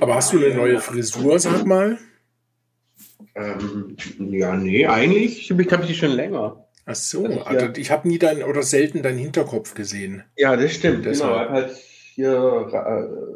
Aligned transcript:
Aber 0.00 0.14
hast 0.14 0.32
du 0.32 0.38
eine 0.38 0.54
neue 0.54 0.80
Frisur, 0.80 1.38
sag 1.38 1.64
mal? 1.64 1.98
Ähm, 3.34 3.96
ja, 4.18 4.56
nee, 4.56 4.86
eigentlich 4.86 5.50
habe 5.50 5.62
ich 5.62 5.88
die 5.88 5.94
schon 5.94 6.10
länger. 6.10 6.66
Ach 6.84 6.94
so, 6.94 7.24
also, 7.24 7.40
also 7.42 7.66
ich 7.76 7.90
habe 7.90 8.08
nie 8.08 8.18
dein 8.18 8.42
oder 8.42 8.62
selten 8.62 9.02
deinen 9.02 9.18
Hinterkopf 9.18 9.74
gesehen. 9.74 10.24
Ja, 10.36 10.56
das 10.56 10.72
stimmt. 10.72 11.06
Deshalb. 11.06 11.48
Genau, 11.48 11.50
halt 11.50 11.76
hier, 12.14 12.68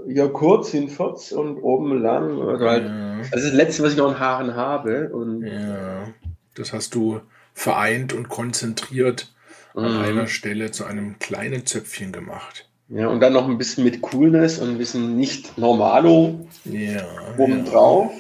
äh, 0.09 0.13
hier 0.13 0.29
kurz 0.29 0.71
hinfurz 0.71 1.33
und 1.33 1.59
oben 1.59 2.03
lang. 2.03 2.41
Also 2.41 2.67
halt, 2.67 2.85
ja. 2.85 3.19
Das 3.31 3.43
ist 3.43 3.51
das 3.51 3.55
Letzte, 3.55 3.83
was 3.85 3.93
ich 3.93 3.99
noch 3.99 4.11
an 4.11 4.19
Haaren 4.19 4.55
habe. 4.55 5.11
Und 5.11 5.47
ja, 5.47 6.09
das 6.57 6.73
hast 6.73 6.95
du 6.95 7.21
vereint 7.55 8.13
und 8.13 8.29
konzentriert 8.29 9.33
mhm. 9.75 9.85
an 9.85 9.97
einer 9.99 10.27
Stelle 10.27 10.73
zu 10.73 10.85
einem 10.85 11.19
kleinen 11.19 11.65
Zöpfchen 11.65 12.13
gemacht. 12.13 12.69
Ja, 12.89 13.09
und 13.09 13.19
dann 13.19 13.33
noch 13.33 13.49
ein 13.49 13.59
bisschen 13.59 13.83
mit 13.83 14.01
Coolness 14.01 14.59
und 14.59 14.71
ein 14.71 14.79
bisschen 14.79 15.17
nicht 15.17 15.59
normalo 15.59 16.47
ja, 16.65 17.05
oben 17.37 17.65
ja. 17.65 17.71
drauf. 17.71 18.13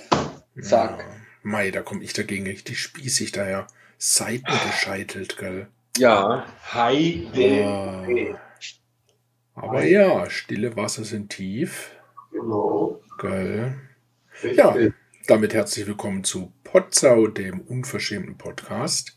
Zack. 0.60 0.98
Ja. 0.98 1.14
Mei, 1.42 1.70
da 1.70 1.82
komme 1.82 2.02
ich 2.02 2.12
dagegen 2.12 2.46
richtig 2.46 2.80
spießig 2.80 3.30
daher. 3.30 3.68
Seitengescheitelt, 3.98 5.38
gell? 5.38 5.68
Ja, 5.96 6.46
hi. 6.72 7.28
Ah. 7.64 8.04
Aber 9.54 9.78
hi. 9.78 9.92
ja, 9.92 10.28
stille 10.28 10.74
Wasser 10.76 11.04
sind 11.04 11.30
tief. 11.30 11.92
Genau. 12.32 13.00
Geil. 13.18 13.76
Ja, 14.54 14.74
damit 15.28 15.54
herzlich 15.54 15.86
willkommen 15.86 16.24
zu 16.24 16.52
Potsau, 16.64 17.28
dem 17.28 17.60
unverschämten 17.60 18.36
Podcast. 18.36 19.16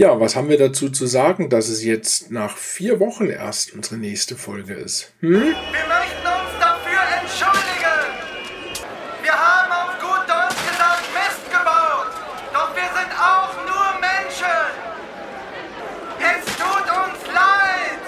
Ja, 0.00 0.20
was 0.20 0.36
haben 0.36 0.48
wir 0.48 0.58
dazu 0.58 0.90
zu 0.90 1.08
sagen, 1.08 1.50
dass 1.50 1.68
es 1.68 1.82
jetzt 1.82 2.30
nach 2.30 2.56
vier 2.56 3.00
Wochen 3.00 3.26
erst 3.26 3.74
unsere 3.74 3.96
nächste 3.96 4.36
Folge 4.36 4.74
ist? 4.74 5.12
Hm? 5.18 5.32
Wir 5.32 5.40
möchten 5.40 6.24
uns 6.24 6.54
dafür 6.60 7.00
entschuldigen. 7.20 8.06
Wir 9.24 9.32
haben 9.32 9.72
auf 9.72 9.98
gut 9.98 10.22
Deutsch 10.28 10.54
gesagt 10.70 11.02
Mist 11.12 11.50
gebaut. 11.50 12.12
Doch 12.54 12.76
wir 12.76 12.88
sind 12.94 13.12
auch 13.18 13.52
nur 13.66 13.98
Menschen. 13.98 14.70
Es 16.20 16.44
tut 16.54 16.86
uns 16.94 17.20
leid. 17.34 18.04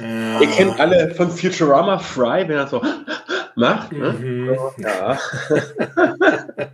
Ja. 0.00 0.40
Ihr 0.40 0.46
kennt 0.46 0.78
alle 0.78 1.12
von 1.16 1.28
Futurama 1.32 1.98
Fry, 1.98 2.46
wenn 2.46 2.56
er 2.56 2.68
so 2.68 2.80
macht. 3.60 3.92
Ne? 3.92 4.12
Mhm. 4.12 4.58
Ja. 4.78 5.18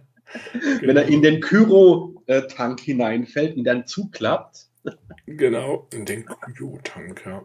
Wenn 0.81 0.97
er 0.97 1.07
in 1.07 1.23
den 1.23 1.41
Kyro-Tank 1.41 2.81
hineinfällt 2.81 3.57
und 3.57 3.65
dann 3.65 3.87
zuklappt. 3.87 4.67
Genau, 5.27 5.89
in 5.93 6.05
den 6.05 6.25
Kyro-Tank, 6.25 7.23
ja. 7.27 7.43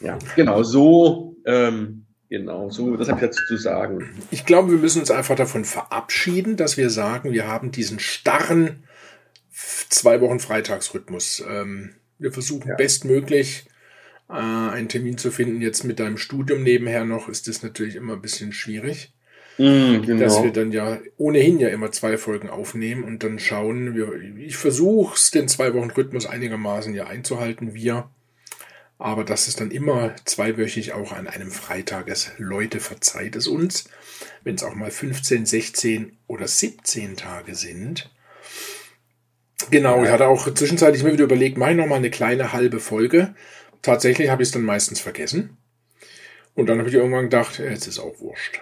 Ja, 0.00 0.18
genau, 0.34 0.62
so, 0.62 1.36
ähm, 1.46 2.06
genau, 2.28 2.70
so, 2.70 2.96
das 2.96 3.08
habe 3.08 3.18
ich 3.18 3.26
dazu 3.26 3.44
zu 3.46 3.56
sagen. 3.56 4.10
Ich 4.30 4.44
glaube, 4.44 4.70
wir 4.70 4.78
müssen 4.78 5.00
uns 5.00 5.10
einfach 5.10 5.36
davon 5.36 5.64
verabschieden, 5.64 6.56
dass 6.56 6.76
wir 6.76 6.90
sagen, 6.90 7.32
wir 7.32 7.48
haben 7.48 7.70
diesen 7.70 7.98
starren 7.98 8.84
zwei 9.50 10.20
Wochen 10.20 10.38
Freitagsrhythmus. 10.38 11.44
Ähm, 11.48 11.94
wir 12.18 12.32
versuchen 12.32 12.68
ja. 12.68 12.74
bestmöglich 12.76 13.66
äh, 14.28 14.32
einen 14.32 14.88
Termin 14.88 15.18
zu 15.18 15.30
finden. 15.30 15.60
Jetzt 15.60 15.84
mit 15.84 16.00
deinem 16.00 16.18
Studium 16.18 16.62
nebenher 16.62 17.04
noch 17.04 17.28
ist 17.28 17.48
das 17.48 17.62
natürlich 17.62 17.96
immer 17.96 18.14
ein 18.14 18.22
bisschen 18.22 18.52
schwierig. 18.52 19.12
Mm, 19.58 20.02
genau. 20.02 20.20
Dass 20.20 20.42
wir 20.42 20.52
dann 20.52 20.72
ja 20.72 20.98
ohnehin 21.16 21.58
ja 21.58 21.68
immer 21.68 21.90
zwei 21.92 22.18
Folgen 22.18 22.50
aufnehmen 22.50 23.04
und 23.04 23.22
dann 23.22 23.38
schauen. 23.38 23.94
Wir, 23.94 24.12
ich 24.38 24.56
versuche 24.56 25.14
es, 25.14 25.30
den 25.30 25.48
zwei 25.48 25.72
Wochen 25.74 25.90
Rhythmus 25.90 26.26
einigermaßen 26.26 26.94
ja 26.94 27.06
einzuhalten, 27.06 27.74
wir. 27.74 28.10
Aber 28.98 29.24
das 29.24 29.46
ist 29.46 29.60
dann 29.60 29.70
immer 29.70 30.16
zweiwöchig 30.24 30.94
auch 30.94 31.12
an 31.12 31.26
einem 31.26 31.50
Freitag. 31.50 32.08
Es 32.08 32.32
Leute 32.38 32.80
verzeiht 32.80 33.36
es 33.36 33.46
uns, 33.46 33.88
wenn 34.42 34.54
es 34.54 34.64
auch 34.64 34.74
mal 34.74 34.90
15, 34.90 35.44
16 35.44 36.16
oder 36.26 36.48
17 36.48 37.16
Tage 37.16 37.54
sind. 37.54 38.10
Genau, 39.70 40.02
ich 40.04 40.10
hatte 40.10 40.28
auch 40.28 40.52
zwischenzeitlich 40.52 41.02
mir 41.02 41.12
wieder 41.12 41.24
überlegt, 41.24 41.58
mache 41.58 41.72
ich 41.72 41.76
noch 41.76 41.86
mal 41.86 41.96
eine 41.96 42.10
kleine 42.10 42.52
halbe 42.52 42.78
Folge 42.78 43.34
tatsächlich 43.82 44.30
habe 44.30 44.42
ich 44.42 44.48
es 44.48 44.52
dann 44.52 44.62
meistens 44.62 45.00
vergessen. 45.00 45.56
Und 46.54 46.68
dann 46.68 46.78
habe 46.78 46.88
ich 46.88 46.94
irgendwann 46.94 47.24
gedacht, 47.24 47.58
jetzt 47.58 47.86
ist 47.86 47.98
auch 47.98 48.18
wurscht. 48.20 48.60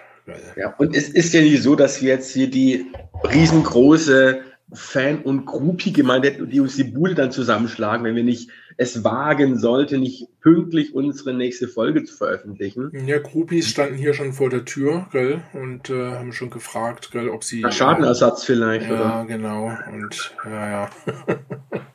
Ja, 0.57 0.73
und 0.77 0.95
es 0.95 1.09
ist 1.09 1.33
ja 1.33 1.41
nicht 1.41 1.61
so, 1.61 1.75
dass 1.75 2.01
wir 2.01 2.09
jetzt 2.09 2.33
hier 2.33 2.49
die 2.49 2.87
riesengroße 3.23 4.41
Fan- 4.73 5.21
und 5.21 5.45
Groupie-Gemeinde, 5.45 6.47
die 6.47 6.59
uns 6.59 6.75
die 6.75 6.83
Bude 6.83 7.13
dann 7.13 7.31
zusammenschlagen, 7.31 8.03
wenn 8.03 8.15
wir 8.15 8.23
nicht 8.23 8.49
es 8.77 9.03
wagen 9.03 9.57
sollten, 9.57 10.01
nicht 10.01 10.27
pünktlich 10.41 10.93
unsere 10.93 11.33
nächste 11.33 11.67
Folge 11.67 12.03
zu 12.03 12.15
veröffentlichen. 12.15 12.91
Ja, 13.07 13.19
Groupies 13.19 13.69
standen 13.69 13.95
hier 13.95 14.13
schon 14.13 14.33
vor 14.33 14.49
der 14.49 14.65
Tür, 14.65 15.07
gell, 15.11 15.41
und 15.53 15.89
äh, 15.89 16.11
haben 16.11 16.33
schon 16.33 16.49
gefragt, 16.49 17.11
gell, 17.11 17.29
ob 17.29 17.43
sie. 17.43 17.61
Nach 17.61 17.71
Schadenersatz 17.71 18.43
vielleicht, 18.43 18.87
ja, 18.87 18.93
oder? 18.93 19.03
Ja, 19.03 19.23
genau. 19.23 19.71
Und 19.93 20.35
ja, 20.43 20.69
ja. 20.69 20.89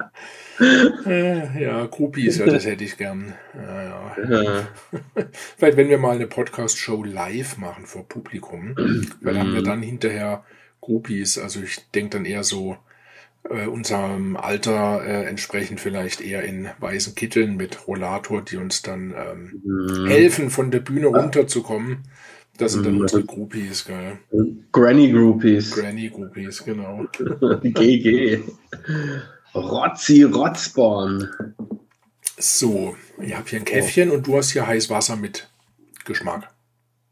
ja, 1.59 1.87
Groupies, 1.87 2.38
ja, 2.38 2.47
das 2.47 2.65
hätte 2.66 2.84
ich 2.84 2.97
gern. 2.97 3.34
Ja, 3.54 3.82
ja. 3.82 4.43
ja. 4.43 4.69
Vielleicht, 5.56 5.76
wenn 5.76 5.88
wir 5.88 5.98
mal 5.98 6.15
eine 6.16 6.26
Podcast-Show 6.26 7.04
live 7.04 7.56
machen 7.56 7.87
vor 7.87 8.06
Publikum, 8.06 8.75
weil 9.21 9.38
haben 9.38 9.54
wir 9.54 9.62
dann 9.62 9.82
hinterher 9.82 10.44
Groupies. 10.81 11.38
Also 11.38 11.60
ich 11.62 11.78
denke 11.94 12.19
dann 12.19 12.25
eher 12.25 12.44
so 12.44 12.76
äh, 13.48 13.66
unserem 13.66 14.37
Alter 14.37 15.03
äh, 15.04 15.25
entsprechend 15.25 15.81
vielleicht 15.81 16.21
eher 16.21 16.43
in 16.44 16.69
weißen 16.78 17.15
Kitteln 17.15 17.56
mit 17.56 17.87
Rollator, 17.87 18.42
die 18.42 18.56
uns 18.56 18.82
dann 18.82 19.15
ähm, 19.16 19.62
mhm. 19.65 20.06
helfen, 20.06 20.50
von 20.50 20.71
der 20.71 20.81
Bühne 20.81 21.06
runterzukommen. 21.06 22.04
Das 22.59 22.72
sind 22.72 22.84
dann 22.84 22.97
mhm. 22.97 23.00
unsere 23.03 23.25
Groupies, 23.25 23.87
gell? 23.87 24.19
Granny 24.71 25.10
Groupies. 25.10 25.71
Granny 25.71 26.10
Groupies, 26.10 26.62
genau. 26.62 27.06
GG. 27.62 28.42
Rotzi 29.54 30.22
Rotzborn. 30.22 31.28
So, 32.38 32.96
ich 33.20 33.36
habe 33.36 33.48
hier 33.48 33.58
ein 33.58 33.64
Käffchen 33.64 34.10
oh. 34.10 34.14
und 34.14 34.26
du 34.26 34.36
hast 34.36 34.50
hier 34.52 34.66
Heißwasser 34.66 35.16
mit 35.16 35.50
Geschmack. 36.04 36.48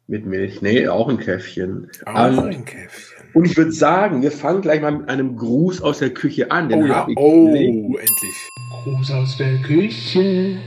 Mit 0.07 0.25
Milch. 0.25 0.63
Nee, 0.63 0.89
auch 0.89 1.09
ein 1.09 1.19
Käffchen. 1.19 1.91
Auch 2.07 2.39
um, 2.39 2.45
ein 2.45 2.65
Käffchen. 2.65 3.19
Und 3.35 3.45
ich 3.45 3.57
würde 3.57 3.73
sagen, 3.73 4.23
wir 4.23 4.33
fangen 4.33 4.63
gleich 4.63 4.81
mal 4.81 4.93
mit 4.93 5.09
einem 5.09 5.37
Gruß 5.37 5.83
aus 5.83 5.99
der 5.99 6.15
Küche 6.15 6.51
an. 6.51 6.69
Den 6.69 6.85
oh 6.85 6.87
ja, 6.87 7.07
oh, 7.17 7.49
endlich. 7.49 8.49
Gruß 8.85 9.11
aus 9.11 9.37
der 9.37 9.59
Küche. 9.59 10.59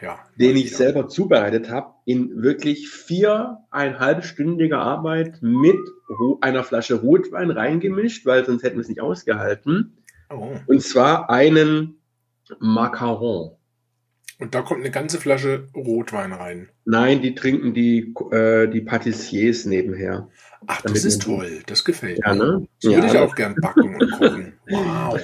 Ja, 0.00 0.20
den 0.38 0.56
ich 0.56 0.76
selber 0.76 1.08
zubereitet 1.08 1.68
habe, 1.68 1.94
in 2.04 2.42
wirklich 2.42 2.88
viereinhalbstündiger 2.88 4.78
Arbeit 4.78 5.42
mit 5.42 5.76
einer 6.40 6.64
Flasche 6.64 6.94
Rotwein 6.94 7.50
reingemischt, 7.50 8.24
weil 8.24 8.44
sonst 8.44 8.62
hätten 8.62 8.76
wir 8.76 8.82
es 8.82 8.88
nicht 8.88 9.02
ausgehalten. 9.02 9.99
Oh. 10.30 10.52
Und 10.66 10.82
zwar 10.82 11.30
einen 11.30 12.00
Macaron. 12.58 13.52
Und 14.38 14.54
da 14.54 14.62
kommt 14.62 14.80
eine 14.80 14.90
ganze 14.90 15.18
Flasche 15.18 15.68
Rotwein 15.74 16.32
rein. 16.32 16.70
Nein, 16.86 17.20
die 17.20 17.34
trinken 17.34 17.74
die, 17.74 18.14
äh, 18.30 18.68
die 18.68 18.80
Patissiers 18.80 19.66
nebenher. 19.66 20.28
Ach, 20.66 20.80
das 20.80 21.04
ist 21.04 21.22
toll. 21.22 21.62
Das 21.66 21.84
gefällt 21.84 22.20
ja, 22.24 22.32
mir. 22.32 22.44
Ne? 22.44 22.68
So 22.78 22.90
ja, 22.90 22.96
würde 22.98 23.08
ich 23.08 23.18
auch 23.18 23.34
gern 23.34 23.54
backen 23.56 23.96
und 23.96 24.10
kochen. 24.12 24.52
Wow. 24.70 25.20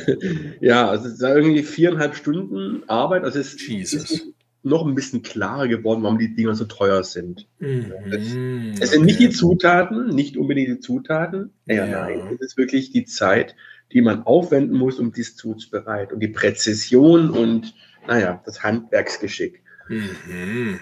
ja, 0.60 0.88
also 0.88 1.06
es 1.06 1.14
ist 1.14 1.22
irgendwie 1.22 1.62
viereinhalb 1.62 2.16
Stunden 2.16 2.82
Arbeit. 2.88 3.22
Also 3.22 3.38
es 3.38 3.64
Jesus. 3.64 4.10
ist 4.10 4.26
noch 4.64 4.84
ein 4.84 4.96
bisschen 4.96 5.22
klarer 5.22 5.68
geworden, 5.68 6.02
warum 6.02 6.18
die 6.18 6.34
Dinger 6.34 6.56
so 6.56 6.64
teuer 6.64 7.04
sind. 7.04 7.46
Mhm. 7.60 7.92
Es, 8.10 8.82
es, 8.82 8.90
sind 8.90 9.04
nicht 9.04 9.20
die 9.20 9.30
Zutaten, 9.30 10.08
nicht 10.08 10.36
unbedingt 10.36 10.68
die 10.68 10.80
Zutaten. 10.80 11.52
Ja, 11.66 11.86
ja. 11.86 12.00
Nein, 12.00 12.20
es 12.34 12.40
ist 12.40 12.56
wirklich 12.56 12.90
die 12.90 13.04
Zeit, 13.04 13.54
die 13.92 14.02
man 14.02 14.22
aufwenden 14.24 14.76
muss, 14.76 14.98
um 14.98 15.12
dies 15.12 15.36
zuzubereiten. 15.36 16.14
Und 16.14 16.20
die 16.20 16.28
Präzision 16.28 17.30
und, 17.30 17.74
naja, 18.06 18.42
das 18.44 18.62
Handwerksgeschick. 18.62 19.62
Mhm. 19.88 20.10
Mhm. 20.26 20.80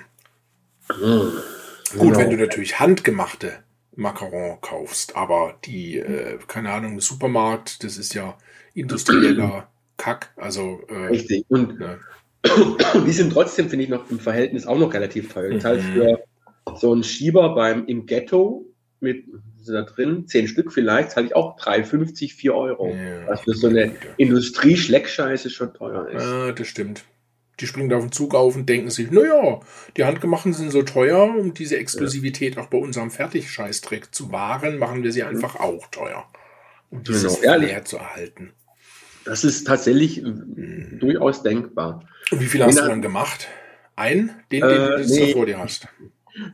Gut, 0.88 2.14
genau. 2.14 2.18
wenn 2.18 2.30
du 2.30 2.36
natürlich 2.36 2.80
handgemachte 2.80 3.52
Macaron 3.96 4.60
kaufst, 4.60 5.16
aber 5.16 5.58
die, 5.64 5.98
äh, 5.98 6.38
keine 6.46 6.70
Ahnung, 6.70 6.94
im 6.94 7.00
Supermarkt, 7.00 7.84
das 7.84 7.96
ist 7.96 8.14
ja 8.14 8.36
industrieller 8.74 9.68
Kack. 9.96 10.32
Also, 10.36 10.80
äh, 10.88 11.06
Richtig. 11.06 11.44
Und 11.48 11.80
ja. 11.80 11.98
die 13.06 13.12
sind 13.12 13.32
trotzdem, 13.32 13.68
finde 13.68 13.84
ich, 13.84 13.90
noch 13.90 14.10
im 14.10 14.18
Verhältnis 14.18 14.66
auch 14.66 14.78
noch 14.78 14.92
relativ 14.92 15.32
teuer. 15.32 15.54
Mhm. 15.54 15.60
für 15.60 16.18
so 16.76 16.92
einen 16.92 17.04
Schieber 17.04 17.54
beim 17.54 17.86
im 17.86 18.06
Ghetto 18.06 18.66
mit 19.00 19.24
da 19.72 19.82
drin, 19.82 20.26
zehn 20.26 20.48
Stück 20.48 20.72
vielleicht, 20.72 21.12
zahle 21.12 21.26
ich 21.26 21.36
auch 21.36 21.58
3,50, 21.58 22.34
4 22.34 22.54
Euro. 22.54 22.94
Ja, 22.94 23.28
was 23.28 23.40
für 23.42 23.54
so 23.54 23.68
eine 23.68 23.92
Industrie-Schleckscheiße 24.16 25.50
schon 25.50 25.72
teuer 25.74 26.08
ist. 26.08 26.22
Ah, 26.22 26.52
das 26.52 26.66
stimmt. 26.66 27.04
Die 27.60 27.66
springen 27.66 27.88
da 27.88 27.96
auf 27.96 28.04
den 28.04 28.12
Zug 28.12 28.34
auf 28.34 28.56
und 28.56 28.68
denken 28.68 28.90
sich, 28.90 29.10
naja, 29.10 29.60
die 29.96 30.04
handgemachten 30.04 30.52
sind 30.52 30.72
so 30.72 30.82
teuer, 30.82 31.22
um 31.22 31.54
diese 31.54 31.76
Exklusivität 31.76 32.56
ja. 32.56 32.62
auch 32.62 32.66
bei 32.66 32.78
unserem 32.78 33.10
Fertigscheißdreck 33.10 34.12
zu 34.12 34.32
wahren, 34.32 34.78
machen 34.78 35.04
wir 35.04 35.12
sie 35.12 35.22
einfach 35.22 35.56
auch 35.56 35.86
teuer. 35.88 36.26
Um 36.90 37.04
dieses 37.04 37.40
genau. 37.40 37.54
Flair 37.54 37.84
zu 37.84 37.96
erhalten. 37.96 38.52
Das 39.24 39.44
ist 39.44 39.64
tatsächlich 39.64 40.16
hm. 40.16 40.98
durchaus 41.00 41.42
denkbar. 41.42 42.04
Und 42.30 42.40
wie 42.40 42.46
viel 42.46 42.62
hast 42.64 42.78
du 42.78 42.82
dann 42.82 43.02
gemacht? 43.02 43.48
Ein? 43.96 44.30
Den, 44.50 44.60
den 44.62 44.70
äh, 44.70 45.02
du 45.02 45.06
nee. 45.06 45.32
vor 45.32 45.46
dir 45.46 45.58
hast? 45.58 45.88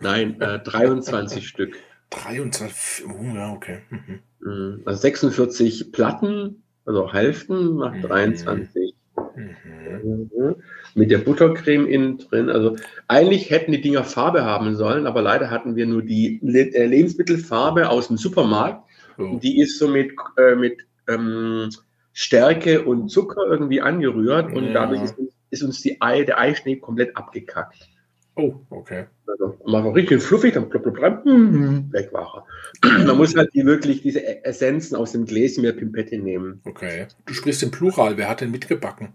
Nein, 0.00 0.40
äh, 0.40 0.58
23 0.58 1.46
Stück. 1.48 1.76
23, 2.10 3.06
oh, 3.06 3.34
ja, 3.34 3.52
okay. 3.52 3.78
Mhm. 3.90 4.20
mhm. 4.40 4.82
Also 4.84 5.00
46 5.00 5.92
Platten, 5.92 6.62
also 6.84 7.12
Hälften 7.12 7.76
macht 7.76 7.96
mhm. 7.96 8.02
23. 8.02 8.94
Mhm. 9.36 10.30
mhm. 10.36 10.56
Mit 10.94 11.10
der 11.10 11.18
Buttercreme 11.18 11.86
innen 11.86 12.18
drin. 12.18 12.50
Also 12.50 12.76
eigentlich 13.06 13.50
hätten 13.50 13.72
die 13.72 13.80
Dinger 13.80 14.04
Farbe 14.04 14.44
haben 14.44 14.74
sollen, 14.74 15.06
aber 15.06 15.22
leider 15.22 15.50
hatten 15.50 15.76
wir 15.76 15.86
nur 15.86 16.02
die 16.02 16.40
äh, 16.42 16.86
Lebensmittelfarbe 16.86 17.88
aus 17.88 18.08
dem 18.08 18.16
Supermarkt. 18.16 18.82
Oh. 19.18 19.38
Die 19.40 19.60
ist 19.60 19.78
so 19.78 19.86
mit, 19.86 20.12
äh, 20.36 20.56
mit 20.56 20.78
ähm, 21.08 21.70
Stärke 22.12 22.84
und 22.84 23.08
Zucker 23.08 23.46
irgendwie 23.46 23.80
angerührt 23.80 24.52
und 24.52 24.66
ja. 24.66 24.72
dadurch 24.72 25.02
ist, 25.02 25.14
ist, 25.50 25.62
uns 25.62 25.80
die 25.80 26.00
Ei, 26.00 26.24
der 26.24 26.38
Eischnee 26.38 26.76
komplett 26.76 27.16
abgekackt. 27.16 27.88
Oh, 28.36 28.54
okay. 28.70 29.06
Also, 29.26 29.58
man 29.66 29.84
war 29.84 29.94
richtig 29.94 30.22
fluffig, 30.22 30.54
dann 30.54 30.68
blub, 30.68 30.82
blub, 30.82 30.94
blub, 30.94 31.24
mhm. 31.24 31.92
weg 31.92 32.12
war 32.12 32.46
er. 32.82 33.04
Man 33.06 33.16
muss 33.16 33.36
halt 33.36 33.52
die 33.54 33.64
wirklich 33.64 34.02
diese 34.02 34.20
e-, 34.20 34.42
Essenzen 34.44 34.96
aus 34.96 35.12
dem 35.12 35.26
Gläschen 35.26 35.62
mit 35.62 35.76
Pimpette 35.76 36.18
nehmen. 36.18 36.60
Okay. 36.64 37.06
Du 37.26 37.34
sprichst 37.34 37.62
im 37.62 37.70
Plural. 37.70 38.16
Wer 38.16 38.28
hat 38.28 38.40
denn 38.40 38.50
mitgebacken? 38.50 39.14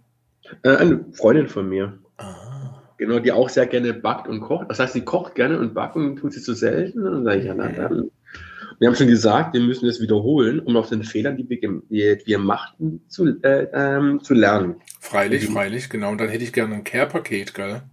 Äh, 0.64 0.76
eine 0.76 1.06
Freundin 1.14 1.48
von 1.48 1.68
mir. 1.68 1.98
Ah. 2.18 2.84
Genau, 2.98 3.20
die 3.20 3.32
auch 3.32 3.50
sehr 3.50 3.68
gerne 3.68 3.94
backt 3.94 4.28
und 4.28 4.42
kocht. 4.42 4.70
Das 4.70 4.80
heißt, 4.80 4.94
sie 4.94 5.02
kocht 5.02 5.36
gerne 5.36 5.60
und 5.60 5.74
backen 5.74 6.16
tut 6.16 6.34
sie 6.34 6.42
zu 6.42 6.54
selten. 6.54 7.06
Und 7.06 7.12
dann 7.12 7.24
sage 7.26 7.40
ich, 7.40 7.46
ja, 7.46 7.54
na 7.54 7.70
dann. 7.70 8.12
Wir 8.80 8.90
haben 8.90 8.96
schon 8.96 9.08
gesagt, 9.08 9.54
wir 9.54 9.62
müssen 9.62 9.86
das 9.86 10.02
wiederholen, 10.02 10.60
um 10.60 10.76
aus 10.76 10.90
den 10.90 11.04
Fehlern, 11.04 11.38
die 11.38 11.50
wir, 11.50 12.18
die 12.18 12.26
wir 12.26 12.40
machten, 12.40 13.02
zu, 13.08 13.42
äh, 13.42 13.68
ähm, 13.74 14.22
zu 14.22 14.34
lernen. 14.34 14.76
Freilich, 15.00 15.48
freilich, 15.48 15.90
genau. 15.90 16.12
Und 16.12 16.20
dann 16.20 16.28
hätte 16.28 16.44
ich 16.44 16.52
gerne 16.52 16.76
ein 16.76 16.84
Care-Paket, 16.84 17.54
gell? 17.54 17.84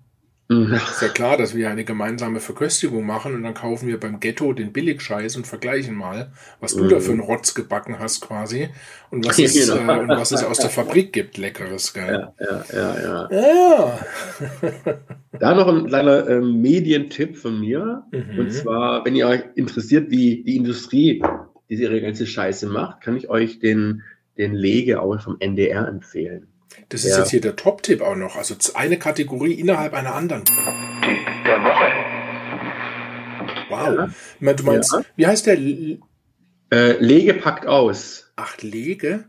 Ist 0.72 1.02
ja 1.02 1.08
klar, 1.08 1.37
dass 1.37 1.54
wir 1.54 1.70
eine 1.70 1.84
gemeinsame 1.84 2.40
Verköstigung 2.40 3.06
machen 3.06 3.34
und 3.34 3.43
dann 3.43 3.54
kaufen 3.54 3.88
wir 3.88 3.99
beim 3.99 4.20
Ghetto 4.20 4.52
den 4.52 4.72
Billigscheiß 4.72 5.37
und 5.37 5.46
vergleichen 5.46 5.94
mal, 5.94 6.32
was 6.60 6.75
du 6.75 6.88
da 6.88 7.00
für 7.00 7.12
einen 7.12 7.20
Rotz 7.20 7.54
gebacken 7.54 7.99
hast 7.99 8.20
quasi 8.20 8.69
und 9.10 9.26
was, 9.26 9.38
es, 9.40 9.69
äh, 9.69 9.72
und 9.72 10.08
was 10.08 10.32
es 10.32 10.44
aus 10.44 10.58
der 10.58 10.70
Fabrik 10.70 11.12
gibt, 11.12 11.38
leckeres, 11.38 11.93
gell? 11.93 12.28
Ja, 12.40 12.64
ja, 12.72 12.96
ja. 13.02 13.28
ja. 13.31 13.31
ja. 13.31 13.99
da 15.38 15.54
noch 15.54 15.69
ein 15.69 15.87
kleiner 15.87 16.28
äh, 16.28 16.40
Medientipp 16.40 17.37
von 17.37 17.60
mir. 17.60 18.04
Mhm. 18.12 18.38
Und 18.38 18.52
zwar, 18.52 19.04
wenn 19.04 19.16
ihr 19.16 19.26
euch 19.26 19.43
interessiert, 19.54 20.10
wie 20.10 20.43
die 20.43 20.56
Industrie 20.56 21.22
diese 21.69 21.84
ihre 21.84 22.02
ganze 22.02 22.26
Scheiße 22.26 22.66
macht, 22.66 23.00
kann 23.00 23.16
ich 23.16 23.31
euch 23.31 23.58
den, 23.58 24.02
den 24.37 24.54
Lege 24.54 25.00
auch 25.00 25.19
vom 25.20 25.37
NDR 25.40 25.88
empfehlen. 25.88 26.51
Das 26.89 27.05
ist 27.05 27.13
ja. 27.13 27.19
jetzt 27.19 27.31
hier 27.31 27.41
der 27.41 27.57
Top-Tipp 27.57 28.01
auch 28.03 28.17
noch. 28.17 28.37
Also 28.37 28.55
eine 28.75 28.99
Kategorie 28.99 29.55
innerhalb 29.55 29.95
einer 29.95 30.15
anderen. 30.15 30.45
Tipp 30.45 30.55
der 31.45 31.63
Woche. 31.63 31.93
Wow. 33.71 34.11
Ja. 34.41 34.53
Du 34.53 34.65
meinst, 34.65 34.93
ja. 34.93 35.03
wie 35.17 35.27
heißt 35.27 35.47
der? 35.47 35.59
Äh, 35.59 36.99
Lege 36.99 37.35
packt 37.35 37.67
aus. 37.67 38.33
Ach, 38.37 38.57
Lege? 38.61 39.25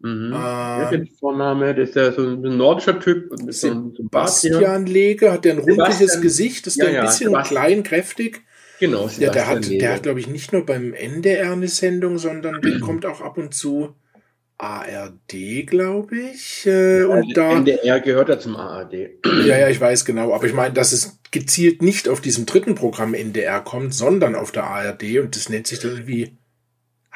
Mhm. 0.00 0.32
Äh, 0.32 0.36
ja, 0.36 0.90
der 0.90 1.06
Vorname, 1.18 1.74
das 1.74 1.90
ist 1.90 1.94
ja 1.96 2.12
so 2.12 2.22
ein 2.22 2.56
nordischer 2.56 3.00
Typ. 3.00 3.30
Sebastian 3.48 4.86
Lege, 4.86 5.32
hat 5.32 5.44
der 5.44 5.54
ein 5.54 5.58
rundliches 5.58 6.20
Gesicht, 6.20 6.66
ist 6.66 6.76
ja, 6.76 6.86
der 6.86 7.00
ein 7.00 7.06
bisschen 7.06 7.30
Sebastian. 7.30 7.62
klein, 7.62 7.82
kräftig. 7.82 8.42
Genau, 8.78 9.08
ja, 9.18 9.30
der 9.30 9.46
hat, 9.46 9.70
der 9.70 9.94
hat, 9.94 10.02
glaube 10.02 10.20
ich, 10.20 10.26
nicht 10.26 10.52
nur 10.52 10.66
beim 10.66 10.92
NDR 10.92 11.52
eine 11.52 11.68
Sendung, 11.68 12.18
sondern 12.18 12.60
der 12.60 12.78
kommt 12.80 13.06
auch 13.06 13.22
ab 13.22 13.38
und 13.38 13.54
zu 13.54 13.94
ARD, 14.58 15.66
glaube 15.66 16.16
ich. 16.16 16.66
Äh, 16.66 17.00
ja, 17.00 17.06
und 17.06 17.36
da, 17.36 17.52
NDR 17.52 18.00
gehört 18.00 18.28
ja 18.28 18.38
zum 18.38 18.56
ARD. 18.56 18.94
Ja, 19.46 19.58
ja, 19.58 19.68
ich 19.68 19.80
weiß 19.80 20.04
genau. 20.04 20.32
Aber 20.32 20.46
ich 20.46 20.54
meine, 20.54 20.74
dass 20.74 20.92
es 20.92 21.18
gezielt 21.30 21.82
nicht 21.82 22.08
auf 22.08 22.20
diesem 22.20 22.46
dritten 22.46 22.74
Programm 22.74 23.14
NDR 23.14 23.60
kommt, 23.60 23.92
sondern 23.94 24.34
auf 24.34 24.52
der 24.52 24.64
ARD 24.64 25.18
und 25.20 25.36
das 25.36 25.48
nennt 25.48 25.66
sich 25.66 25.80
dann 25.80 25.92
irgendwie 25.92 26.36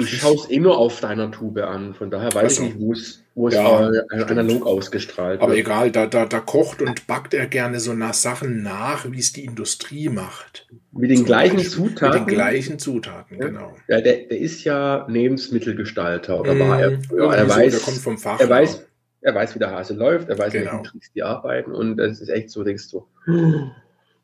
ich 0.01 0.19
schaue 0.19 0.35
es 0.35 0.51
eh 0.51 0.59
nur 0.59 0.79
auf 0.79 1.01
deiner 1.01 1.31
Tube 1.31 1.59
an, 1.59 1.95
von 1.95 2.11
daher 2.11 2.33
weiß 2.33 2.43
also, 2.59 2.63
ich 2.63 2.69
nicht, 2.75 2.81
wo 2.81 2.93
es, 2.93 3.20
wo 3.35 3.49
es 3.49 3.55
ja, 3.55 3.91
analog 4.11 4.67
ausgestrahlt 4.67 5.41
Aber 5.41 5.53
wird. 5.53 5.67
egal, 5.67 5.91
da, 5.91 6.07
da, 6.07 6.27
da 6.27 6.41
kocht 6.41 6.83
und 6.83 7.07
backt 7.07 7.33
er 7.33 7.47
gerne 7.47 7.81
so 7.81 7.95
nach 7.95 8.15
Sachen 8.15 8.63
nach, 8.63 9.11
wie 9.11 9.19
es 9.19 9.33
die 9.33 9.45
Industrie 9.45 10.09
macht. 10.09 10.69
Mit 10.93 11.11
den 11.11 11.19
Zum 11.19 11.27
gleichen 11.27 11.57
Beispiel. 11.57 11.89
Zutaten? 11.89 12.21
Mit 12.21 12.29
den 12.29 12.35
gleichen 12.35 12.79
Zutaten, 12.79 13.39
ja. 13.39 13.47
genau. 13.47 13.77
Ja, 13.89 14.01
der, 14.01 14.27
der 14.27 14.39
ist 14.39 14.65
ja 14.65 15.07
Lebensmittelgestalter, 15.09 16.41
oder 16.41 16.55
mm, 16.55 16.61
war 16.61 16.81
er 16.81 17.01
früher. 17.01 17.33
Er, 17.33 17.49
weiß, 17.49 17.73
der 17.73 17.81
kommt 17.81 17.99
vom 17.99 18.19
Fach. 18.19 18.41
Er 18.41 18.49
weiß, 18.49 18.87
er 19.21 19.35
weiß, 19.35 19.55
wie 19.55 19.59
der 19.61 19.71
Hase 19.71 19.95
läuft, 19.95 20.29
er 20.29 20.39
weiß, 20.39 20.53
genau. 20.53 20.73
welchen 20.73 20.85
Tricks 20.85 21.13
die 21.13 21.23
arbeiten 21.23 21.73
und 21.73 22.01
es 22.01 22.21
ist 22.21 22.29
echt 22.29 22.51
so, 22.51 22.65
denkst 22.65 22.91
du, 22.91 23.07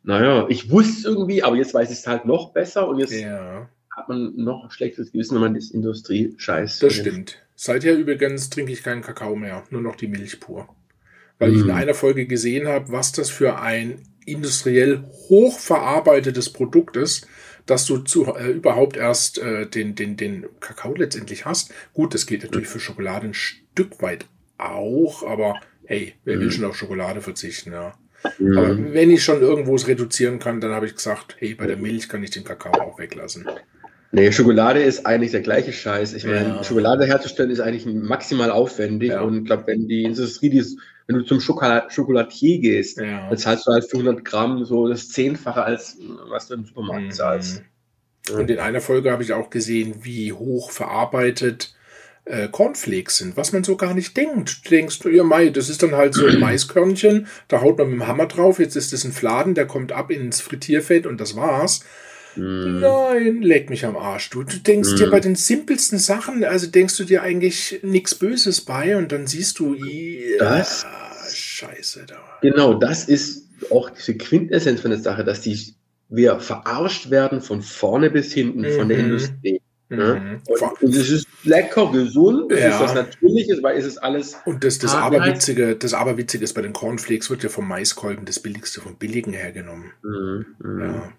naja, 0.03 0.47
ich 0.49 0.71
wusste 0.71 0.99
es 0.99 1.05
irgendwie, 1.05 1.43
aber 1.43 1.57
jetzt 1.57 1.75
weiß 1.75 1.91
ich 1.91 1.99
es 1.99 2.07
halt 2.07 2.25
noch 2.25 2.53
besser 2.53 2.89
und 2.89 2.99
jetzt 2.99 3.13
ja 3.13 3.69
hat 3.97 4.09
man 4.11 4.37
noch 4.37 4.65
ein 4.65 4.71
schlechtes 4.71 5.11
Gewissen, 5.11 5.37
wenn 5.37 5.41
man 5.41 5.55
das 5.55 5.71
Industrie-Scheiß. 5.71 6.81
Das 6.81 6.93
stimmt. 6.93 7.46
Seither 7.57 7.97
übrigens 7.97 8.51
trinke 8.51 8.73
ich 8.73 8.83
keinen 8.83 9.03
Kakao 9.03 9.35
mehr, 9.35 9.65
nur 9.71 9.81
noch 9.81 9.97
die 9.97 10.09
Milch 10.09 10.41
pur. 10.41 10.69
Weil 11.39 11.51
mm. 11.51 11.55
ich 11.55 11.61
in 11.61 11.67
mhm. 11.67 11.73
einer 11.73 11.95
Folge 11.95 12.27
gesehen 12.27 12.69
habe, 12.69 12.93
was 12.93 13.13
das 13.13 13.31
für 13.31 13.59
ein 13.59 14.03
industriell 14.27 15.05
hochverarbeitetes 15.29 16.53
Produkt 16.53 16.97
ist, 16.97 17.27
dass 17.65 17.87
du 17.87 17.99
zu, 17.99 18.27
äh, 18.35 18.51
überhaupt 18.51 18.97
erst 18.97 19.39
äh, 19.39 19.67
den, 19.67 19.95
den, 19.95 20.17
den 20.17 20.47
Kakao 20.61 20.95
letztendlich 20.95 21.47
hast. 21.47 21.73
Gut, 21.95 22.15
das 22.15 22.27
geht 22.27 22.45
natürlich 22.45 22.69
für 22.69 22.79
Schokolade 22.79 23.27
ein 23.27 23.35
Stück 23.35 24.03
weit 24.03 24.27
auch, 24.59 25.27
aber 25.27 25.61
hey, 25.87 26.15
wer 26.25 26.37
mm. 26.37 26.41
will 26.41 26.47
mhm. 26.47 26.53
schon 26.53 26.65
auf 26.67 26.77
Schokolade 26.77 27.23
verzichten, 27.23 27.73
ja. 27.73 27.95
Mm. 28.39 28.59
Aber 28.59 28.93
wenn 28.93 29.11
ich 29.11 29.25
schon 29.25 29.41
irgendwo 29.41 29.77
es 29.77 29.87
reduzieren 29.87 30.39
kann, 30.39 30.61
dann 30.61 30.73
habe 30.73 30.87
ich 30.87 30.95
gesagt, 30.95 31.37
hey, 31.39 31.55
bei 31.55 31.67
der 31.67 31.77
Milch 31.79 32.09
kann 32.09 32.23
ich 32.23 32.31
den 32.31 32.45
Kakao 32.45 32.73
auch 32.81 32.99
weglassen. 32.99 33.47
Nee, 34.17 34.33
Schokolade 34.33 34.83
ist 34.83 35.05
eigentlich 35.05 35.33
der 35.33 35.43
gleiche 35.43 35.75
Scheiß. 35.75 36.15
Ich 36.15 36.25
meine, 36.25 36.49
ja. 36.49 36.65
Schokolade 36.65 37.05
herzustellen 37.05 37.51
ist 37.51 37.61
eigentlich 37.61 37.85
maximal 37.85 38.51
aufwendig. 38.51 39.11
Ja. 39.11 39.21
Und 39.21 39.41
ich 39.41 39.45
glaube, 39.45 39.65
wenn 39.67 39.89
die 39.89 40.05
Industrie, 40.05 40.49
dies, 40.49 40.79
wenn 41.07 41.17
du 41.17 41.23
zum 41.23 41.39
Schokolad 41.39 41.93
Schokolatier 41.93 42.59
gehst, 42.61 42.97
ja. 42.97 43.29
dann 43.29 43.37
zahlst 43.37 43.67
du 43.67 43.73
halt 43.73 43.85
für 43.85 43.99
100 43.99 44.25
Gramm 44.25 44.65
so 44.65 44.89
das 44.89 45.11
Zehnfache, 45.11 45.63
als 45.63 45.99
was 46.31 46.49
du 46.49 46.55
im 46.55 46.65
Supermarkt 46.65 47.05
mhm. 47.05 47.11
zahlst. 47.11 47.63
Und 48.33 48.49
in 48.49 48.59
einer 48.59 48.81
Folge 48.81 49.13
habe 49.13 49.23
ich 49.23 49.35
auch 49.35 49.51
gesehen, 49.51 49.97
wie 50.01 50.33
hoch 50.33 50.71
verarbeitet 50.71 51.75
äh, 52.25 52.49
Cornflakes 52.49 53.19
sind, 53.19 53.37
was 53.37 53.53
man 53.53 53.65
so 53.65 53.77
gar 53.77 53.93
nicht 53.93 54.17
denkt. 54.17 54.65
Du 54.65 54.71
denkst, 54.71 55.01
ja, 55.13 55.25
Mai, 55.25 55.51
das 55.51 55.69
ist 55.69 55.83
dann 55.83 55.95
halt 55.95 56.15
so 56.15 56.25
ein 56.25 56.41
Maiskörnchen, 56.41 57.27
da 57.49 57.61
haut 57.61 57.77
man 57.77 57.91
mit 57.91 58.01
dem 58.01 58.07
Hammer 58.07 58.29
drauf, 58.29 58.61
jetzt 58.61 58.77
ist 58.77 58.95
es 58.95 59.05
ein 59.05 59.13
Fladen, 59.13 59.55
der 59.55 59.67
kommt 59.67 59.93
ab 59.93 60.11
ins 60.11 60.41
Frittierfett 60.41 61.05
und 61.05 61.21
das 61.21 61.37
war's. 61.37 61.85
Mm. 62.37 62.81
Nein, 62.81 63.43
leck 63.43 63.71
mich 63.71 63.85
am 63.85 63.97
Arsch. 63.97 64.31
Du, 64.31 64.43
du 64.43 64.59
denkst 64.59 64.93
mm. 64.93 64.97
dir 64.97 65.11
bei 65.11 65.21
den 65.21 65.35
simpelsten 65.35 65.99
Sachen, 65.99 66.45
also 66.45 66.67
denkst 66.67 66.97
du 66.97 67.05
dir 67.05 67.23
eigentlich 67.23 67.81
nichts 67.83 68.15
Böses 68.15 68.61
bei 68.61 68.97
und 68.97 69.13
dann 69.13 69.27
siehst 69.27 69.59
du, 69.59 69.75
ja, 69.75 70.39
das, 70.39 70.87
Scheiße 71.35 72.07
da. 72.07 72.17
Genau, 72.43 72.75
das 72.75 73.05
ist 73.05 73.47
auch 73.71 73.91
diese 73.91 74.17
Quintessenz 74.17 74.81
von 74.81 74.91
der 74.91 75.01
Sache, 75.01 75.25
dass 75.25 75.41
die, 75.41 75.75
wir 76.09 76.39
verarscht 76.41 77.11
werden 77.11 77.41
von 77.41 77.63
vorne 77.63 78.11
bis 78.11 78.33
hinten 78.33 78.61
mhm. 78.61 78.73
von 78.73 78.89
der 78.89 78.99
mhm. 78.99 79.05
Industrie. 79.05 79.61
Ne? 79.89 80.21
Mhm. 80.21 80.43
Und, 80.49 80.83
und, 80.83 80.95
es 80.95 81.11
ist 81.11 81.29
lecker, 81.45 81.93
gesund, 81.93 82.51
es 82.51 82.61
ja. 82.61 82.71
ist 82.71 82.81
was 82.81 82.95
Natürliches, 82.95 83.63
weil 83.63 83.79
es 83.79 83.87
ist 83.87 83.99
alles. 83.99 84.37
Und 84.45 84.65
das, 84.65 84.79
das, 84.79 84.95
Aberwitzige, 84.95 85.77
das 85.77 85.95
Aberwitzige 85.95 86.43
ist, 86.43 86.55
bei 86.55 86.63
den 86.63 86.73
Cornflakes 86.73 87.31
wird 87.31 87.45
ja 87.45 87.49
vom 87.49 87.69
Maiskolben 87.69 88.25
das 88.25 88.41
Billigste 88.41 88.81
vom 88.81 88.97
Billigen 88.97 89.33
hergenommen. 89.33 89.93
Mhm. 90.03 90.47
mhm. 90.59 90.81
Ja. 90.81 91.13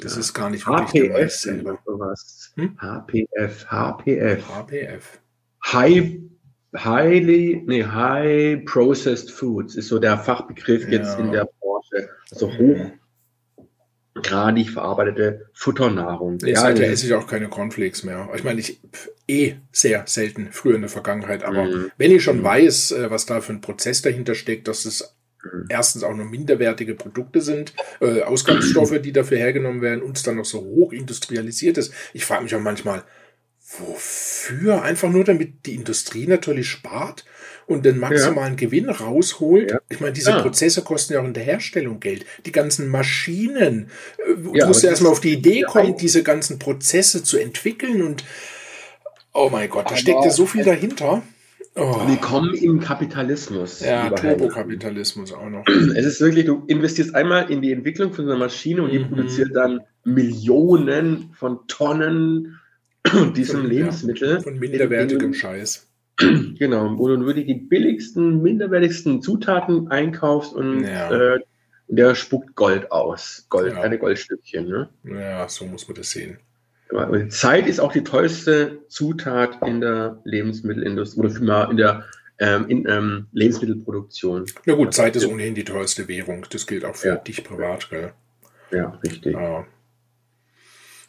Das 0.00 0.14
ja. 0.14 0.20
ist 0.20 0.34
gar 0.34 0.50
nicht 0.50 0.66
wirklich 0.66 1.10
HPF 1.10 1.30
selber. 1.32 1.78
Sowas. 1.84 2.52
Hm? 2.56 2.76
HPF, 2.78 3.66
HPF. 3.66 4.48
HPF. 4.48 5.20
High, 5.64 6.18
highly, 6.76 7.62
nee, 7.66 7.84
High 7.84 8.64
Processed 8.64 9.30
Foods 9.30 9.74
ist 9.76 9.88
so 9.88 9.98
der 9.98 10.18
Fachbegriff 10.18 10.84
ja. 10.84 10.98
jetzt 10.98 11.18
in 11.18 11.32
der 11.32 11.48
Branche. 11.60 12.08
Also 12.30 12.50
hochgradig 14.14 14.70
verarbeitete 14.70 15.48
Futternahrung. 15.52 16.38
Nee, 16.42 16.52
ja, 16.52 16.60
seither 16.60 16.90
esse 16.90 17.06
ich 17.06 17.14
auch 17.14 17.26
keine 17.26 17.48
Cornflakes 17.48 18.04
mehr. 18.04 18.28
Ich 18.34 18.44
meine, 18.44 18.60
ich 18.60 18.80
eh 19.28 19.56
sehr 19.72 20.04
selten, 20.06 20.48
früher 20.52 20.76
in 20.76 20.82
der 20.82 20.90
Vergangenheit, 20.90 21.44
aber 21.44 21.64
mhm. 21.64 21.90
wenn 21.98 22.10
ich 22.10 22.24
schon 22.24 22.38
mhm. 22.38 22.44
weiß, 22.44 22.92
äh, 22.92 23.10
was 23.10 23.26
da 23.26 23.40
für 23.40 23.52
ein 23.52 23.60
Prozess 23.60 24.02
dahinter 24.02 24.34
steckt, 24.34 24.66
dass 24.66 24.84
es 24.86 25.02
Mhm. 25.02 25.19
Erstens 25.68 26.02
auch 26.02 26.14
noch 26.14 26.24
minderwertige 26.24 26.94
Produkte 26.94 27.40
sind, 27.40 27.72
äh, 28.00 28.22
Ausgangsstoffe, 28.22 29.00
die 29.00 29.12
dafür 29.12 29.38
hergenommen 29.38 29.82
werden 29.82 30.02
und 30.02 30.16
es 30.16 30.22
dann 30.22 30.36
noch 30.36 30.44
so 30.44 30.60
hoch 30.60 30.92
industrialisiert 30.92 31.78
ist. 31.78 31.92
Ich 32.12 32.24
frage 32.24 32.42
mich 32.42 32.54
auch 32.54 32.60
manchmal, 32.60 33.04
Wofür? 33.78 34.82
Einfach 34.82 35.10
nur, 35.10 35.22
damit 35.22 35.64
die 35.66 35.76
Industrie 35.76 36.26
natürlich 36.26 36.68
spart 36.68 37.24
und 37.66 37.84
den 37.84 37.98
maximalen 37.98 38.54
ja. 38.54 38.66
Gewinn 38.66 38.90
rausholt. 38.90 39.70
Ja. 39.70 39.80
Ich 39.88 40.00
meine, 40.00 40.12
diese 40.12 40.30
ja. 40.30 40.42
Prozesse 40.42 40.82
kosten 40.82 41.12
ja 41.12 41.20
auch 41.20 41.24
in 41.24 41.34
der 41.34 41.44
Herstellung 41.44 42.00
Geld. 42.00 42.26
Die 42.46 42.52
ganzen 42.52 42.88
Maschinen. 42.88 43.90
Äh, 44.18 44.34
du 44.34 44.66
musst 44.66 44.82
ja 44.82 44.90
erstmal 44.90 45.12
auf 45.12 45.20
die 45.20 45.34
Idee 45.34 45.62
kommen, 45.62 45.96
diese 45.96 46.24
ganzen 46.24 46.58
Prozesse 46.58 47.22
zu 47.22 47.38
entwickeln 47.38 48.02
und 48.02 48.24
oh 49.32 49.50
mein 49.50 49.70
Gott, 49.70 49.88
da 49.88 49.96
steckt 49.96 50.24
ja 50.24 50.30
so 50.30 50.46
viel 50.46 50.64
dahinter. 50.64 51.22
Oh. 51.76 52.08
Willkommen 52.08 52.52
im 52.54 52.80
Kapitalismus. 52.80 53.78
Ja, 53.80 54.10
Turbokapitalismus 54.10 55.32
auch 55.32 55.48
noch. 55.48 55.64
Es 55.94 56.04
ist 56.04 56.20
wirklich, 56.20 56.44
du 56.44 56.64
investierst 56.66 57.14
einmal 57.14 57.48
in 57.48 57.62
die 57.62 57.70
Entwicklung 57.70 58.12
von 58.12 58.24
einer 58.24 58.36
Maschine 58.36 58.82
und 58.82 58.90
die 58.90 58.98
mhm. 58.98 59.08
produziert 59.08 59.54
dann 59.54 59.80
Millionen 60.02 61.30
von 61.32 61.60
Tonnen 61.68 62.58
diesem 63.36 63.60
von, 63.60 63.70
Lebensmittel. 63.70 64.34
Ja, 64.34 64.40
von 64.40 64.58
minderwertigem 64.58 65.32
Scheiß. 65.32 65.86
Genau, 66.58 66.98
wo 66.98 67.08
du 67.08 67.24
wirklich 67.24 67.46
die 67.46 67.54
billigsten, 67.54 68.42
minderwertigsten 68.42 69.22
Zutaten 69.22 69.88
einkaufst 69.88 70.52
und 70.52 70.84
ja. 70.84 71.10
äh, 71.10 71.40
der 71.88 72.14
spuckt 72.14 72.54
Gold 72.56 72.92
aus. 72.92 73.46
Gold, 73.48 73.72
ja. 73.72 73.80
eine 73.80 73.98
Goldstückchen. 73.98 74.68
Ne? 74.68 74.90
Ja, 75.04 75.48
so 75.48 75.64
muss 75.64 75.88
man 75.88 75.96
das 75.96 76.10
sehen. 76.10 76.38
Zeit 77.28 77.66
ist 77.66 77.80
auch 77.80 77.92
die 77.92 78.04
teuerste 78.04 78.80
Zutat 78.88 79.58
in 79.66 79.80
der 79.80 80.20
Lebensmittelindustrie 80.24 81.20
oder 81.20 81.30
vielmehr 81.30 81.68
in 81.70 81.76
der 81.76 82.04
ähm, 82.38 82.68
in, 82.68 82.88
ähm, 82.88 83.26
Lebensmittelproduktion. 83.32 84.46
Ja 84.64 84.74
gut, 84.74 84.94
Zeit 84.94 85.14
ist 85.14 85.26
ohnehin 85.26 85.54
die 85.54 85.64
teuerste 85.64 86.08
Währung. 86.08 86.46
Das 86.50 86.66
gilt 86.66 86.84
auch 86.84 86.96
für 86.96 87.08
ja. 87.08 87.16
dich 87.16 87.44
privat, 87.44 87.90
gell? 87.90 88.12
Ja, 88.72 88.98
richtig. 89.04 89.34
Ja. 89.34 89.66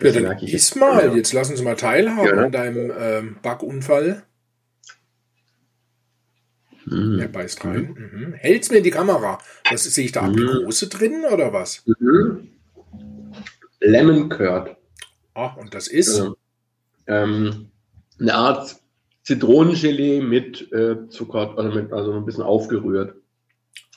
Ja, 0.02 0.12
dann 0.12 0.38
iss 0.40 0.76
mal. 0.76 1.06
Ja. 1.06 1.16
Jetzt 1.16 1.32
lass 1.32 1.50
uns 1.50 1.62
mal 1.62 1.76
teilhaben 1.76 2.40
an 2.40 2.52
deinem 2.52 2.92
ähm, 2.98 3.36
Backunfall. 3.42 4.24
Mhm. 6.86 7.20
Er 7.20 7.28
beißt 7.28 7.64
rein. 7.64 7.96
Mhm. 7.96 8.20
Mhm. 8.20 8.34
Hält's 8.34 8.72
mir 8.72 8.78
in 8.78 8.84
die 8.84 8.92
Kamera. 8.92 9.40
Was 9.70 9.84
sehe 9.84 10.06
ich 10.06 10.12
da? 10.12 10.24
Mhm. 10.24 10.48
Aprikose 10.50 10.88
drin 10.88 11.24
oder 11.32 11.54
was? 11.54 11.84
Mhm. 11.86 12.50
Lemon 13.80 14.30
Curd. 14.30 14.76
Ah, 15.42 15.56
und 15.60 15.74
das 15.74 15.88
ist? 15.88 16.10
Also, 16.10 16.38
ähm, 17.08 17.72
eine 18.20 18.36
Art 18.36 18.76
Zitronengelee 19.24 20.22
mit 20.22 20.72
äh, 20.72 21.08
Zucker, 21.10 21.58
also, 21.58 21.80
mit, 21.80 21.92
also 21.92 22.14
ein 22.14 22.26
bisschen 22.26 22.44
aufgerührt. 22.44 23.16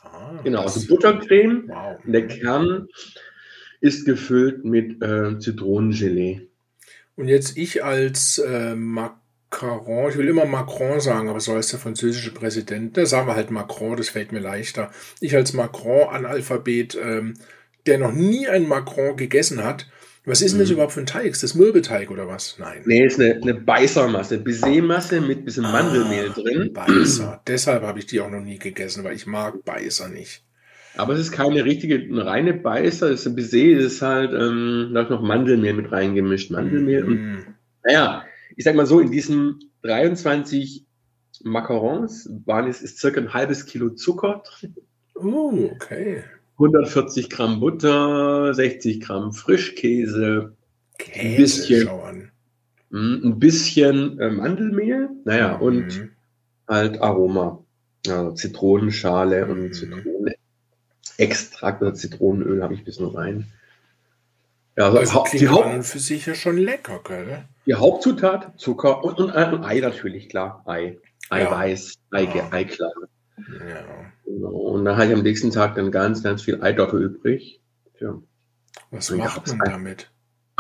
Ah, 0.02 0.40
genau, 0.42 0.62
also 0.62 0.86
Buttercreme. 0.86 1.68
Wow. 1.68 1.98
Der 2.04 2.26
Kern 2.26 2.88
ist 3.80 4.06
gefüllt 4.06 4.64
mit 4.64 5.02
äh, 5.02 5.38
Zitronengelee. 5.38 6.48
Und 7.16 7.28
jetzt 7.28 7.56
ich 7.56 7.84
als 7.84 8.38
äh, 8.38 8.74
Macron, 8.74 10.10
ich 10.10 10.16
will 10.16 10.28
immer 10.28 10.46
Macron 10.46 11.00
sagen, 11.00 11.28
aber 11.28 11.40
so 11.40 11.54
heißt 11.54 11.72
der 11.72 11.78
französische 11.78 12.32
Präsident, 12.32 12.96
da 12.96 13.06
sagen 13.06 13.28
wir 13.28 13.36
halt 13.36 13.50
Macron, 13.50 13.96
das 13.96 14.08
fällt 14.08 14.32
mir 14.32 14.40
leichter. 14.40 14.90
Ich 15.20 15.36
als 15.36 15.52
Macron-Analphabet, 15.52 16.98
ähm, 17.00 17.34
der 17.86 17.98
noch 17.98 18.12
nie 18.12 18.48
ein 18.48 18.66
Macron 18.66 19.16
gegessen 19.16 19.62
hat, 19.62 19.86
was 20.26 20.40
ist 20.40 20.52
denn 20.52 20.60
das 20.60 20.68
mhm. 20.68 20.74
überhaupt 20.74 20.92
für 20.94 21.00
ein 21.00 21.06
Teig? 21.06 21.26
Ist 21.26 21.42
das 21.42 21.54
Mürbeteig 21.54 22.10
oder 22.10 22.26
was? 22.26 22.56
Nein. 22.58 22.82
Nee, 22.86 23.04
ist 23.04 23.20
eine, 23.20 23.34
eine 23.34 23.54
Beißermasse. 23.54 24.38
Baisermasse 24.38 25.20
mit 25.20 25.38
ein 25.38 25.44
bisschen 25.44 25.66
ah, 25.66 25.72
Mandelmehl 25.72 26.30
drin. 26.30 26.72
Beißer. 26.72 27.42
Deshalb 27.46 27.82
habe 27.82 27.98
ich 27.98 28.06
die 28.06 28.20
auch 28.20 28.30
noch 28.30 28.40
nie 28.40 28.58
gegessen, 28.58 29.04
weil 29.04 29.14
ich 29.14 29.26
mag 29.26 29.64
Beißer 29.64 30.08
nicht. 30.08 30.42
Aber 30.96 31.12
es 31.12 31.20
ist 31.20 31.32
keine 31.32 31.64
richtige, 31.64 31.96
eine 31.96 32.24
reine 32.24 32.54
Beißer. 32.54 33.10
Das 33.10 33.20
ist 33.20 33.26
ein 33.26 33.36
Baiser, 33.36 33.58
ist 33.58 34.00
halt, 34.00 34.32
ähm, 34.32 34.92
da 34.94 35.02
ist 35.02 35.10
noch 35.10 35.20
Mandelmehl 35.20 35.74
mit 35.74 35.92
reingemischt. 35.92 36.50
Mandelmehl. 36.50 37.04
Mm. 37.04 37.06
Und, 37.06 37.46
naja, 37.84 38.24
ich 38.56 38.64
sag 38.64 38.76
mal 38.76 38.86
so, 38.86 39.00
in 39.00 39.10
diesen 39.10 39.58
23 39.82 40.86
Macarons 41.42 42.30
waren 42.46 42.68
es, 42.68 42.80
ist 42.80 42.98
circa 42.98 43.20
ein 43.20 43.34
halbes 43.34 43.66
Kilo 43.66 43.90
Zucker 43.90 44.42
drin. 44.46 44.74
Oh, 45.14 45.70
okay. 45.74 46.24
140 46.54 47.30
Gramm 47.30 47.60
Butter, 47.60 48.54
60 48.54 49.00
Gramm 49.00 49.32
Frischkäse, 49.32 50.54
Käse, 50.98 51.20
ein 51.24 51.36
bisschen, 51.36 52.30
hm, 52.90 53.20
ein 53.24 53.38
bisschen 53.38 54.18
äh, 54.20 54.30
Mandelmehl, 54.30 55.08
naja, 55.24 55.56
mhm. 55.56 55.62
und 55.62 56.10
halt 56.68 57.00
Aroma. 57.00 57.64
Also 58.06 58.32
Zitronenschale 58.32 59.46
und 59.46 59.62
mhm. 59.62 59.72
Zitrone. 59.72 60.34
Extrakt 61.16 61.80
oder 61.80 61.94
Zitronenöl 61.94 62.62
habe 62.62 62.74
ich 62.74 62.80
ein 62.80 62.84
bisschen 62.84 63.06
rein. 63.06 63.46
Ja, 64.76 64.90
also, 64.90 65.20
also 65.20 65.38
die 65.38 65.48
Haupt 65.48 65.84
für 65.84 65.98
sich 65.98 66.26
ja 66.26 66.34
schon 66.34 66.56
lecker, 66.56 67.00
gell? 67.04 67.44
Die 67.66 67.74
Hauptzutat 67.74 68.58
Zucker 68.58 69.04
und, 69.04 69.18
und, 69.18 69.30
und 69.30 69.64
Ei 69.64 69.78
natürlich, 69.80 70.28
klar. 70.28 70.62
Ei. 70.66 70.98
Eiweiß, 71.30 71.94
ja. 72.12 72.18
Ei, 72.18 72.24
ja. 72.24 72.52
Eiklar. 72.52 72.90
Ja. 73.36 74.12
Und 74.24 74.84
dann 74.84 74.96
hatte 74.96 75.08
ich 75.08 75.14
am 75.14 75.22
nächsten 75.22 75.50
Tag 75.50 75.74
dann 75.74 75.90
ganz, 75.90 76.22
ganz 76.22 76.42
viel 76.42 76.62
Eidocke 76.62 76.98
übrig. 76.98 77.60
Tja. 77.98 78.22
Was 78.90 79.10
macht 79.10 79.48
man 79.48 79.58
damit? 79.58 80.10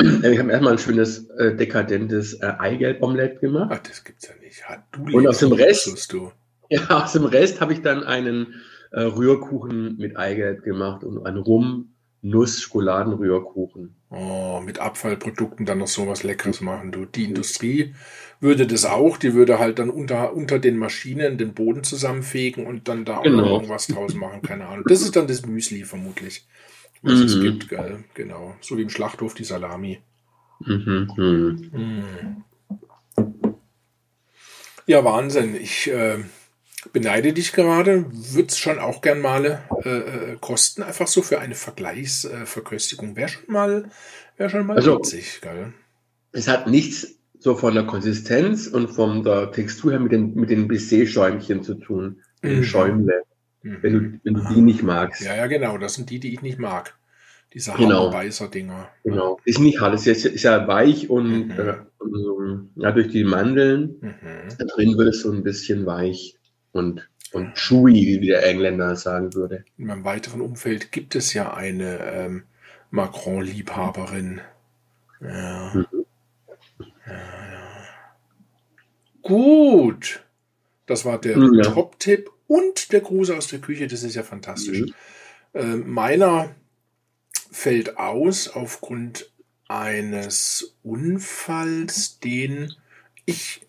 Ich 0.00 0.38
habe 0.38 0.50
erstmal 0.50 0.72
ein 0.72 0.78
schönes, 0.78 1.28
äh, 1.30 1.54
dekadentes 1.54 2.34
äh, 2.34 2.52
Eigelb-Omelett 2.58 3.40
gemacht. 3.40 3.70
Ach, 3.72 3.78
das 3.78 4.02
gibt's 4.02 4.26
ja 4.26 4.34
nicht. 4.40 4.68
Ha, 4.68 4.84
und 5.12 5.24
aus 5.26 5.38
dem 5.38 5.52
Rest, 5.52 6.12
du. 6.12 6.32
Ja, 6.68 7.04
aus 7.04 7.12
dem 7.12 7.26
Rest 7.26 7.60
habe 7.60 7.74
ich 7.74 7.82
dann 7.82 8.02
einen 8.02 8.54
äh, 8.90 9.02
Rührkuchen 9.02 9.96
mit 9.96 10.16
Eigelb 10.16 10.64
gemacht 10.64 11.04
und 11.04 11.24
einen 11.24 11.38
Rum-Nuss-Schokoladenrührkuchen. 11.38 13.94
Oh, 14.10 14.60
mit 14.64 14.80
Abfallprodukten 14.80 15.64
dann 15.64 15.78
noch 15.78 15.86
so 15.86 16.08
was 16.08 16.24
Leckeres 16.24 16.60
machen, 16.60 16.90
du. 16.90 17.04
Die 17.04 17.22
Industrie 17.24 17.94
würde 18.44 18.66
das 18.66 18.84
auch, 18.84 19.16
die 19.16 19.34
würde 19.34 19.58
halt 19.58 19.78
dann 19.80 19.90
unter, 19.90 20.34
unter 20.34 20.58
den 20.58 20.76
Maschinen 20.76 21.38
den 21.38 21.54
Boden 21.54 21.82
zusammenfegen 21.82 22.66
und 22.66 22.86
dann 22.88 23.04
da 23.04 23.22
genau. 23.22 23.42
auch 23.42 23.50
irgendwas 23.54 23.88
draus 23.88 24.14
machen, 24.14 24.42
keine 24.42 24.66
Ahnung. 24.66 24.84
Das 24.86 25.00
ist 25.00 25.16
dann 25.16 25.26
das 25.26 25.46
Müsli 25.46 25.82
vermutlich, 25.84 26.46
was 27.02 27.18
mhm. 27.18 27.24
es 27.24 27.40
gibt, 27.40 27.68
gell? 27.70 28.04
Genau. 28.12 28.54
So 28.60 28.76
wie 28.76 28.82
im 28.82 28.90
Schlachthof 28.90 29.34
die 29.34 29.44
Salami. 29.44 29.98
Mhm. 30.60 31.10
Mhm. 31.16 32.44
Ja, 34.86 35.02
Wahnsinn. 35.04 35.56
Ich 35.56 35.90
äh, 35.90 36.18
beneide 36.92 37.32
dich 37.32 37.52
gerade. 37.52 38.04
Würde 38.12 38.48
es 38.48 38.58
schon 38.58 38.78
auch 38.78 39.00
gern 39.00 39.20
mal 39.20 39.62
äh, 39.84 39.88
äh, 39.88 40.36
kosten, 40.40 40.82
einfach 40.82 41.08
so 41.08 41.22
für 41.22 41.40
eine 41.40 41.54
Vergleichsverköstigung. 41.54 43.16
Wäre 43.16 43.30
schon 43.30 43.52
mal, 43.52 43.90
wäre 44.36 44.50
schon 44.50 44.66
mal 44.66 44.76
also, 44.76 44.98
witzig, 44.98 45.40
gell? 45.40 45.72
Es 46.32 46.48
hat 46.48 46.66
nichts 46.66 47.14
so 47.44 47.54
von 47.54 47.74
der 47.74 47.84
Konsistenz 47.84 48.68
und 48.68 48.88
von 48.88 49.22
der 49.22 49.52
Textur 49.52 49.90
her 49.90 50.00
mit 50.00 50.12
den, 50.12 50.34
mit 50.34 50.48
den 50.48 50.66
Baiser-Schäumchen 50.66 51.62
zu 51.62 51.74
tun. 51.74 52.22
Mhm. 52.40 52.64
Schäumle. 52.64 53.24
Mhm. 53.62 53.78
Wenn 53.82 53.92
du, 53.92 54.20
wenn 54.24 54.34
du 54.34 54.44
die 54.48 54.62
nicht 54.62 54.82
magst. 54.82 55.20
Ja, 55.20 55.36
ja, 55.36 55.46
genau. 55.46 55.76
Das 55.76 55.92
sind 55.92 56.08
die, 56.08 56.18
die 56.18 56.32
ich 56.32 56.40
nicht 56.40 56.58
mag. 56.58 56.96
Diese 57.52 57.72
genau. 57.72 58.10
Dinger. 58.48 58.88
Genau. 59.04 59.38
Ist 59.44 59.60
nicht 59.60 59.78
hart. 59.78 59.92
Ist, 59.92 60.06
ist, 60.06 60.24
ist 60.24 60.42
ja 60.42 60.66
weich 60.66 61.10
und, 61.10 61.48
mhm. 61.48 61.50
äh, 61.50 61.74
und 61.98 62.70
ja, 62.76 62.92
durch 62.92 63.08
die 63.08 63.24
Mandeln 63.24 63.98
mhm. 64.00 64.56
da 64.58 64.64
drin 64.64 64.96
wird 64.96 65.08
es 65.08 65.20
so 65.20 65.30
ein 65.30 65.42
bisschen 65.42 65.84
weich 65.84 66.38
und, 66.72 67.06
und 67.34 67.56
chewy, 67.56 68.22
wie 68.22 68.28
der 68.28 68.46
Engländer 68.46 68.96
sagen 68.96 69.34
würde. 69.34 69.66
In 69.76 69.88
meinem 69.88 70.04
weiteren 70.04 70.40
Umfeld 70.40 70.92
gibt 70.92 71.14
es 71.14 71.34
ja 71.34 71.52
eine 71.52 71.98
ähm, 72.06 72.44
Macron-Liebhaberin. 72.90 74.40
Ja. 75.20 75.72
Mhm. 75.74 75.93
Gut. 79.24 80.22
Das 80.86 81.04
war 81.04 81.18
der 81.18 81.38
ja. 81.38 81.62
Top-Tipp 81.62 82.30
und 82.46 82.92
der 82.92 83.00
Gruß 83.00 83.30
aus 83.30 83.48
der 83.48 83.58
Küche. 83.58 83.88
Das 83.88 84.02
ist 84.02 84.14
ja 84.14 84.22
fantastisch. 84.22 84.80
Mhm. 84.80 84.94
Äh, 85.54 85.76
meiner 85.76 86.54
fällt 87.50 87.98
aus 87.98 88.48
aufgrund 88.48 89.32
eines 89.66 90.76
Unfalls, 90.82 92.18
den 92.20 92.74
ich, 93.24 93.62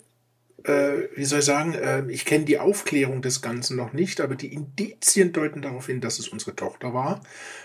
äh, 0.66 1.08
wie 1.16 1.24
soll 1.24 1.40
ich 1.40 1.46
sagen, 1.46 1.74
äh, 1.74 2.04
ich 2.10 2.26
kenne 2.26 2.44
die 2.44 2.60
Aufklärung 2.60 3.22
des 3.22 3.42
Ganzen 3.42 3.78
noch 3.78 3.94
nicht, 3.94 4.20
aber 4.20 4.36
die 4.36 4.52
Indizien 4.52 5.32
deuten 5.32 5.62
darauf 5.62 5.86
hin, 5.86 6.02
dass 6.02 6.20
es 6.20 6.28
unsere 6.28 6.56
Tochter 6.58 6.94
war. 6.94 7.22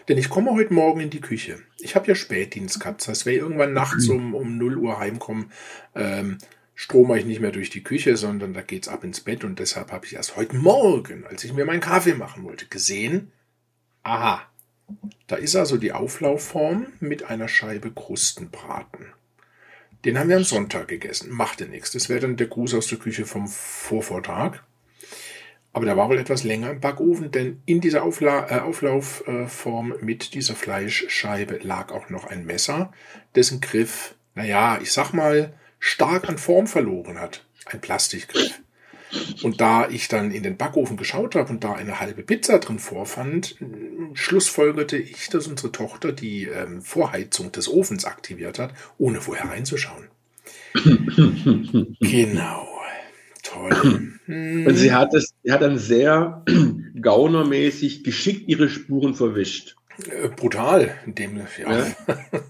Denn 0.08 0.16
ich 0.16 0.28
komme 0.28 0.52
heute 0.52 0.72
Morgen 0.72 1.00
in 1.00 1.10
die 1.10 1.20
Küche. 1.20 1.58
Ich 1.80 1.96
habe 1.96 2.06
ja 2.06 2.14
Spätdienst 2.14 2.78
gehabt. 2.78 3.00
Das 3.00 3.08
heißt, 3.08 3.26
wenn 3.26 3.34
ich 3.34 3.40
irgendwann 3.40 3.72
nachts 3.72 4.06
mhm. 4.06 4.14
um, 4.14 4.34
um 4.34 4.58
0 4.58 4.78
Uhr 4.78 5.00
heimkomme, 5.00 5.46
ähm, 5.96 6.38
strome 6.80 7.18
ich 7.18 7.26
nicht 7.26 7.40
mehr 7.40 7.50
durch 7.50 7.68
die 7.68 7.82
Küche, 7.82 8.16
sondern 8.16 8.54
da 8.54 8.62
geht's 8.62 8.88
ab 8.88 9.04
ins 9.04 9.20
Bett 9.20 9.44
und 9.44 9.58
deshalb 9.58 9.92
habe 9.92 10.06
ich 10.06 10.14
erst 10.14 10.36
heute 10.36 10.56
Morgen, 10.56 11.26
als 11.26 11.44
ich 11.44 11.52
mir 11.52 11.66
meinen 11.66 11.82
Kaffee 11.82 12.14
machen 12.14 12.42
wollte, 12.42 12.64
gesehen, 12.68 13.32
aha, 14.02 14.40
da 15.26 15.36
ist 15.36 15.56
also 15.56 15.76
die 15.76 15.92
Auflaufform 15.92 16.86
mit 16.98 17.24
einer 17.24 17.48
Scheibe 17.48 17.90
Krustenbraten. 17.90 19.12
Den 20.06 20.18
haben 20.18 20.30
wir 20.30 20.38
am 20.38 20.44
Sonntag 20.44 20.88
gegessen. 20.88 21.30
Machte 21.30 21.66
nichts. 21.66 21.90
Das 21.90 22.08
wäre 22.08 22.20
dann 22.20 22.38
der 22.38 22.46
Gruß 22.46 22.72
aus 22.72 22.86
der 22.86 22.98
Küche 22.98 23.26
vom 23.26 23.46
Vorvortag. 23.46 24.64
Aber 25.74 25.84
der 25.84 25.98
war 25.98 26.08
wohl 26.08 26.18
etwas 26.18 26.44
länger 26.44 26.70
im 26.70 26.80
Backofen, 26.80 27.30
denn 27.30 27.60
in 27.66 27.82
dieser 27.82 28.04
Aufla 28.04 28.50
äh, 28.50 28.60
Auflaufform 28.60 29.96
mit 30.00 30.32
dieser 30.32 30.54
Fleischscheibe 30.54 31.58
lag 31.62 31.92
auch 31.92 32.08
noch 32.08 32.24
ein 32.24 32.46
Messer, 32.46 32.90
dessen 33.34 33.60
Griff, 33.60 34.14
naja, 34.34 34.78
ich 34.80 34.92
sag 34.92 35.12
mal, 35.12 35.52
stark 35.80 36.28
an 36.28 36.38
Form 36.38 36.68
verloren 36.68 37.18
hat. 37.18 37.44
Ein 37.66 37.80
Plastikgriff. 37.80 38.60
Und 39.42 39.60
da 39.60 39.88
ich 39.88 40.06
dann 40.06 40.30
in 40.30 40.44
den 40.44 40.56
Backofen 40.56 40.96
geschaut 40.96 41.34
habe 41.34 41.50
und 41.50 41.64
da 41.64 41.72
eine 41.72 41.98
halbe 41.98 42.22
Pizza 42.22 42.58
drin 42.58 42.78
vorfand, 42.78 43.56
schlussfolgerte 44.14 44.96
ich, 44.96 45.28
dass 45.28 45.48
unsere 45.48 45.72
Tochter 45.72 46.12
die 46.12 46.44
ähm, 46.44 46.80
Vorheizung 46.80 47.50
des 47.50 47.68
Ofens 47.68 48.04
aktiviert 48.04 48.60
hat, 48.60 48.72
ohne 48.98 49.20
vorher 49.20 49.50
reinzuschauen. 49.50 50.08
genau. 52.00 52.68
Toll. 53.42 54.12
Und 54.28 54.74
sie 54.76 54.92
hat, 54.92 55.12
es, 55.14 55.34
sie 55.42 55.50
hat 55.50 55.62
dann 55.62 55.78
sehr 55.78 56.44
gaunermäßig 57.00 58.04
geschickt 58.04 58.48
ihre 58.48 58.68
Spuren 58.68 59.14
verwischt. 59.14 59.76
Äh, 60.08 60.28
brutal, 60.28 60.90
in 61.06 61.14
dem, 61.14 61.36
ja. 61.36 61.44
ja. 61.58 61.86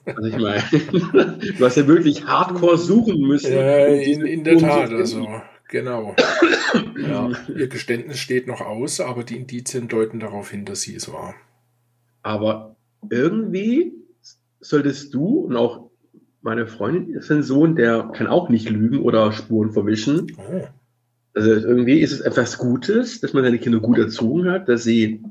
Also 0.05 0.23
ich 0.29 0.39
meine, 0.39 0.63
du 1.59 1.65
hast 1.65 1.77
ja 1.77 1.87
wirklich 1.87 2.25
hardcore 2.27 2.79
suchen 2.79 3.21
müssen. 3.21 3.53
Ja, 3.53 3.87
in, 3.87 4.27
in 4.27 4.45
der 4.45 4.59
Tat, 4.59 4.91
also 4.93 5.27
genau. 5.69 6.15
ja, 6.99 7.31
ihr 7.49 7.69
Geständnis 7.69 8.19
steht 8.19 8.47
noch 8.47 8.61
aus, 8.61 9.01
aber 9.01 9.25
die 9.25 9.37
Indizien 9.37 9.89
deuten 9.89 10.21
darauf 10.21 10.51
hin, 10.51 10.65
dass 10.65 10.83
sie 10.83 10.95
es 10.95 11.13
war. 11.13 11.35
Aber 12.23 12.77
irgendwie 13.09 13.93
solltest 14.61 15.15
du 15.15 15.41
und 15.41 15.57
auch 15.57 15.91
meine 16.43 16.67
Freundin 16.67 17.15
ist 17.15 17.31
ein 17.31 17.43
Sohn, 17.43 17.77
der 17.77 18.11
kann 18.15 18.27
auch 18.27 18.49
nicht 18.49 18.69
lügen 18.69 19.01
oder 19.01 19.33
Spuren 19.33 19.73
verwischen. 19.73 20.33
Oh. 20.39 20.67
Also 21.35 21.51
irgendwie 21.51 22.01
ist 22.01 22.13
es 22.13 22.21
etwas 22.21 22.59
Gutes, 22.59 23.21
dass 23.21 23.33
man 23.33 23.45
seine 23.45 23.59
Kinder 23.59 23.81
gut 23.81 23.99
erzogen 23.99 24.51
hat, 24.51 24.69
dass 24.69 24.85
sie, 24.85 25.23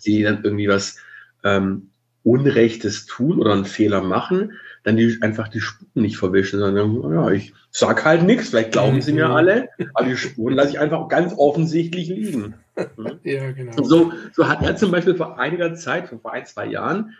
sie 0.00 0.22
dann 0.22 0.42
irgendwie 0.42 0.68
was 0.68 0.98
ähm, 1.46 1.90
Unrechtes 2.24 3.06
tun 3.06 3.38
oder 3.38 3.52
einen 3.52 3.64
Fehler 3.64 4.02
machen, 4.02 4.54
dann 4.82 4.96
die, 4.96 5.16
einfach 5.20 5.46
die 5.46 5.60
Spuren 5.60 6.02
nicht 6.02 6.16
verwischen, 6.16 6.58
sondern 6.58 7.12
ja, 7.12 7.30
ich 7.30 7.54
sag 7.70 8.04
halt 8.04 8.24
nichts, 8.24 8.48
vielleicht 8.48 8.72
glauben 8.72 9.00
sie 9.00 9.12
mir 9.12 9.28
mhm. 9.28 9.34
alle, 9.34 9.68
aber 9.94 10.08
die 10.08 10.16
Spuren 10.16 10.54
lasse 10.54 10.70
ich 10.70 10.80
einfach 10.80 11.08
ganz 11.08 11.32
offensichtlich 11.36 12.08
liegen. 12.08 12.54
ja, 13.22 13.52
genau. 13.52 13.80
So, 13.80 14.12
so 14.32 14.48
hat 14.48 14.62
er 14.62 14.76
zum 14.76 14.90
Beispiel 14.90 15.14
vor 15.14 15.38
einiger 15.38 15.74
Zeit, 15.76 16.08
vor 16.08 16.32
ein, 16.32 16.46
zwei 16.46 16.66
Jahren, 16.66 17.12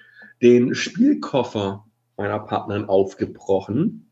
den 0.43 0.75
Spielkoffer 0.75 1.85
meiner 2.17 2.41
Partnerin 2.41 2.87
aufgebrochen. 2.87 4.11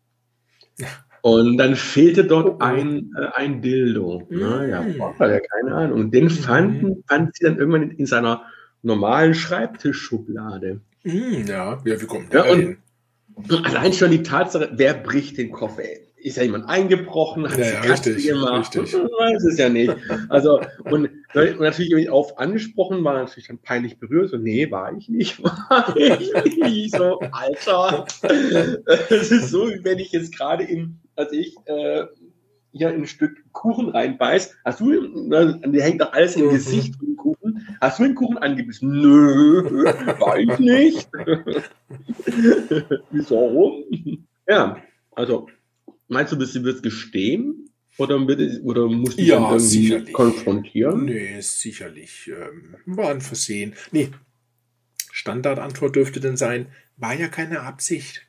Und 1.22 1.56
dann 1.56 1.74
fehlte 1.74 2.24
dort 2.24 2.46
oh, 2.46 2.56
oh. 2.60 2.64
ein, 2.64 3.10
äh, 3.18 3.28
ein 3.34 3.62
Dildo. 3.62 4.26
Mm. 4.28 4.38
Naja, 4.38 4.84
boah, 4.98 5.14
ja, 5.26 5.40
keine 5.40 5.74
Ahnung. 5.74 6.00
Und 6.00 6.10
den 6.14 6.28
fanden, 6.28 6.88
mm. 6.88 7.04
fand 7.08 7.34
sie 7.34 7.44
dann 7.44 7.56
irgendwann 7.56 7.82
in, 7.82 7.90
in 7.92 8.06
seiner 8.06 8.42
normalen 8.84 9.34
Schreibtischschublade. 9.34 10.80
Mm, 11.02 11.46
ja, 11.46 11.80
ja, 11.84 12.00
wie 12.00 12.06
kommt 12.06 12.32
der 12.32 12.46
ja, 12.46 12.52
und, 12.52 12.78
und 13.34 13.66
allein 13.66 13.92
schon 13.92 14.10
die 14.10 14.22
Tatsache, 14.22 14.70
wer 14.74 14.94
bricht 14.94 15.38
den 15.38 15.50
Koffer? 15.50 15.82
Ist 16.16 16.38
ja 16.38 16.42
jemand 16.42 16.70
eingebrochen? 16.70 17.50
Hat 17.50 17.58
ja, 17.58 17.66
ja, 17.66 17.80
richtig, 17.80 18.26
gemacht? 18.26 18.74
Richtig. 18.74 18.94
Man 18.94 19.02
weiß 19.18 19.44
es 19.44 19.58
ja 19.58 19.68
nicht. 19.68 19.94
Also, 20.30 20.60
und, 20.84 21.10
und 21.34 21.60
natürlich 21.60 22.08
auf 22.08 22.38
angesprochen, 22.38 23.04
war 23.04 23.14
natürlich 23.14 23.48
dann 23.48 23.58
peinlich 23.58 23.98
berührt. 23.98 24.30
So, 24.30 24.38
nee, 24.38 24.70
war 24.70 24.96
ich 24.96 25.10
nicht. 25.10 25.42
War 25.44 25.94
ich 25.94 26.56
nicht. 26.56 26.96
So, 26.96 27.20
Alter. 27.30 28.06
Es 29.10 29.30
ist 29.30 29.50
so, 29.50 29.68
wie 29.68 29.84
wenn 29.84 29.98
ich 29.98 30.12
jetzt 30.12 30.34
gerade 30.34 30.64
in, 30.64 30.98
als 31.14 31.30
ich, 31.32 31.56
äh, 31.66 32.04
hier 32.74 32.88
ein 32.88 33.06
Stück 33.06 33.36
Kuchen 33.52 33.88
reinbeißt, 33.88 34.56
hast 34.64 34.80
du, 34.80 34.90
ne, 34.90 35.60
die 35.64 35.82
hängt 35.82 36.00
doch 36.00 36.12
alles 36.12 36.36
im 36.36 36.46
mhm. 36.46 36.50
Gesicht 36.50 36.94
hast 37.84 37.98
du 37.98 38.04
den 38.04 38.14
Kuchen 38.14 38.38
angebissen? 38.38 38.90
Nö, 38.90 39.84
ich 40.38 40.58
nicht. 40.58 41.08
Wieso? 43.10 43.84
Ja, 44.48 44.82
also, 45.12 45.48
meinst 46.08 46.32
du, 46.32 46.44
sie 46.44 46.64
wird 46.64 46.82
gestehen? 46.82 47.70
Oder, 47.96 48.26
wird, 48.26 48.64
oder 48.64 48.88
muss 48.88 49.16
die 49.16 49.26
ja, 49.26 49.36
dann 49.36 49.44
irgendwie 49.44 49.64
sicherlich. 49.64 50.12
konfrontieren? 50.12 51.04
Nee, 51.04 51.40
sicherlich. 51.40 52.28
Ähm, 52.28 52.76
war 52.86 53.10
ein 53.10 53.20
Versehen. 53.20 53.74
Nee, 53.92 54.10
Standardantwort 55.12 55.94
dürfte 55.94 56.18
denn 56.18 56.36
sein, 56.36 56.72
war 56.96 57.14
ja 57.14 57.28
keine 57.28 57.60
Absicht. 57.60 58.26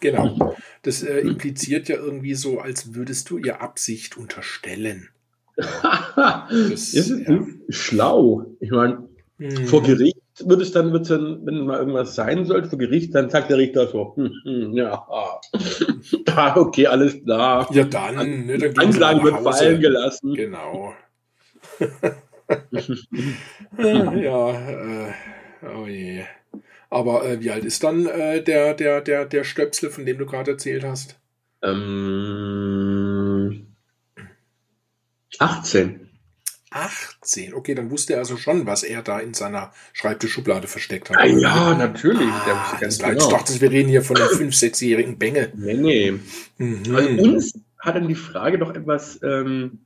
Genau. 0.00 0.54
Das 0.82 1.02
äh, 1.02 1.20
impliziert 1.20 1.88
ja 1.88 1.96
irgendwie 1.96 2.34
so, 2.34 2.60
als 2.60 2.94
würdest 2.94 3.30
du 3.30 3.38
ihr 3.38 3.62
Absicht 3.62 4.18
unterstellen. 4.18 5.08
das 5.56 6.94
ist 6.94 7.10
ja. 7.10 7.38
schlau. 7.68 8.46
Ich 8.60 8.70
meine, 8.70 9.08
hm. 9.38 9.66
vor 9.66 9.82
Gericht 9.82 10.18
wird 10.40 10.60
es 10.62 10.72
dann, 10.72 10.92
wird's 10.92 11.08
dann, 11.08 11.46
wenn 11.46 11.64
mal 11.66 11.78
irgendwas 11.78 12.14
sein 12.14 12.44
sollte, 12.44 12.68
vor 12.68 12.78
Gericht, 12.78 13.14
dann 13.14 13.30
sagt 13.30 13.50
der 13.50 13.58
Richter 13.58 13.86
so, 13.86 14.14
hm, 14.16 14.32
hm, 14.42 14.72
ja, 14.72 15.06
okay, 16.56 16.86
alles 16.86 17.22
klar. 17.22 17.68
Ja, 17.72 17.84
dann, 17.84 18.46
ne, 18.46 18.58
dann 18.58 18.76
Anklage 18.76 19.22
wird 19.22 19.40
fallen 19.42 19.80
gelassen. 19.80 20.34
Genau. 20.34 20.94
ja, 23.78 24.50
äh, 24.50 25.12
oh 25.76 25.86
je. 25.86 26.24
Aber 26.90 27.24
äh, 27.24 27.40
wie 27.40 27.50
alt 27.50 27.64
ist 27.64 27.82
dann 27.82 28.06
äh, 28.06 28.42
der, 28.42 28.74
der, 28.74 29.00
der, 29.00 29.24
der 29.24 29.44
Stöpsel, 29.44 29.90
von 29.90 30.06
dem 30.06 30.18
du 30.18 30.26
gerade 30.26 30.52
erzählt 30.52 30.84
hast? 30.84 31.18
Ähm, 31.62 32.93
18. 35.38 36.04
18, 36.74 37.54
okay, 37.54 37.74
dann 37.76 37.90
wusste 37.92 38.14
er 38.14 38.18
also 38.18 38.36
schon, 38.36 38.66
was 38.66 38.82
er 38.82 39.02
da 39.02 39.20
in 39.20 39.32
seiner 39.32 39.72
Schreibtischschublade 39.92 40.66
versteckt 40.66 41.08
hat. 41.08 41.18
Ah, 41.18 41.26
ja, 41.26 41.74
natürlich. 41.74 42.28
Ah, 42.28 42.76
ganz 42.80 42.98
genau. 42.98 43.12
Ich 43.12 43.28
dachte, 43.28 43.60
wir 43.60 43.70
reden 43.70 43.88
hier 43.88 44.02
von 44.02 44.16
einem 44.16 44.26
5-, 44.26 44.58
6-jährigen 44.58 45.16
Bengel. 45.16 45.52
Nee, 45.54 45.74
nee. 45.74 46.14
Mhm. 46.58 46.94
Also 46.94 47.08
uns 47.22 47.52
hat 47.78 47.94
dann 47.94 48.08
die 48.08 48.16
Frage 48.16 48.58
doch 48.58 48.74
etwas 48.74 49.20
ähm, 49.22 49.84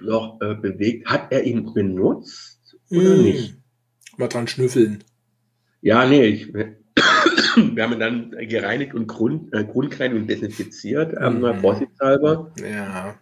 noch 0.00 0.40
äh, 0.40 0.54
bewegt. 0.54 1.08
Hat 1.08 1.30
er 1.30 1.44
ihn 1.44 1.72
benutzt 1.72 2.76
oder 2.90 3.14
mhm. 3.14 3.22
nicht? 3.22 3.54
Mal 4.16 4.28
dran 4.28 4.48
schnüffeln. 4.48 5.04
Ja, 5.80 6.06
nee, 6.06 6.24
ich, 6.24 6.52
wir 6.54 7.82
haben 7.84 7.92
ihn 7.92 8.00
dann 8.00 8.30
gereinigt 8.48 8.94
und 8.94 9.06
Grund, 9.06 9.54
äh, 9.54 9.64
grundgereinigt 9.64 10.22
und 10.22 10.26
desinfiziert, 10.28 11.14
ähm, 11.20 11.60
vorsichtshalber. 11.60 12.52
Ja. 12.60 13.16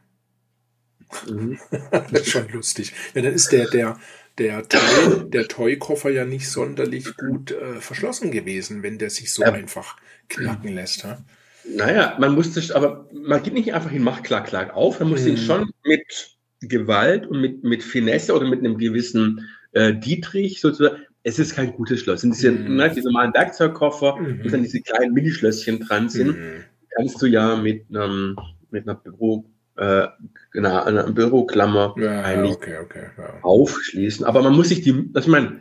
Mhm. 1.28 1.58
das 1.90 2.22
ist 2.22 2.30
schon 2.30 2.48
lustig. 2.48 2.92
Ja, 3.14 3.22
dann 3.22 3.32
ist 3.32 3.52
der, 3.52 3.68
der, 3.68 3.98
der 4.38 4.68
Toy, 4.68 5.30
der 5.30 5.48
Toy-Koffer 5.48 6.10
ja 6.10 6.24
nicht 6.24 6.48
sonderlich 6.48 7.16
gut 7.16 7.52
äh, 7.52 7.80
verschlossen 7.80 8.30
gewesen, 8.30 8.82
wenn 8.82 8.98
der 8.98 9.10
sich 9.10 9.32
so 9.32 9.42
ja. 9.42 9.52
einfach 9.52 9.96
knacken 10.28 10.74
lässt. 10.74 11.04
Ha? 11.04 11.24
Naja, 11.64 12.16
man 12.18 12.34
musste, 12.34 12.74
aber 12.74 13.08
man 13.12 13.42
geht 13.42 13.54
nicht 13.54 13.74
einfach 13.74 13.90
hin, 13.90 14.02
macht 14.02 14.24
klack, 14.24 14.46
klack 14.46 14.74
auf, 14.74 15.00
man 15.00 15.10
muss 15.10 15.22
mhm. 15.22 15.28
ihn 15.28 15.36
schon 15.38 15.70
mit 15.84 16.36
Gewalt 16.60 17.26
und 17.26 17.40
mit, 17.40 17.62
mit 17.62 17.82
Finesse 17.82 18.34
oder 18.34 18.46
mit 18.46 18.60
einem 18.60 18.78
gewissen 18.78 19.48
äh, 19.72 19.94
Dietrich 19.94 20.60
sozusagen 20.60 21.02
es 21.28 21.38
ist 21.38 21.54
kein 21.54 21.72
gutes 21.72 22.00
Schloss. 22.00 22.24
Und 22.24 22.34
diese, 22.34 22.50
mm. 22.50 22.76
ne, 22.76 22.90
diese 22.90 23.08
normalen 23.08 23.34
Werkzeugkoffer, 23.34 24.16
mm. 24.16 24.40
wo 24.42 24.48
dann 24.48 24.62
diese 24.62 24.80
kleinen 24.80 25.12
Minischlösschen 25.12 25.80
dran 25.80 26.08
sind, 26.08 26.38
mm. 26.38 26.64
kannst 26.96 27.20
du 27.20 27.26
ja 27.26 27.56
mit 27.56 27.86
einem 27.90 28.36
mit 28.70 28.86
einer 28.86 28.96
Büro, 28.96 29.44
äh, 29.78 30.08
einer 30.54 31.10
Büroklammer 31.12 31.94
ja, 31.98 32.22
eigentlich 32.22 32.56
okay, 32.56 32.78
okay, 32.82 33.06
ja. 33.16 33.38
aufschließen. 33.42 34.24
Aber 34.24 34.42
man 34.42 34.54
muss 34.54 34.68
sich 34.68 34.82
die, 34.82 35.10
also 35.14 35.28
ich 35.28 35.32
meine, 35.32 35.60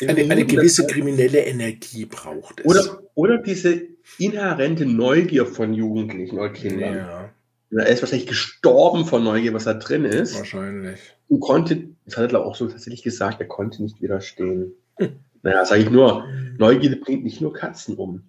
eine, 0.00 0.30
eine 0.30 0.44
gewisse 0.44 0.86
kriminelle 0.86 1.38
Energie 1.38 2.04
braucht 2.04 2.60
es. 2.60 2.66
Oder, 2.66 3.02
oder 3.14 3.38
diese 3.38 3.82
inhärente 4.18 4.86
Neugier 4.86 5.46
von 5.46 5.72
Jugendlichen 5.72 6.36
oder 6.36 6.50
Kindern. 6.50 6.96
Ja. 6.96 7.30
Er 7.70 7.86
ist 7.86 8.02
wahrscheinlich 8.02 8.26
gestorben 8.26 9.04
von 9.04 9.22
Neugier, 9.22 9.54
was 9.54 9.64
da 9.64 9.74
drin 9.74 10.04
ist. 10.04 10.36
Wahrscheinlich. 10.36 11.00
Und 11.28 11.40
konnte, 11.40 11.88
das 12.06 12.16
hat 12.16 12.32
er 12.32 12.44
auch 12.44 12.56
so 12.56 12.66
tatsächlich 12.66 13.02
gesagt, 13.02 13.40
er 13.40 13.46
konnte 13.46 13.82
nicht 13.82 14.02
widerstehen. 14.02 14.72
Hm. 14.96 15.10
Naja, 15.42 15.64
sage 15.64 15.82
ich 15.82 15.90
nur, 15.90 16.26
Neugierde 16.58 16.96
bringt 16.96 17.22
nicht 17.22 17.40
nur 17.40 17.52
Katzen 17.52 17.96
um. 17.96 18.22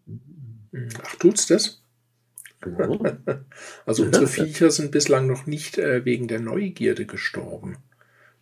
Ach, 1.04 1.16
tut's 1.16 1.48
das? 1.48 1.85
Genau. 2.66 3.00
also 3.86 4.04
unsere 4.04 4.28
Viecher 4.28 4.72
sind 4.72 4.92
bislang 4.92 5.28
noch 5.28 5.46
nicht 5.46 5.78
äh, 5.78 6.04
wegen 6.04 6.28
der 6.28 6.40
Neugierde 6.40 7.06
gestorben. 7.06 7.78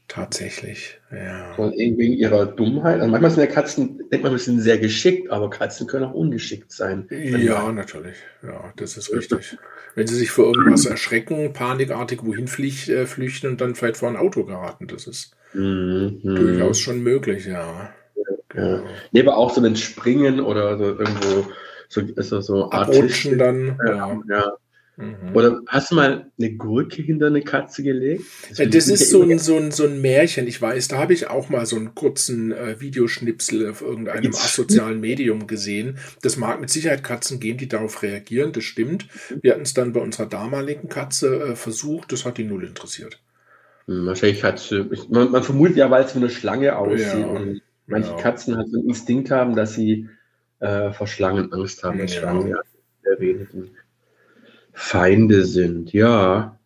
Tatsächlich, 0.09 0.99
ja. 1.11 1.55
Und 1.55 1.77
wegen 1.77 2.13
ihrer 2.13 2.45
Dummheit. 2.45 2.99
Also 2.99 3.09
manchmal 3.09 3.31
sind 3.31 3.43
ja 3.45 3.49
Katzen, 3.49 3.99
denkt 4.11 4.23
man, 4.23 4.37
sind 4.37 4.59
sehr 4.59 4.77
geschickt, 4.77 5.31
aber 5.31 5.49
Katzen 5.49 5.87
können 5.87 6.05
auch 6.05 6.13
ungeschickt 6.13 6.71
sein. 6.71 7.07
Ja, 7.09 7.71
natürlich. 7.71 8.17
Ja, 8.43 8.73
das 8.75 8.97
ist 8.97 9.13
richtig. 9.13 9.57
Wenn 9.95 10.05
sie 10.05 10.15
sich 10.15 10.29
vor 10.29 10.53
irgendwas 10.53 10.85
erschrecken, 10.85 11.53
panikartig 11.53 12.19
wohin 12.23 12.47
flücht, 12.47 12.89
äh, 12.89 13.05
flüchten 13.05 13.47
und 13.51 13.61
dann 13.61 13.75
vielleicht 13.75 13.97
vor 13.97 14.09
ein 14.09 14.17
Auto 14.17 14.43
geraten, 14.43 14.87
das 14.87 15.07
ist 15.07 15.35
mhm. 15.53 16.19
durchaus 16.23 16.79
schon 16.79 17.01
möglich, 17.01 17.45
ja. 17.45 17.93
ja. 18.53 18.83
Nee, 19.13 19.21
aber 19.21 19.37
auch 19.37 19.53
so 19.53 19.63
ein 19.63 19.75
Springen 19.77 20.41
oder 20.41 20.77
so 20.77 20.83
irgendwo 20.83 21.47
so, 21.93 22.01
ist 22.01 22.31
das 22.31 22.45
so 22.47 22.69
Abrutschen 22.69 23.37
dann. 23.37 23.77
Ja, 23.87 24.19
ja. 24.29 24.57
Mhm. 24.95 25.35
Oder 25.35 25.61
hast 25.67 25.89
du 25.89 25.95
mal 25.95 26.31
eine 26.37 26.51
Gurke 26.53 27.01
hinter 27.01 27.27
eine 27.27 27.41
Katze 27.41 27.81
gelegt? 27.81 28.23
Das, 28.49 28.59
ja, 28.59 28.65
das 28.67 28.87
ist 28.87 29.09
so 29.09 29.23
ein, 29.23 29.39
so, 29.39 29.57
ein, 29.57 29.71
so 29.71 29.85
ein 29.85 30.01
Märchen, 30.01 30.47
ich 30.47 30.61
weiß, 30.61 30.87
da 30.87 30.99
habe 30.99 31.13
ich 31.13 31.27
auch 31.27 31.49
mal 31.49 31.65
so 31.65 31.77
einen 31.77 31.95
kurzen 31.95 32.51
äh, 32.51 32.79
Videoschnipsel 32.79 33.69
auf 33.69 33.81
irgendeinem 33.81 34.25
Jetzt 34.25 34.43
asozialen 34.43 34.99
Medium 34.99 35.47
gesehen. 35.47 35.97
Das 36.21 36.37
mag 36.37 36.61
mit 36.61 36.69
Sicherheit 36.69 37.03
Katzen 37.03 37.39
geben, 37.39 37.57
die 37.57 37.67
darauf 37.67 38.03
reagieren, 38.03 38.51
das 38.51 38.65
stimmt. 38.65 39.07
Wir 39.41 39.53
hatten 39.53 39.63
es 39.63 39.73
dann 39.73 39.93
bei 39.93 39.99
unserer 39.99 40.27
damaligen 40.27 40.89
Katze 40.89 41.41
äh, 41.41 41.55
versucht, 41.55 42.11
das 42.11 42.23
hat 42.25 42.37
die 42.37 42.43
null 42.43 42.63
interessiert. 42.63 43.19
Hm, 43.87 44.05
wahrscheinlich 44.05 44.43
hat 44.43 44.59
sie, 44.59 44.87
man, 45.09 45.31
man, 45.31 45.41
vermutet 45.41 45.77
ja, 45.77 45.89
weil 45.89 46.03
es 46.03 46.13
wie 46.13 46.19
eine 46.19 46.29
Schlange 46.29 46.77
aussieht 46.77 47.07
ja, 47.19 47.25
und 47.25 47.61
manche 47.87 48.11
ja. 48.11 48.17
Katzen 48.17 48.57
halt 48.57 48.69
so 48.69 48.77
einen 48.77 48.89
Instinkt 48.89 49.31
haben, 49.31 49.55
dass 49.55 49.73
sie 49.73 50.07
äh, 50.63 50.93
vor 50.93 51.07
Schlangen 51.07 51.51
Angst 51.53 51.83
haben, 51.83 51.99
ja. 51.99 52.07
Schlangen 52.07 52.47
ja 52.47 52.61
erwähnten 53.03 53.75
Feinde 54.73 55.45
sind, 55.45 55.93
ja. 55.93 56.59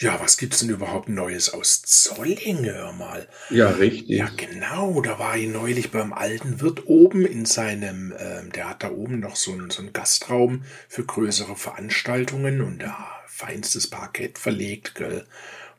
Ja, 0.00 0.20
was 0.20 0.36
gibt's 0.36 0.60
denn 0.60 0.68
überhaupt 0.68 1.08
Neues 1.08 1.52
aus 1.52 1.82
Zolling, 1.82 2.64
hör 2.64 2.92
mal? 2.92 3.26
Ja, 3.50 3.70
richtig. 3.70 4.18
Ja, 4.18 4.30
genau, 4.36 5.00
da 5.00 5.18
war 5.18 5.36
ich 5.36 5.48
neulich 5.48 5.90
beim 5.90 6.12
alten 6.12 6.60
Wirt 6.60 6.86
oben 6.86 7.26
in 7.26 7.46
seinem, 7.46 8.12
äh, 8.12 8.48
der 8.50 8.70
hat 8.70 8.84
da 8.84 8.90
oben 8.90 9.18
noch 9.18 9.34
so 9.34 9.52
einen, 9.52 9.70
so 9.70 9.82
einen 9.82 9.92
Gastraum 9.92 10.62
für 10.88 11.04
größere 11.04 11.56
Veranstaltungen 11.56 12.60
und 12.60 12.80
da 12.80 13.08
feinstes 13.26 13.88
Parkett 13.88 14.38
verlegt, 14.38 14.94
gell. 14.94 15.26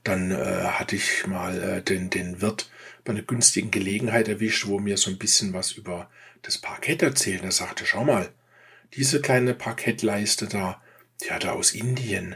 Dann 0.04 0.32
äh, 0.32 0.64
hatte 0.64 0.96
ich 0.96 1.28
mal 1.28 1.62
äh, 1.62 1.82
den, 1.82 2.10
den 2.10 2.42
Wirt 2.42 2.70
bei 3.06 3.14
einer 3.14 3.22
günstigen 3.22 3.72
Gelegenheit 3.72 4.28
erwischt, 4.28 4.68
wo 4.68 4.80
mir 4.80 4.98
so 4.98 5.12
ein 5.12 5.18
bisschen 5.18 5.54
was 5.54 5.72
über 5.74 6.10
das 6.42 6.58
Parkett 6.58 7.02
erzählt. 7.02 7.44
Er 7.44 7.52
sagte, 7.52 7.86
schau 7.86 8.04
mal, 8.04 8.30
diese 8.94 9.22
kleine 9.22 9.54
Parkettleiste 9.54 10.48
da, 10.48 10.82
die 11.24 11.32
hat 11.32 11.44
er 11.44 11.54
aus 11.54 11.74
Indien. 11.74 12.36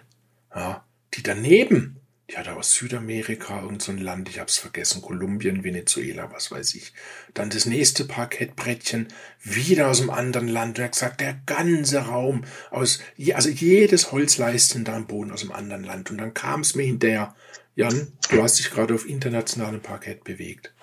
Ja, 0.54 0.86
die 1.14 1.24
daneben, 1.24 2.00
die 2.30 2.38
hat 2.38 2.48
er 2.48 2.58
aus 2.58 2.74
Südamerika, 2.74 3.62
irgendein 3.62 3.98
so 3.98 4.04
Land, 4.04 4.30
ich 4.30 4.40
hab's 4.40 4.58
vergessen, 4.58 5.02
Kolumbien, 5.02 5.64
Venezuela, 5.64 6.32
was 6.32 6.52
weiß 6.52 6.76
ich. 6.76 6.94
Dann 7.34 7.50
das 7.50 7.66
nächste 7.66 8.06
Parkettbrettchen, 8.06 9.08
wieder 9.42 9.90
aus 9.90 10.02
einem 10.02 10.10
anderen 10.10 10.48
Land. 10.48 10.80
Er 10.80 10.86
hat 10.86 10.94
gesagt, 10.94 11.22
der 11.22 11.40
ganze 11.46 12.00
Raum 12.00 12.46
aus, 12.72 13.00
also 13.34 13.50
jedes 13.50 14.12
Holzleisten 14.12 14.86
da 14.86 14.96
am 14.96 15.08
Boden 15.08 15.32
aus 15.32 15.42
einem 15.42 15.52
anderen 15.52 15.84
Land. 15.84 16.12
Und 16.12 16.18
dann 16.18 16.34
kam 16.34 16.62
es 16.62 16.76
mir 16.76 16.84
hinterher, 16.84 17.36
Jan, 17.76 18.14
du 18.30 18.44
hast 18.44 18.60
dich 18.60 18.70
gerade 18.70 18.94
auf 18.94 19.08
internationalem 19.08 19.82
Parkett 19.82 20.24
bewegt. 20.24 20.74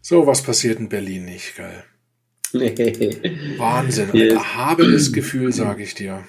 So 0.00 0.26
was 0.26 0.42
passiert 0.42 0.78
in 0.78 0.88
Berlin 0.88 1.26
nicht, 1.26 1.56
gell? 1.56 1.84
Nee. 2.54 3.56
Wahnsinn. 3.58 4.10
Ein 4.10 4.30
erhabenes 4.30 5.12
Gefühl, 5.12 5.52
sage 5.52 5.82
ich 5.84 5.94
dir. 5.94 6.24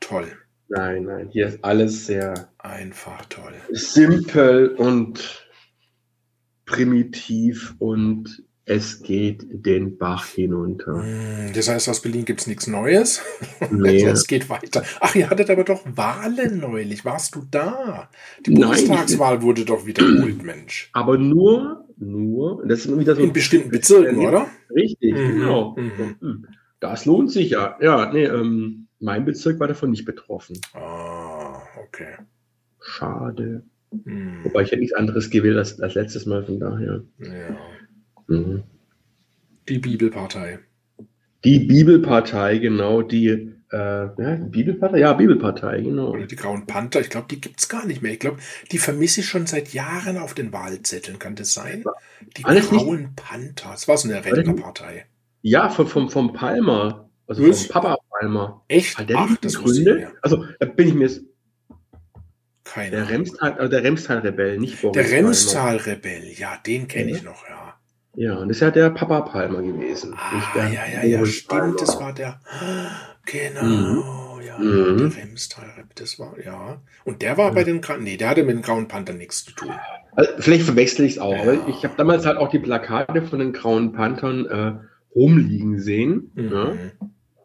Toll. 0.00 0.30
Nein, 0.68 1.04
nein, 1.04 1.28
hier 1.30 1.46
ist 1.46 1.64
alles 1.64 2.06
sehr 2.06 2.52
einfach 2.58 3.24
toll. 3.26 3.54
Simpel 3.70 4.68
und 4.68 5.46
primitiv 6.64 7.74
und 7.78 8.44
es 8.68 9.00
geht 9.00 9.46
den 9.48 9.96
Bach 9.96 10.26
hinunter. 10.26 11.00
Hm, 11.00 11.52
das 11.54 11.68
heißt, 11.68 11.88
aus 11.88 12.02
Berlin 12.02 12.24
gibt 12.24 12.40
es 12.40 12.46
nichts 12.48 12.66
Neues. 12.66 13.22
Nee. 13.70 14.04
es 14.04 14.26
geht 14.26 14.48
weiter. 14.50 14.82
Ach, 15.00 15.14
ihr 15.14 15.30
hattet 15.30 15.50
aber 15.50 15.64
doch 15.64 15.82
Wahlen 15.94 16.58
neulich. 16.60 17.04
Warst 17.04 17.34
du 17.34 17.42
da? 17.50 18.10
Die 18.44 18.50
Bundestagswahl 18.50 19.42
wurde 19.42 19.64
doch 19.64 19.86
wiederholt, 19.86 20.42
Mensch. 20.42 20.90
Aber 20.92 21.16
nur, 21.16 21.84
nur, 21.96 22.64
das 22.66 22.86
ist 22.86 22.98
wieder 22.98 23.14
so. 23.14 23.22
In 23.22 23.32
bestimmten 23.32 23.70
Bezirken, 23.70 24.18
oder? 24.18 24.46
Richtig, 24.74 25.14
mhm. 25.14 25.32
genau. 25.32 25.76
Mhm. 25.76 26.16
Hm. 26.20 26.46
Das 26.80 27.06
lohnt 27.06 27.30
sich 27.30 27.50
ja. 27.50 27.76
Ja, 27.80 28.12
nee, 28.12 28.24
ähm, 28.24 28.88
mein 28.98 29.24
Bezirk 29.24 29.60
war 29.60 29.68
davon 29.68 29.90
nicht 29.90 30.04
betroffen. 30.04 30.60
Ah, 30.74 31.62
okay. 31.86 32.16
Schade. 32.80 33.64
Mhm. 33.92 34.44
Wobei 34.44 34.62
ich 34.62 34.70
ja 34.70 34.78
nichts 34.78 34.94
anderes 34.94 35.30
gewählt 35.30 35.56
als, 35.56 35.80
als 35.80 35.94
letztes 35.94 36.26
Mal, 36.26 36.44
von 36.44 36.58
daher. 36.58 37.04
Ja. 37.18 37.56
Mhm. 38.28 38.62
Die 39.68 39.78
Bibelpartei. 39.78 40.60
Die 41.44 41.60
Bibelpartei, 41.60 42.58
genau, 42.58 43.02
die, 43.02 43.28
äh, 43.70 43.76
ja, 43.76 44.34
Bibelpartei, 44.40 44.98
ja, 44.98 45.12
Bibelpartei, 45.12 45.80
genau. 45.80 46.10
Oder 46.10 46.26
die 46.26 46.36
Grauen 46.36 46.66
Panther, 46.66 47.00
ich 47.00 47.10
glaube, 47.10 47.26
die 47.30 47.40
gibt 47.40 47.60
es 47.60 47.68
gar 47.68 47.86
nicht 47.86 48.02
mehr. 48.02 48.12
Ich 48.12 48.20
glaube, 48.20 48.38
die 48.72 48.78
vermisse 48.78 49.20
ich 49.20 49.26
schon 49.26 49.46
seit 49.46 49.72
Jahren 49.72 50.18
auf 50.18 50.34
den 50.34 50.52
Wahlzetteln, 50.52 51.18
kann 51.18 51.34
das 51.34 51.52
sein? 51.52 51.84
Die 52.36 52.44
Alles 52.44 52.68
Grauen 52.68 53.00
nicht? 53.02 53.16
Panther, 53.16 53.70
das 53.70 53.86
war 53.86 53.96
so 53.96 54.08
eine 54.08 54.24
Rentnerpartei. 54.24 55.06
Ja, 55.42 55.68
vom, 55.68 55.86
vom, 55.86 56.10
vom 56.10 56.32
Palmer, 56.32 57.08
also 57.26 57.48
Was? 57.48 57.66
vom 57.66 57.72
Papa 57.72 57.98
Palmer. 58.10 58.64
Echt? 58.68 58.98
Hat 58.98 59.08
der 59.08 59.18
Ach, 59.18 59.36
das 59.36 59.54
Gründe? 59.54 60.12
Also, 60.22 60.44
da 60.58 60.66
bin 60.66 60.88
ich 60.88 60.94
mir 60.94 61.10
keine 62.64 62.90
der 62.90 63.08
Remstal, 63.08 63.52
also 63.52 63.68
der 63.70 63.84
Remstal-Rebell, 63.84 64.58
nicht 64.58 64.82
Boris 64.82 64.94
Der 64.94 65.10
Remstal-Rebell, 65.10 66.32
ja, 66.36 66.56
den 66.58 66.88
kenne 66.88 67.12
ich 67.12 67.22
noch, 67.22 67.48
ja. 67.48 67.78
Ja, 68.16 68.36
und 68.36 68.48
das 68.48 68.56
ist 68.56 68.60
ja 68.62 68.70
der 68.70 68.90
Papa 68.90 69.20
Palmer 69.20 69.60
gewesen. 69.60 70.14
Ah, 70.16 70.42
ja, 70.56 70.68
ja, 70.68 71.04
ja, 71.04 71.26
stimmt, 71.26 71.80
das 71.80 72.00
war 72.00 72.14
der. 72.14 72.40
Genau, 73.26 73.62
mhm. 73.62 74.42
ja, 74.42 74.58
mhm. 74.58 74.98
der 74.98 75.16
Remstal, 75.16 75.84
das 75.94 76.18
war, 76.18 76.34
ja. 76.42 76.80
Und 77.04 77.20
der 77.20 77.36
war 77.36 77.50
mhm. 77.50 77.54
bei 77.54 77.64
den, 77.64 77.80
nee, 78.00 78.16
der 78.16 78.30
hatte 78.30 78.42
mit 78.42 78.56
dem 78.56 78.62
Grauen 78.62 78.88
Panther 78.88 79.12
nichts 79.12 79.44
zu 79.44 79.52
tun. 79.52 79.72
Also, 80.12 80.32
vielleicht 80.38 80.64
verwechsel 80.64 81.04
ich 81.04 81.12
es 81.12 81.18
auch. 81.18 81.44
Ja. 81.44 81.68
Ich 81.68 81.84
habe 81.84 81.94
damals 81.98 82.24
halt 82.24 82.38
auch 82.38 82.48
die 82.48 82.58
Plakate 82.58 83.20
von 83.20 83.38
den 83.38 83.52
Grauen 83.52 83.92
Panthern 83.92 84.46
äh, 84.46 84.72
rumliegen 85.14 85.78
sehen. 85.78 86.30
Mhm. 86.34 86.52
Ja? 86.52 86.72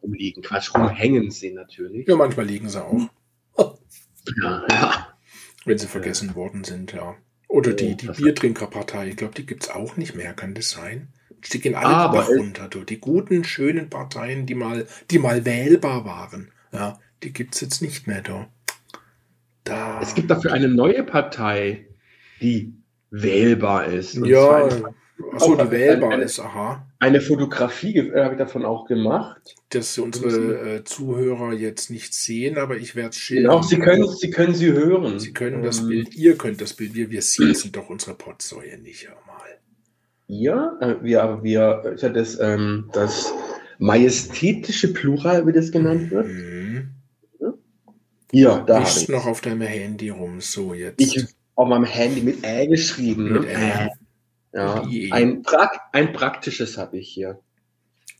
Rumliegen, 0.01 0.41
Quatsch, 0.41 0.73
rumhängen 0.73 1.31
sehen 1.31 1.55
natürlich. 1.55 2.07
Ja, 2.07 2.15
manchmal 2.15 2.45
liegen 2.45 2.69
sie 2.69 2.83
auch. 2.83 3.09
Ja, 4.39 4.63
ja. 4.69 5.07
Wenn 5.65 5.79
sie 5.79 5.87
vergessen 5.87 6.29
ja. 6.29 6.35
worden 6.35 6.63
sind, 6.63 6.93
ja. 6.93 7.15
Oder 7.51 7.73
die, 7.73 7.97
die 7.97 8.07
Biertrinkerpartei, 8.07 9.09
ich 9.09 9.17
glaube, 9.17 9.33
die 9.35 9.45
gibt 9.45 9.63
es 9.63 9.69
auch 9.69 9.97
nicht 9.97 10.15
mehr, 10.15 10.33
kann 10.33 10.53
das 10.53 10.69
sein? 10.69 11.09
Die 11.51 11.59
gehen 11.59 11.75
alle 11.75 11.87
Aber 11.87 12.25
runter, 12.25 12.69
du. 12.69 12.85
Die 12.85 13.01
guten, 13.01 13.43
schönen 13.43 13.89
Parteien, 13.89 14.45
die 14.45 14.55
mal, 14.55 14.87
die 15.09 15.19
mal 15.19 15.43
wählbar 15.43 16.05
waren, 16.05 16.49
ja, 16.71 16.97
die 17.23 17.33
gibt 17.33 17.55
es 17.55 17.61
jetzt 17.61 17.81
nicht 17.81 18.07
mehr 18.07 18.21
da. 18.21 18.47
da. 19.65 19.99
Es 20.01 20.15
gibt 20.15 20.31
dafür 20.31 20.53
eine 20.53 20.69
neue 20.69 21.03
Partei, 21.03 21.87
die 22.39 22.73
wählbar 23.09 23.85
ist. 23.85 24.15
ja, 24.25 24.69
achso, 25.33 25.55
die 25.55 25.71
wählbar 25.71 26.11
eine, 26.11 26.23
ist, 26.23 26.39
aha. 26.39 26.87
Eine 26.99 27.21
Fotografie 27.21 27.97
äh, 27.97 28.23
habe 28.23 28.35
ich 28.35 28.39
davon 28.39 28.65
auch 28.65 28.85
gemacht. 28.85 29.55
Dass 29.69 29.97
unsere 29.97 30.77
äh, 30.77 30.83
Zuhörer 30.83 31.53
jetzt 31.53 31.89
nicht 31.89 32.13
sehen, 32.13 32.57
aber 32.57 32.77
ich 32.77 32.95
werde 32.95 33.09
es 33.09 33.17
schildern. 33.17 33.51
Genau, 33.51 33.61
sie 33.61 33.79
können, 33.79 34.07
sie 34.07 34.29
können 34.29 34.53
sie 34.53 34.71
hören. 34.71 35.19
Sie 35.19 35.33
können 35.33 35.63
das 35.63 35.79
ähm, 35.79 35.87
Bild, 35.87 36.15
ihr 36.15 36.37
könnt 36.37 36.61
das 36.61 36.73
Bild, 36.73 36.93
wir, 36.93 37.09
wir 37.09 37.21
sehen 37.21 37.55
doch 37.71 37.89
unsere 37.89 38.15
Potsäue 38.15 38.77
nicht 38.79 39.07
einmal. 39.07 39.59
Ja, 40.27 40.77
äh, 40.81 40.95
wir, 41.01 41.39
wir, 41.41 41.93
ich 41.95 42.01
das, 42.01 42.39
ähm, 42.39 42.89
das 42.93 43.33
majestätische 43.79 44.93
Plural, 44.93 45.45
wie 45.47 45.53
das 45.53 45.71
genannt 45.71 46.11
wird. 46.11 46.27
Mhm. 46.27 46.89
Ja, 48.31 48.59
da. 48.59 48.83
Ist 48.83 49.09
noch 49.09 49.25
auf 49.25 49.41
deinem 49.41 49.61
Handy 49.61 50.09
rum, 50.09 50.39
so 50.39 50.73
jetzt. 50.73 51.01
Ich 51.01 51.25
auf 51.55 51.67
meinem 51.67 51.83
Handy 51.85 52.21
mit 52.21 52.43
Ä 52.43 52.67
geschrieben. 52.67 53.33
Mit 53.33 53.41
ne? 53.43 53.47
Ä. 53.49 53.89
Ja, 54.53 54.83
ein, 55.11 55.43
pra 55.43 55.71
ein 55.91 56.13
praktisches 56.13 56.77
habe 56.77 56.97
ich 56.97 57.09
hier. 57.09 57.39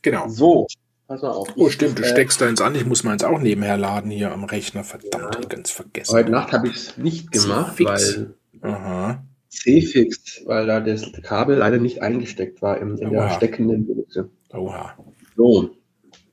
Genau. 0.02 0.28
So, 0.28 0.66
pass 1.06 1.22
mal 1.22 1.30
auf. 1.30 1.48
Oh, 1.56 1.68
stimmt, 1.68 1.98
du 1.98 2.02
äh, 2.02 2.08
steckst 2.08 2.40
deins 2.40 2.60
an. 2.60 2.74
Ich 2.74 2.86
muss 2.86 3.04
meins 3.04 3.22
auch 3.22 3.38
nebenher 3.38 3.76
laden 3.76 4.10
hier 4.10 4.32
am 4.32 4.44
Rechner. 4.44 4.82
Verdammt, 4.82 5.34
ja. 5.34 5.48
ganz 5.48 5.70
vergessen. 5.70 6.14
Heute 6.14 6.30
Nacht 6.30 6.52
habe 6.52 6.68
ich 6.68 6.76
es 6.76 6.96
nicht 6.96 7.30
gemacht, 7.30 7.78
weil 7.80 8.34
Aha. 8.62 9.24
C-Fix, 9.48 10.42
weil 10.46 10.66
da 10.66 10.80
das 10.80 11.12
Kabel 11.22 11.58
leider 11.58 11.78
nicht 11.78 12.02
eingesteckt 12.02 12.62
war 12.62 12.80
in, 12.80 12.96
in 12.96 13.10
der 13.10 13.30
steckenden 13.30 13.86
Buchse. 13.86 14.30
Oha. 14.50 14.96
So, 15.36 15.70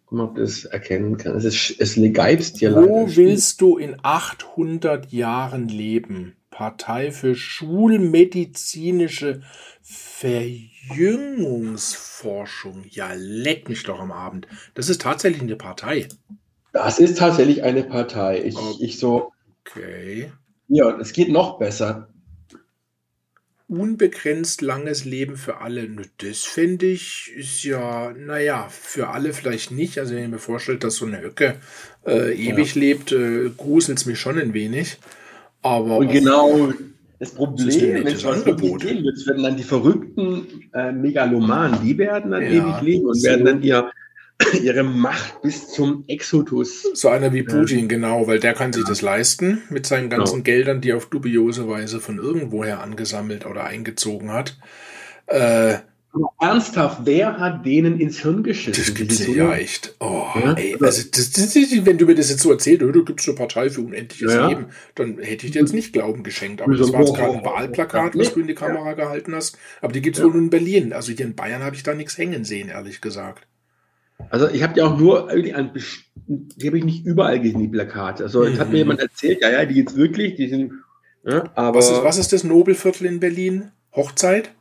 guck 0.06 0.18
mal, 0.18 0.24
ob 0.26 0.36
du 0.36 0.42
das 0.42 0.64
erkennen 0.64 1.18
kann. 1.18 1.36
Es, 1.36 1.44
ist, 1.44 1.76
es 1.80 1.98
legeibst 1.98 2.62
dir 2.62 2.70
leider. 2.70 2.88
Wo 2.88 3.14
willst 3.16 3.60
du 3.60 3.78
in 3.78 3.98
800 4.02 5.12
Jahren 5.12 5.68
leben? 5.68 6.38
Partei 6.50 7.12
für 7.12 7.36
schulmedizinische 7.36 9.42
Verjüngungsforschung. 10.20 12.84
Ja, 12.90 13.12
leck 13.16 13.70
mich 13.70 13.84
doch 13.84 14.02
am 14.02 14.12
Abend. 14.12 14.48
Das 14.74 14.90
ist 14.90 15.02
tatsächlich 15.02 15.42
eine 15.42 15.56
Partei. 15.56 16.10
Das 16.74 17.00
ist 17.00 17.18
tatsächlich 17.18 17.64
eine 17.64 17.84
Partei. 17.84 18.44
Ich, 18.44 18.58
okay. 18.58 18.84
ich 18.84 19.00
so. 19.00 19.32
Okay. 19.66 20.30
Ja, 20.68 21.00
es 21.00 21.14
geht 21.14 21.30
noch 21.30 21.58
besser. 21.58 22.10
Unbegrenzt 23.70 24.62
langes 24.62 25.06
Leben 25.06 25.38
für 25.38 25.62
alle. 25.62 25.88
Das 26.18 26.44
finde 26.44 26.88
ich, 26.88 27.32
ist 27.36 27.64
ja, 27.64 28.12
naja, 28.12 28.68
für 28.70 29.08
alle 29.10 29.32
vielleicht 29.32 29.72
nicht. 29.72 29.98
Also, 30.00 30.16
wenn 30.16 30.24
ich 30.24 30.30
mir 30.30 30.40
vorstelle, 30.40 30.80
dass 30.80 30.96
so 30.96 31.06
eine 31.06 31.22
Höcke 31.22 31.62
äh, 32.06 32.34
ewig 32.34 32.76
ja. 32.76 32.82
lebt, 32.82 33.14
äh, 33.14 33.52
gruselt 33.56 34.00
es 34.00 34.06
mich 34.06 34.20
schon 34.20 34.38
ein 34.38 34.54
wenig. 34.54 34.98
Aber 35.62 35.96
und 35.98 36.10
genau 36.10 36.74
das 37.20 37.32
Problem, 37.32 38.06
wenn 38.06 38.08
es 38.08 38.24
was 38.24 38.46
gehen 38.46 39.04
wird, 39.04 39.28
werden 39.28 39.44
dann 39.44 39.58
die 39.58 39.64
verrückten 39.64 40.70
äh, 40.74 40.92
Megalomanen, 40.92 41.80
die 41.84 41.98
werden 41.98 42.32
dann 42.32 42.42
ja, 42.44 42.50
ewig 42.50 42.82
leben 42.82 43.06
und 43.08 43.16
so. 43.16 43.28
werden 43.28 43.46
dann 43.46 43.62
ihr 43.62 43.92
ihre 44.64 44.84
Macht 44.84 45.42
bis 45.42 45.68
zum 45.70 46.06
Exodus. 46.08 46.84
So 46.94 47.10
einer 47.10 47.34
wie 47.34 47.44
Putin, 47.44 47.82
ja. 47.82 47.86
genau, 47.88 48.28
weil 48.28 48.40
der 48.40 48.54
kann 48.54 48.72
sich 48.72 48.86
das 48.86 49.02
leisten 49.02 49.62
mit 49.70 49.86
seinen 49.86 50.10
ganzen 50.10 50.44
genau. 50.44 50.44
Geldern, 50.44 50.82
die 50.82 50.92
er 50.92 50.98
auf 50.98 51.10
dubiose 51.10 51.68
Weise 51.68 52.00
von 52.00 52.18
irgendwoher 52.18 52.82
angesammelt 52.82 53.46
oder 53.46 53.66
eingezogen 53.66 54.32
hat. 54.32 54.58
Äh, 55.28 55.80
ernsthaft, 56.40 57.02
wer 57.04 57.40
hat 57.40 57.66
denen 57.66 58.00
ins 58.00 58.20
Hirn 58.20 58.44
geschissen? 58.44 58.84
Das 58.84 58.94
gibt's 58.94 59.28
ja 59.28 59.54
echt. 59.54 59.96
Oh, 60.00 60.26
ja? 60.36 60.54
ey, 60.54 60.76
also 60.82 61.04
das, 61.12 61.32
das, 61.32 61.56
wenn 61.56 61.98
du 61.98 62.06
mir 62.06 62.16
das 62.16 62.30
jetzt 62.30 62.42
so 62.42 62.52
erzählst, 62.52 62.82
du 62.82 63.06
gibst 63.06 63.28
eine 63.28 63.38
Partei 63.38 63.70
für 63.70 63.82
unendliches 63.82 64.34
ja. 64.34 64.48
Leben, 64.48 64.68
dann 64.96 65.20
hätte 65.20 65.46
ich 65.46 65.52
dir 65.52 65.60
jetzt 65.60 65.74
nicht 65.74 65.94
Glauben 65.94 66.24
geschenkt. 66.24 66.62
Aber 66.62 66.76
das 66.76 66.92
war 66.92 67.02
jetzt 67.02 67.16
gerade 67.16 67.38
ein 67.38 67.46
Wahlplakat, 67.46 68.18
was 68.18 68.34
du 68.34 68.40
in 68.40 68.48
die 68.48 68.56
Kamera 68.56 68.88
ja. 68.88 68.94
gehalten 68.94 69.36
hast. 69.36 69.58
Aber 69.82 69.94
die 69.94 70.02
gibt's 70.02 70.20
ja. 70.20 70.26
nur 70.26 70.36
in 70.36 70.50
Berlin. 70.50 70.94
Also 70.94 71.12
hier 71.12 71.26
in 71.26 71.36
Bayern 71.36 71.64
habe 71.64 71.76
ich 71.76 71.84
da 71.84 71.94
nichts 71.94 72.18
hängen 72.18 72.44
sehen, 72.44 72.70
ehrlich 72.70 73.02
gesagt. 73.02 73.46
Also 74.30 74.50
ich 74.50 74.64
habe 74.64 74.78
ja 74.78 74.88
auch 74.88 74.98
nur 74.98 75.30
irgendwie 75.30 75.54
an 75.54 75.72
die 76.28 76.68
habe 76.68 76.78
ich 76.78 76.86
nicht 76.86 77.06
überall 77.06 77.40
gesehen, 77.40 77.60
die 77.60 77.68
Plakate. 77.68 78.24
Also 78.24 78.44
mhm. 78.44 78.60
hat 78.60 78.70
mir 78.70 78.78
jemand 78.78 79.00
erzählt, 79.00 79.42
ja, 79.42 79.50
ja, 79.50 79.66
die 79.66 79.74
gibt's 79.74 79.96
wirklich, 79.96 80.36
die 80.36 80.48
sind. 80.48 80.74
Ja, 81.26 81.44
aber 81.56 81.80
was 81.80 81.90
ist, 81.90 82.04
was 82.04 82.18
ist 82.18 82.34
das 82.34 82.44
Nobelviertel 82.44 83.08
in 83.08 83.20
Berlin? 83.20 83.72
Hochzeit? 83.94 84.52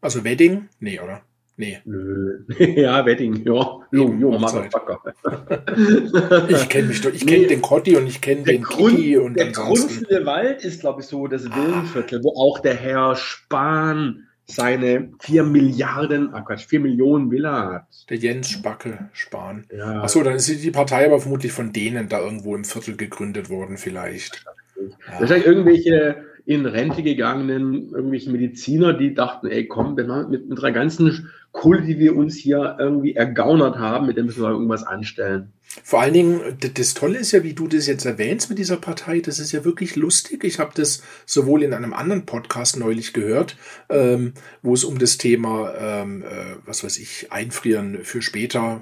Also 0.00 0.24
Wedding? 0.24 0.68
Nee, 0.80 1.00
oder? 1.00 1.22
Nee. 1.58 1.80
Nö. 1.84 2.44
ja, 2.58 3.04
Wedding, 3.04 3.44
ja. 3.44 3.80
Jo, 3.90 4.14
jo, 4.14 4.30
Motherfucker. 4.38 5.02
ich 6.48 6.68
kenne 6.68 6.88
mich 6.88 7.00
doch, 7.00 7.12
ich 7.12 7.26
kenne 7.26 7.42
nee, 7.42 7.46
den 7.48 7.60
Kotti 7.60 7.96
und 7.96 8.06
ich 8.06 8.20
kenne 8.20 8.44
den 8.44 8.62
Grund, 8.62 8.96
Kiki 8.96 9.16
und 9.16 9.34
Der 9.34 9.50
Grundstille 9.50 10.24
Wald 10.24 10.64
ist, 10.64 10.80
glaube 10.80 11.00
ich, 11.00 11.08
so 11.08 11.26
das 11.26 11.44
Villenviertel, 11.46 12.20
ah. 12.20 12.22
wo 12.22 12.36
auch 12.36 12.60
der 12.60 12.76
Herr 12.76 13.16
Spahn 13.16 14.28
seine 14.46 15.10
vier 15.20 15.42
Milliarden, 15.42 16.32
ah 16.32 16.42
Quatsch, 16.42 16.66
vier 16.66 16.78
Millionen 16.78 17.30
Villa 17.32 17.72
hat. 17.72 17.86
Der 18.08 18.18
Jens 18.18 18.50
Spacke 18.50 19.10
Spahn. 19.12 19.66
Ja. 19.76 20.02
Achso, 20.02 20.22
dann 20.22 20.36
ist 20.36 20.48
die 20.48 20.70
Partei 20.70 21.06
aber 21.06 21.18
vermutlich 21.18 21.50
von 21.50 21.72
denen 21.72 22.08
da 22.08 22.20
irgendwo 22.20 22.54
im 22.54 22.64
Viertel 22.64 22.96
gegründet 22.96 23.50
worden, 23.50 23.76
vielleicht. 23.76 24.44
Ja. 24.76 25.20
Wahrscheinlich 25.20 25.46
irgendwelche 25.46 26.27
in 26.48 26.64
Rente 26.64 27.02
gegangenen, 27.02 27.90
irgendwelche 27.92 28.30
Mediziner, 28.30 28.94
die 28.94 29.12
dachten, 29.12 29.48
ey, 29.48 29.66
komm, 29.66 29.98
wenn 29.98 30.06
wir 30.06 30.26
mit 30.28 30.48
unserer 30.48 30.72
ganzen 30.72 31.28
Kohle, 31.52 31.82
die 31.82 31.98
wir 31.98 32.16
uns 32.16 32.36
hier 32.36 32.76
irgendwie 32.78 33.14
ergaunert 33.14 33.76
haben, 33.76 34.06
mit 34.06 34.16
dem 34.16 34.24
müssen 34.24 34.42
wir 34.42 34.48
irgendwas 34.48 34.82
anstellen. 34.82 35.52
Vor 35.84 36.00
allen 36.00 36.14
Dingen, 36.14 36.40
das 36.72 36.94
Tolle 36.94 37.18
ist 37.18 37.32
ja, 37.32 37.42
wie 37.42 37.52
du 37.52 37.68
das 37.68 37.86
jetzt 37.86 38.06
erwähnst 38.06 38.48
mit 38.48 38.58
dieser 38.58 38.78
Partei, 38.78 39.20
das 39.20 39.40
ist 39.40 39.52
ja 39.52 39.66
wirklich 39.66 39.94
lustig. 39.96 40.42
Ich 40.42 40.58
habe 40.58 40.70
das 40.74 41.02
sowohl 41.26 41.62
in 41.62 41.74
einem 41.74 41.92
anderen 41.92 42.24
Podcast 42.24 42.78
neulich 42.78 43.12
gehört, 43.12 43.58
ähm, 43.90 44.32
wo 44.62 44.72
es 44.72 44.84
um 44.84 44.98
das 44.98 45.18
Thema, 45.18 45.74
ähm, 45.78 46.22
äh, 46.22 46.56
was 46.64 46.82
weiß 46.82 46.96
ich, 46.96 47.30
Einfrieren 47.30 47.98
für 48.04 48.22
später 48.22 48.80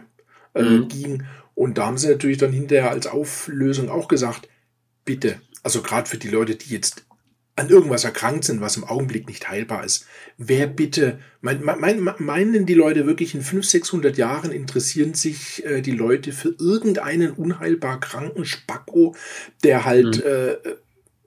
äh, 0.54 0.62
mhm. 0.62 0.86
ging. 0.86 1.24
Und 1.56 1.78
da 1.78 1.86
haben 1.86 1.98
sie 1.98 2.10
natürlich 2.10 2.38
dann 2.38 2.52
hinterher 2.52 2.92
als 2.92 3.08
Auflösung 3.08 3.90
auch 3.90 4.06
gesagt, 4.06 4.48
bitte, 5.04 5.40
also 5.64 5.82
gerade 5.82 6.08
für 6.08 6.18
die 6.18 6.28
Leute, 6.28 6.54
die 6.54 6.72
jetzt 6.72 7.05
an 7.56 7.70
irgendwas 7.70 8.04
erkrankt 8.04 8.44
sind, 8.44 8.60
was 8.60 8.76
im 8.76 8.84
Augenblick 8.84 9.26
nicht 9.26 9.48
heilbar 9.48 9.82
ist. 9.82 10.06
Wer 10.36 10.66
bitte, 10.66 11.18
mein, 11.40 11.62
mein, 11.62 12.06
meinen 12.18 12.66
die 12.66 12.74
Leute 12.74 13.06
wirklich 13.06 13.34
in 13.34 13.40
500, 13.40 13.70
600 13.70 14.18
Jahren 14.18 14.52
interessieren 14.52 15.14
sich 15.14 15.64
äh, 15.64 15.80
die 15.80 15.92
Leute 15.92 16.32
für 16.32 16.54
irgendeinen 16.60 17.32
unheilbar 17.32 17.98
kranken 17.98 18.44
Spacko, 18.44 19.16
der 19.64 19.86
halt, 19.86 20.18
mhm. 20.18 20.22
äh, 20.30 20.56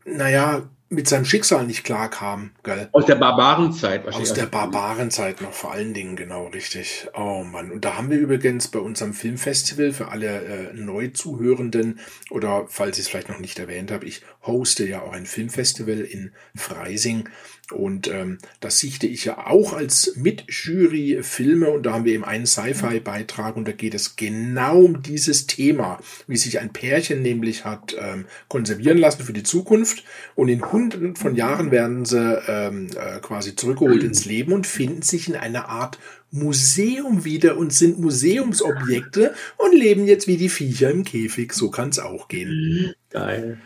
naja, 0.06 0.70
mit 0.90 1.08
seinem 1.08 1.26
Schicksal 1.26 1.68
nicht 1.68 1.84
klarkam, 1.84 2.52
gell? 2.64 2.90
Aus 2.92 3.06
der 3.06 3.16
Barbarenzeit 3.16 4.06
wahrscheinlich. 4.06 4.32
Aus 4.32 4.36
der 4.36 4.48
Barbarenzeit 4.48 5.42
noch 5.42 5.54
vor 5.54 5.72
allen 5.72 5.94
Dingen, 5.94 6.16
genau, 6.16 6.48
richtig. 6.48 7.08
Oh 7.14 7.44
Mann. 7.44 7.72
Und 7.72 7.86
da 7.86 7.96
haben 7.96 8.10
wir 8.10 8.18
übrigens 8.18 8.68
bei 8.68 8.80
unserem 8.80 9.14
Filmfestival 9.14 9.94
für 9.94 10.08
alle 10.10 10.72
äh, 10.72 10.74
Neuzuhörenden 10.74 12.00
oder 12.32 12.66
falls 12.68 12.98
ich 12.98 13.04
es 13.04 13.10
vielleicht 13.10 13.30
noch 13.30 13.40
nicht 13.40 13.60
erwähnt 13.60 13.92
habe, 13.92 14.06
ich 14.06 14.24
hoste 14.42 14.88
ja 14.88 15.02
auch 15.02 15.14
ein 15.14 15.28
Filmfestival 15.28 16.00
in 16.00 16.32
Freising 16.56 17.30
und 17.72 18.08
ähm, 18.08 18.40
das 18.60 18.80
sichte 18.80 19.08
ich 19.08 19.26
ja 19.26 19.46
auch 19.48 19.74
als 19.74 20.16
Mitjury 20.16 21.20
Filme 21.22 21.70
und 21.70 21.86
da 21.86 21.94
haben 21.94 22.06
wir 22.06 22.14
eben 22.14 22.26
einen 22.26 22.46
Sci-Fi-Beitrag 22.46 23.56
und 23.56 23.68
da 23.68 23.72
geht 23.72 23.94
es 23.94 24.16
genau 24.16 24.82
um 24.82 25.02
dieses 25.02 25.48
Thema, 25.48 26.00
wie 26.28 26.38
sich 26.38 26.60
ein 26.60 26.74
Pärchen 26.74 27.22
nämlich 27.22 27.66
hat 27.66 27.96
ähm, 28.00 28.26
konservieren 28.48 28.98
lassen 28.98 29.24
für 29.24 29.34
die 29.34 29.44
Zukunft 29.44 30.04
und 30.36 30.50
in 30.50 30.72
hunderten 30.72 31.16
von 31.16 31.36
Jahren 31.36 31.72
werden 31.72 32.06
sie 32.06 32.42
ähm, 32.48 32.88
äh, 32.96 33.20
quasi 33.20 33.56
zurückgeholt 33.56 34.04
ins 34.04 34.26
Leben 34.26 34.54
und 34.54 34.68
finden 34.68 35.02
sich 35.02 35.28
in 35.28 35.36
einer 35.36 35.70
Art 35.70 36.00
Museum 36.32 37.26
wieder 37.26 37.58
und 37.58 37.74
sind 37.74 38.00
Museumsobjekte 38.00 39.34
und 39.58 39.74
leben 39.74 40.06
jetzt 40.06 40.28
wie 40.28 40.38
die 40.38 40.50
Viecher 40.50 40.92
im 40.92 41.04
Käfig. 41.04 41.54
So 41.54 41.72
kann 41.72 41.90
es 41.90 42.00
auch 42.00 42.28
gehen. 42.28 42.94
Geil. 43.10 43.60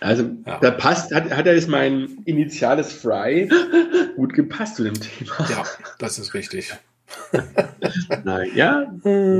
Also 0.00 0.30
ja. 0.46 0.58
da 0.60 0.70
passt, 0.70 1.14
hat, 1.14 1.30
hat 1.30 1.46
er 1.46 1.54
jetzt 1.54 1.68
mein 1.68 2.18
initiales 2.24 2.92
Fry 2.92 3.48
gut 4.16 4.34
gepasst 4.34 4.76
zu 4.76 4.84
dem 4.84 4.94
Thema. 4.94 5.34
Ja, 5.50 5.64
das 5.98 6.18
ist 6.18 6.34
richtig. 6.34 6.74
Nein, 8.24 8.50
ja. 8.54 8.82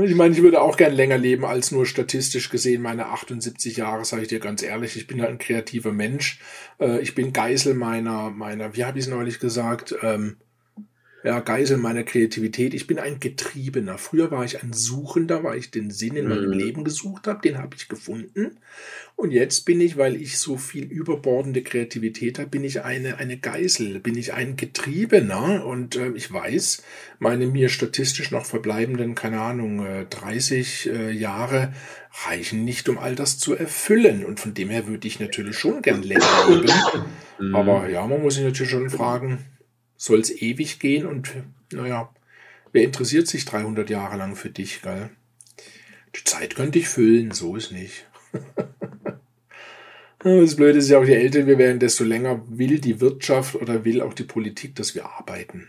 Ich 0.03 0.15
meine, 0.15 0.33
ich 0.33 0.41
würde 0.41 0.61
auch 0.61 0.75
gern 0.75 0.93
länger 0.93 1.17
leben 1.17 1.45
als 1.45 1.71
nur 1.71 1.85
statistisch 1.85 2.49
gesehen 2.49 2.81
meine 2.81 3.07
78 3.07 3.77
Jahre, 3.77 4.05
sage 4.05 4.23
ich 4.23 4.27
dir 4.27 4.39
ganz 4.39 4.63
ehrlich. 4.63 4.95
Ich 4.95 5.07
bin 5.07 5.19
ja 5.19 5.27
ein 5.27 5.37
kreativer 5.37 5.91
Mensch. 5.91 6.39
Äh, 6.79 6.99
ich 6.99 7.15
bin 7.15 7.31
Geisel 7.33 7.75
meiner, 7.75 8.31
meiner, 8.31 8.75
wie 8.75 8.85
habe 8.85 8.97
ich 8.97 9.05
es 9.05 9.11
neulich 9.11 9.39
gesagt? 9.39 9.95
Ähm, 10.01 10.37
ja, 11.23 11.41
Geisel 11.41 11.77
meiner 11.77 12.03
Kreativität. 12.03 12.73
Ich 12.73 12.87
bin 12.87 12.97
ein 12.97 13.19
Getriebener. 13.19 13.97
Früher 13.97 14.31
war 14.31 14.45
ich 14.45 14.63
ein 14.63 14.71
Suchender, 14.71 15.43
weil 15.43 15.59
ich 15.59 15.69
den 15.69 15.91
Sinn 15.91 16.15
in 16.15 16.29
meinem 16.29 16.51
mhm. 16.51 16.57
Leben 16.57 16.83
gesucht 16.85 17.27
habe. 17.27 17.41
Den 17.41 17.57
habe 17.57 17.75
ich 17.75 17.89
gefunden. 17.89 18.57
Und 19.17 19.31
jetzt 19.31 19.65
bin 19.65 19.81
ich, 19.81 19.97
weil 19.97 20.15
ich 20.15 20.39
so 20.39 20.55
viel 20.55 20.85
überbordende 20.85 21.61
Kreativität 21.61 22.39
habe, 22.39 22.49
bin 22.49 22.63
ich 22.63 22.83
eine, 22.83 23.17
eine 23.17 23.37
Geisel, 23.37 23.99
bin 23.99 24.17
ich 24.17 24.33
ein 24.33 24.55
Getriebener. 24.55 25.65
Und 25.65 25.97
äh, 25.97 26.11
ich 26.11 26.31
weiß, 26.31 26.83
meine 27.19 27.47
mir 27.47 27.67
statistisch 27.67 28.31
noch 28.31 28.45
verbleibenden, 28.45 29.13
keine 29.13 29.41
Ahnung, 29.41 29.85
äh, 29.85 30.05
30 30.05 30.89
äh, 30.89 31.11
Jahre 31.11 31.73
reichen 32.27 32.63
nicht, 32.63 32.87
um 32.87 32.97
all 32.97 33.15
das 33.15 33.37
zu 33.37 33.55
erfüllen. 33.55 34.23
Und 34.23 34.39
von 34.39 34.53
dem 34.53 34.69
her 34.69 34.87
würde 34.87 35.07
ich 35.07 35.19
natürlich 35.19 35.57
schon 35.57 35.81
gern 35.81 36.01
länger 36.01 36.47
leben. 36.47 37.05
Mhm. 37.39 37.55
Aber 37.55 37.89
ja, 37.89 38.07
man 38.07 38.21
muss 38.21 38.35
sich 38.35 38.45
natürlich 38.45 38.71
schon 38.71 38.89
fragen, 38.89 39.39
soll 39.99 40.21
es 40.21 40.41
ewig 40.41 40.79
gehen 40.79 41.05
und 41.05 41.29
naja, 41.73 42.09
wer 42.71 42.83
interessiert 42.83 43.27
sich 43.27 43.43
300 43.43 43.89
Jahre 43.89 44.17
lang 44.17 44.35
für 44.35 44.49
dich, 44.49 44.81
gell? 44.81 45.09
Die 46.15 46.23
Zeit 46.23 46.55
könnte 46.55 46.79
ich 46.79 46.87
füllen, 46.87 47.31
so 47.31 47.55
ist 47.57 47.73
nicht. 47.73 48.07
das 50.19 50.55
Blöde 50.55 50.79
ist 50.79 50.89
ja 50.89 50.99
auch, 50.99 51.03
je 51.03 51.15
älter 51.15 51.45
wir 51.45 51.57
werden, 51.57 51.79
desto 51.79 52.05
länger 52.05 52.41
will 52.47 52.79
die 52.79 53.01
Wirtschaft 53.01 53.55
oder 53.55 53.83
will 53.83 54.01
auch 54.01 54.13
die 54.13 54.23
Politik, 54.23 54.73
dass 54.75 54.95
wir 54.95 55.05
arbeiten. 55.05 55.67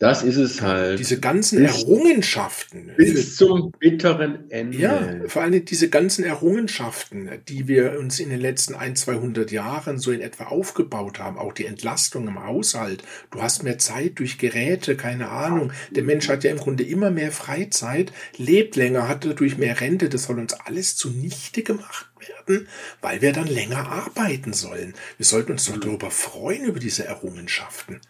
Das 0.00 0.24
ist 0.24 0.36
es 0.36 0.60
halt. 0.60 0.98
Diese 0.98 1.20
ganzen 1.20 1.62
bis, 1.62 1.82
Errungenschaften. 1.82 2.90
Bis 2.96 3.36
zum 3.36 3.70
bitteren 3.78 4.50
Ende. 4.50 4.76
Ja, 4.76 5.20
vor 5.28 5.42
allem 5.42 5.64
diese 5.64 5.88
ganzen 5.88 6.24
Errungenschaften, 6.24 7.30
die 7.48 7.68
wir 7.68 7.96
uns 7.98 8.18
in 8.18 8.30
den 8.30 8.40
letzten 8.40 8.74
ein, 8.74 8.96
200 8.96 9.52
Jahren 9.52 9.98
so 9.98 10.10
in 10.10 10.20
etwa 10.20 10.44
aufgebaut 10.44 11.20
haben. 11.20 11.38
Auch 11.38 11.52
die 11.52 11.66
Entlastung 11.66 12.26
im 12.26 12.44
Haushalt. 12.44 13.04
Du 13.30 13.40
hast 13.40 13.62
mehr 13.62 13.78
Zeit 13.78 14.18
durch 14.18 14.38
Geräte, 14.38 14.96
keine 14.96 15.28
Ahnung. 15.28 15.72
Der 15.90 16.02
Mensch 16.02 16.28
hat 16.28 16.42
ja 16.42 16.50
im 16.50 16.58
Grunde 16.58 16.82
immer 16.82 17.12
mehr 17.12 17.30
Freizeit, 17.30 18.12
lebt 18.36 18.74
länger, 18.74 19.06
hat 19.06 19.24
dadurch 19.24 19.58
mehr 19.58 19.80
Rente. 19.80 20.08
Das 20.08 20.24
soll 20.24 20.40
uns 20.40 20.54
alles 20.54 20.96
zunichte 20.96 21.62
gemacht 21.62 22.10
werden, 22.18 22.66
weil 23.00 23.22
wir 23.22 23.32
dann 23.32 23.46
länger 23.46 23.88
arbeiten 23.88 24.54
sollen. 24.54 24.94
Wir 25.18 25.26
sollten 25.26 25.52
uns 25.52 25.66
doch 25.66 25.78
darüber 25.78 26.10
freuen, 26.10 26.64
über 26.64 26.80
diese 26.80 27.04
Errungenschaften. 27.04 28.00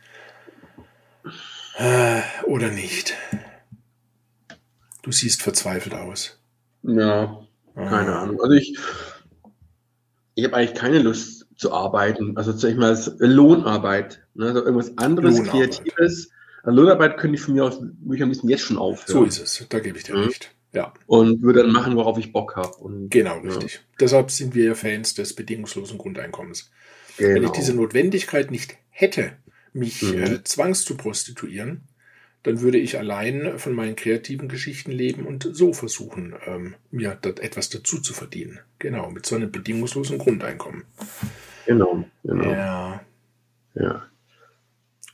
Äh, 1.77 2.23
oder 2.47 2.71
nicht? 2.71 3.15
Du 5.03 5.13
siehst 5.13 5.43
verzweifelt 5.43 5.95
aus. 5.95 6.39
Ja, 6.83 7.41
keine 7.75 8.15
ah. 8.15 8.23
Ahnung. 8.23 8.41
Also 8.41 8.55
ich, 8.55 8.79
ich 10.35 10.45
habe 10.45 10.57
eigentlich 10.57 10.75
keine 10.75 10.99
Lust 10.99 11.47
zu 11.57 11.73
arbeiten. 11.73 12.37
Also 12.37 12.53
sag 12.53 12.71
ich 12.71 12.77
mal, 12.77 12.99
Lohnarbeit. 13.19 14.23
Ne? 14.35 14.47
Also 14.47 14.65
irgendwas 14.65 14.97
anderes, 14.99 15.39
Lohnarbeit. 15.39 15.83
Kreatives. 15.83 16.31
Also 16.63 16.81
Lohnarbeit 16.81 17.19
könnte 17.19 17.37
ich 17.37 17.43
von 17.43 17.55
mir 17.55 17.65
aus, 17.65 17.81
würde 17.81 18.17
ich 18.17 18.23
am 18.23 18.31
liebsten 18.31 18.49
jetzt 18.49 18.63
schon 18.63 18.79
aufhören. 18.79 19.07
So 19.07 19.25
ist 19.25 19.39
es, 19.61 19.67
da 19.69 19.81
gebe 19.81 19.99
ich 19.99 20.05
dir 20.05 20.15
mhm. 20.15 20.25
recht. 20.25 20.51
Ja. 20.73 20.93
Und 21.07 21.43
würde 21.43 21.63
dann 21.63 21.73
machen, 21.73 21.97
worauf 21.97 22.19
ich 22.19 22.33
Bock 22.33 22.57
habe. 22.57 22.73
Genau, 23.09 23.39
richtig. 23.39 23.75
Ja. 23.75 23.81
Deshalb 24.01 24.31
sind 24.31 24.55
wir 24.55 24.75
Fans 24.75 25.15
des 25.15 25.35
bedingungslosen 25.35 25.99
Grundeinkommens. 25.99 26.71
Genau. 27.17 27.29
Wenn 27.29 27.37
ich 27.37 27.43
genau. 27.43 27.55
diese 27.55 27.75
Notwendigkeit 27.75 28.51
nicht 28.51 28.77
hätte, 28.91 29.33
mich 29.75 30.03
mhm. 30.03 30.23
äh, 30.23 30.45
zwangs 30.45 30.85
zu 30.85 30.97
prostituieren, 30.97 31.83
dann 32.45 32.61
würde 32.61 32.79
ich 32.79 32.99
allein 32.99 33.59
von 33.59 33.73
meinen 33.73 33.97
kreativen 33.97 34.49
Geschichten 34.49 34.93
leben 34.93 35.27
und 35.27 35.49
so 35.53 35.73
versuchen, 35.73 36.35
ähm, 36.47 36.75
mir 36.91 37.19
etwas 37.23 37.71
dazu 37.71 38.01
zu 38.01 38.13
verdienen. 38.13 38.61
Genau, 38.79 39.11
mit 39.11 39.27
so 39.27 39.35
einem 39.35 39.51
bedingungslosen 39.51 40.19
Grundeinkommen. 40.19 40.85
Genau, 41.67 42.05
genau. 42.23 42.51
Ja. 42.51 43.05
Ja. 43.75 44.03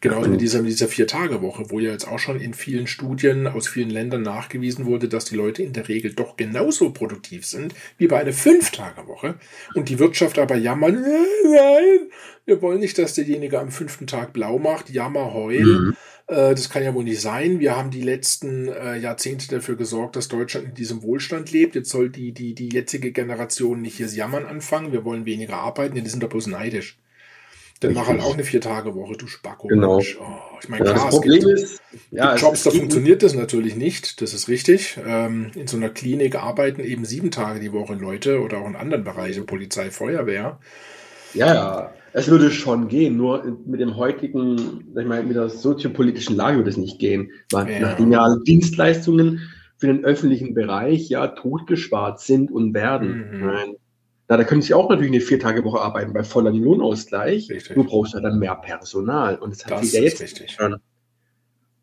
Genauso 0.02 0.30
mit 0.30 0.40
dieser, 0.40 0.62
mit 0.62 0.70
dieser 0.70 0.88
Vier-Tage-Woche, 0.88 1.64
wo 1.68 1.78
ja 1.78 1.90
jetzt 1.90 2.08
auch 2.08 2.18
schon 2.18 2.40
in 2.40 2.54
vielen 2.54 2.86
Studien 2.86 3.46
aus 3.46 3.68
vielen 3.68 3.90
Ländern 3.90 4.22
nachgewiesen 4.22 4.86
wurde, 4.86 5.08
dass 5.08 5.26
die 5.26 5.36
Leute 5.36 5.62
in 5.62 5.74
der 5.74 5.88
Regel 5.88 6.14
doch 6.14 6.38
genauso 6.38 6.90
produktiv 6.90 7.44
sind 7.44 7.74
wie 7.98 8.06
bei 8.06 8.18
einer 8.18 8.32
Fünf-Tage-Woche. 8.32 9.34
Und 9.74 9.90
die 9.90 9.98
Wirtschaft 9.98 10.38
aber 10.38 10.56
jammert, 10.56 10.94
nein, 10.94 12.10
wir 12.46 12.62
wollen 12.62 12.80
nicht, 12.80 12.96
dass 12.96 13.12
derjenige 13.12 13.60
am 13.60 13.70
fünften 13.70 14.06
Tag 14.06 14.32
blau 14.32 14.58
macht, 14.58 14.88
jammer, 14.88 15.34
heulen. 15.34 15.88
Mhm. 15.88 15.96
Äh, 16.28 16.54
das 16.54 16.70
kann 16.70 16.82
ja 16.82 16.94
wohl 16.94 17.04
nicht 17.04 17.20
sein. 17.20 17.60
Wir 17.60 17.76
haben 17.76 17.90
die 17.90 18.00
letzten 18.00 18.68
äh, 18.68 18.96
Jahrzehnte 18.96 19.48
dafür 19.48 19.76
gesorgt, 19.76 20.16
dass 20.16 20.28
Deutschland 20.28 20.68
in 20.68 20.74
diesem 20.74 21.02
Wohlstand 21.02 21.52
lebt. 21.52 21.74
Jetzt 21.74 21.90
soll 21.90 22.08
die, 22.08 22.32
die, 22.32 22.54
die 22.54 22.70
jetzige 22.70 23.12
Generation 23.12 23.82
nicht 23.82 23.98
hier 23.98 24.06
jammern 24.06 24.46
anfangen. 24.46 24.92
Wir 24.92 25.04
wollen 25.04 25.26
weniger 25.26 25.58
arbeiten. 25.58 25.96
Ja, 25.96 26.02
die 26.02 26.08
sind 26.10 26.22
doch 26.22 26.30
bloß 26.30 26.46
neidisch. 26.46 26.98
Dann 27.80 27.94
mach 27.94 28.08
halt 28.08 28.20
auch 28.20 28.34
eine 28.34 28.44
Vier-Tage-Woche, 28.44 29.16
du 29.16 29.26
Spacko. 29.26 29.68
Genau. 29.68 29.96
Oh, 29.96 30.00
ich 30.62 30.68
meine, 30.68 30.84
klar, 30.84 30.96
ja, 30.96 31.04
das 31.04 31.14
Problem 31.14 31.40
gibt, 31.40 31.52
ist, 31.52 31.82
ja, 32.10 32.36
Jobs, 32.36 32.58
es, 32.58 32.64
da 32.64 32.70
funktioniert 32.78 33.22
das 33.22 33.34
natürlich 33.34 33.74
nicht. 33.74 34.20
Das 34.20 34.34
ist 34.34 34.48
richtig. 34.48 34.98
Ähm, 35.04 35.50
in 35.54 35.66
so 35.66 35.78
einer 35.78 35.88
Klinik 35.88 36.36
arbeiten 36.36 36.82
eben 36.82 37.06
sieben 37.06 37.30
Tage 37.30 37.58
die 37.58 37.72
Woche 37.72 37.94
Leute 37.94 38.40
oder 38.40 38.58
auch 38.58 38.66
in 38.68 38.76
anderen 38.76 39.02
Bereichen, 39.02 39.46
Polizei, 39.46 39.90
Feuerwehr. 39.90 40.58
Ja, 41.32 41.54
ja. 41.54 41.94
Es 42.12 42.28
würde 42.28 42.50
schon 42.50 42.88
gehen, 42.88 43.16
nur 43.16 43.56
mit 43.64 43.80
dem 43.80 43.96
heutigen, 43.96 44.84
ich 44.98 45.06
mal, 45.06 45.22
mit 45.22 45.36
der 45.36 45.48
soziopolitischen 45.48 46.36
Lage 46.36 46.58
würde 46.58 46.70
es 46.70 46.76
nicht 46.76 46.98
gehen. 46.98 47.30
Ja. 47.52 47.64
Nachdem 47.64 48.12
ja 48.12 48.36
Dienstleistungen 48.46 49.40
für 49.78 49.86
den 49.86 50.04
öffentlichen 50.04 50.52
Bereich 50.52 51.08
ja 51.08 51.28
totgespart 51.28 52.20
sind 52.20 52.50
und 52.50 52.74
werden. 52.74 53.40
Mhm. 53.40 53.76
Na, 54.30 54.36
da 54.36 54.44
können 54.44 54.62
sie 54.62 54.74
auch 54.74 54.88
natürlich 54.88 55.10
eine 55.10 55.20
Vier-Tage-Woche 55.20 55.80
arbeiten 55.80 56.12
bei 56.12 56.22
voller 56.22 56.52
Lohnausgleich. 56.52 57.50
Richtig. 57.50 57.74
Du 57.74 57.82
brauchst 57.82 58.14
ja 58.14 58.20
dann 58.20 58.38
mehr 58.38 58.54
Personal. 58.54 59.36
Und 59.36 59.50
das, 59.50 59.64
das 59.64 59.80
fehlt 59.80 59.92
ja 59.92 60.02
jetzt 60.02 60.20
richtig. 60.20 60.52
schon. 60.52 60.76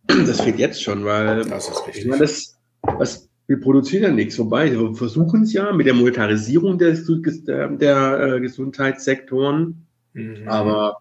Das 0.07 0.39
fehlt 0.39 0.57
jetzt 0.57 0.81
schon, 0.81 1.03
weil 1.03 1.43
das 1.43 1.67
ist 1.67 1.85
richtig. 1.85 2.05
Meine, 2.05 2.21
das, 2.21 2.57
was, 2.83 3.27
wir 3.47 3.59
produzieren 3.59 4.03
ja 4.03 4.11
nichts. 4.11 4.39
Wobei, 4.39 4.71
wir 4.71 4.95
versuchen 4.95 5.43
es 5.43 5.51
ja 5.51 5.73
mit 5.73 5.87
der 5.87 5.93
Monetarisierung 5.93 6.77
der, 6.77 6.93
der, 6.93 7.67
der 7.67 8.19
äh, 8.21 8.39
Gesundheitssektoren. 8.39 9.85
Mhm. 10.13 10.47
Aber 10.47 10.99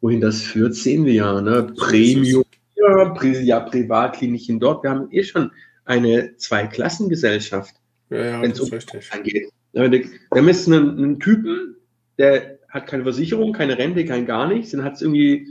wohin 0.00 0.20
das 0.20 0.42
führt, 0.42 0.74
sehen 0.74 1.04
wir 1.04 1.12
ja. 1.12 1.40
Ne? 1.40 1.72
Premium, 1.76 2.42
ja, 2.74 3.10
Pri 3.10 3.40
ja, 3.40 3.60
Privatkliniken 3.60 4.58
dort. 4.58 4.82
Wir 4.82 4.90
haben 4.90 5.12
eh 5.12 5.22
schon 5.22 5.52
eine 5.84 6.36
Zweiklassengesellschaft, 6.38 7.76
ja, 8.10 8.24
ja, 8.24 8.42
wenn 8.42 8.50
es 8.50 8.58
um 8.58 8.68
angeht. 9.12 9.52
Wir 9.72 9.84
haben 9.84 10.48
jetzt 10.48 10.68
einen, 10.68 10.98
einen, 10.98 11.20
Typen, 11.20 11.76
der 12.18 12.58
hat 12.68 12.86
keine 12.86 13.04
Versicherung, 13.04 13.52
keine 13.52 13.78
Rente, 13.78 14.04
kein 14.04 14.26
gar 14.26 14.46
nichts, 14.46 14.72
dann 14.72 14.84
hat 14.84 14.94
es 14.94 15.02
irgendwie, 15.02 15.48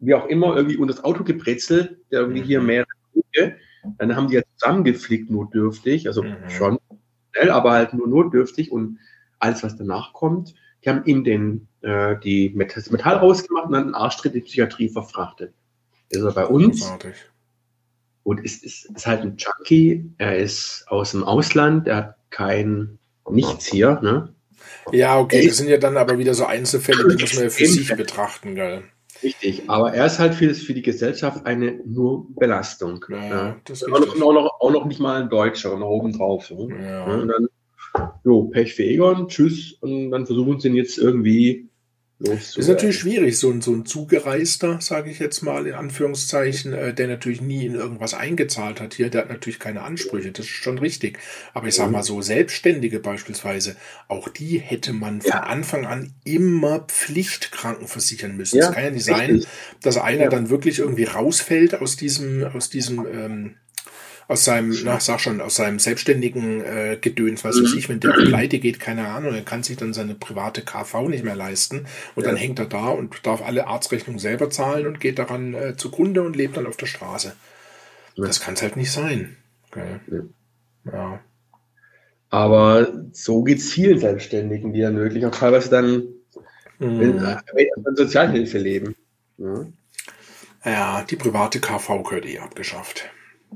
wie 0.00 0.14
auch 0.14 0.26
immer, 0.26 0.56
irgendwie 0.56 0.76
unter 0.76 0.94
das 0.94 1.04
Auto 1.04 1.24
gebrezelt, 1.24 1.96
der 2.10 2.20
irgendwie 2.20 2.42
mhm. 2.42 2.46
hier 2.46 2.60
mehr 2.60 2.84
dann 3.98 4.16
haben 4.16 4.28
die 4.28 4.34
ja 4.34 4.42
zusammengeflickt, 4.56 5.30
notdürftig, 5.30 6.06
also 6.06 6.22
mhm. 6.22 6.36
schon 6.48 6.78
schnell, 7.32 7.50
aber 7.50 7.72
halt 7.72 7.94
nur 7.94 8.08
notdürftig 8.08 8.72
und 8.72 8.98
alles, 9.38 9.62
was 9.62 9.76
danach 9.76 10.12
kommt, 10.12 10.54
die 10.84 10.88
haben 10.88 11.04
ihm 11.04 11.24
den, 11.24 11.68
äh, 11.82 12.16
die 12.18 12.56
das 12.74 12.90
Metall 12.90 13.16
rausgemacht 13.16 13.66
und 13.66 13.72
dann 13.72 13.84
einen 13.84 13.94
Arschtritt 13.94 14.34
in 14.34 14.40
die 14.40 14.46
Psychiatrie 14.46 14.88
verfrachtet. 14.88 15.54
Ist 16.08 16.22
er 16.22 16.32
bei 16.32 16.46
uns. 16.46 16.80
Großartig. 16.80 17.14
Und 18.22 18.42
ist, 18.42 18.64
ist, 18.64 18.86
ist 18.86 19.06
halt 19.06 19.20
ein 19.20 19.36
Junkie, 19.36 20.10
er 20.16 20.38
ist 20.38 20.86
aus 20.88 21.10
dem 21.10 21.24
Ausland, 21.24 21.86
er 21.86 21.96
hat 21.96 22.16
kein 22.30 22.98
nichts 23.30 23.66
hier. 23.66 24.00
Ne? 24.02 24.34
Ja, 24.92 25.18
okay, 25.18 25.46
das 25.46 25.56
sind 25.56 25.68
ja 25.68 25.78
dann 25.78 25.96
aber 25.96 26.18
wieder 26.18 26.34
so 26.34 26.44
Einzelfälle, 26.44 27.08
die 27.08 27.22
muss 27.22 27.34
man 27.34 27.44
ja 27.44 27.50
für 27.50 27.66
sich 27.66 27.94
betrachten, 27.96 28.54
gell? 28.54 28.82
Richtig, 29.22 29.62
aber 29.68 29.94
er 29.94 30.06
ist 30.06 30.18
halt 30.18 30.34
für, 30.34 30.52
für 30.54 30.74
die 30.74 30.82
Gesellschaft 30.82 31.46
eine 31.46 31.80
nur 31.86 32.26
Belastung. 32.34 33.04
Ja, 33.08 33.24
ja. 33.24 33.56
Und 33.86 34.22
auch 34.22 34.32
noch, 34.32 34.60
auch 34.60 34.70
noch 34.70 34.84
nicht 34.84 35.00
mal 35.00 35.22
ein 35.22 35.30
Deutscher, 35.30 35.78
noch 35.78 35.88
oben 35.88 36.12
drauf. 36.12 36.46
So. 36.46 36.68
Ja. 36.68 37.04
Und 37.04 37.28
dann, 37.28 37.48
jo, 38.24 38.44
Pech 38.44 38.74
für 38.74 38.84
Egon, 38.84 39.28
tschüss, 39.28 39.78
und 39.80 40.10
dann 40.10 40.26
versuchen 40.26 40.60
sie 40.60 40.68
ihn 40.68 40.74
jetzt 40.74 40.98
irgendwie 40.98 41.68
das 42.20 42.56
ist 42.56 42.68
natürlich 42.68 42.98
schwierig, 42.98 43.38
so 43.38 43.50
ein, 43.50 43.60
so 43.60 43.72
ein 43.72 43.86
Zugereister, 43.86 44.80
sage 44.80 45.10
ich 45.10 45.18
jetzt 45.18 45.42
mal 45.42 45.66
in 45.66 45.74
Anführungszeichen, 45.74 46.72
äh, 46.72 46.94
der 46.94 47.08
natürlich 47.08 47.40
nie 47.40 47.66
in 47.66 47.74
irgendwas 47.74 48.14
eingezahlt 48.14 48.80
hat 48.80 48.94
hier, 48.94 49.10
der 49.10 49.22
hat 49.22 49.30
natürlich 49.30 49.58
keine 49.58 49.82
Ansprüche, 49.82 50.30
das 50.30 50.46
ist 50.46 50.52
schon 50.52 50.78
richtig. 50.78 51.18
Aber 51.54 51.66
ich 51.66 51.74
sage 51.74 51.90
mal 51.90 52.04
so, 52.04 52.22
Selbstständige 52.22 53.00
beispielsweise, 53.00 53.74
auch 54.06 54.28
die 54.28 54.58
hätte 54.58 54.92
man 54.92 55.22
von 55.22 55.32
Anfang 55.32 55.86
an 55.86 56.14
immer 56.24 56.80
pflichtkrankenversichern 56.80 58.36
müssen. 58.36 58.58
Es 58.58 58.66
ja, 58.66 58.72
kann 58.72 58.84
ja 58.84 58.90
nicht 58.90 59.08
richtig. 59.08 59.42
sein, 59.42 59.44
dass 59.82 59.96
einer 59.96 60.24
ja. 60.24 60.28
dann 60.30 60.50
wirklich 60.50 60.78
irgendwie 60.78 61.04
rausfällt 61.04 61.74
aus 61.74 61.96
diesem, 61.96 62.44
aus 62.44 62.70
diesem 62.70 63.06
ähm, 63.06 63.56
aus 64.28 64.44
seinem, 64.44 64.74
na, 64.84 65.00
sag 65.00 65.20
schon, 65.20 65.40
aus 65.40 65.56
seinem 65.56 65.78
selbstständigen 65.78 66.62
äh, 66.64 66.98
Gedöns, 67.00 67.44
was 67.44 67.56
weiß 67.56 67.72
mhm. 67.72 67.78
ich, 67.78 67.88
wenn 67.88 68.00
der 68.00 68.12
pleite 68.12 68.58
geht, 68.58 68.80
keine 68.80 69.08
Ahnung, 69.08 69.34
er 69.34 69.42
kann 69.42 69.62
sich 69.62 69.76
dann 69.76 69.92
seine 69.92 70.14
private 70.14 70.62
KV 70.62 71.08
nicht 71.08 71.24
mehr 71.24 71.36
leisten 71.36 71.86
und 72.14 72.24
ja. 72.24 72.30
dann 72.30 72.36
hängt 72.36 72.58
er 72.58 72.66
da 72.66 72.88
und 72.88 73.26
darf 73.26 73.42
alle 73.42 73.66
Arztrechnungen 73.66 74.18
selber 74.18 74.50
zahlen 74.50 74.86
und 74.86 75.00
geht 75.00 75.18
daran 75.18 75.54
äh, 75.54 75.76
zugrunde 75.76 76.22
und 76.22 76.36
lebt 76.36 76.56
dann 76.56 76.66
auf 76.66 76.76
der 76.76 76.86
Straße. 76.86 77.34
Ja. 78.14 78.26
Das 78.26 78.40
kann 78.40 78.54
es 78.54 78.62
halt 78.62 78.76
nicht 78.76 78.92
sein. 78.92 79.36
Okay. 79.70 80.00
Ja. 80.86 80.92
ja. 80.92 81.20
Aber 82.30 82.92
so 83.12 83.44
geht 83.44 83.58
es 83.58 83.72
vielen 83.72 83.98
Selbstständigen, 83.98 84.72
die 84.72 84.80
dann 84.80 84.96
wirklich 84.96 85.24
auch 85.26 85.30
teilweise 85.34 85.70
dann 85.70 86.08
mhm. 86.78 87.00
in, 87.00 87.18
in 87.18 87.96
Sozialhilfe 87.96 88.58
leben. 88.58 88.96
Ja. 89.36 89.66
ja, 90.64 91.04
die 91.08 91.16
private 91.16 91.60
KV 91.60 92.02
gehört 92.02 92.26
eh 92.26 92.38
abgeschafft. 92.38 93.10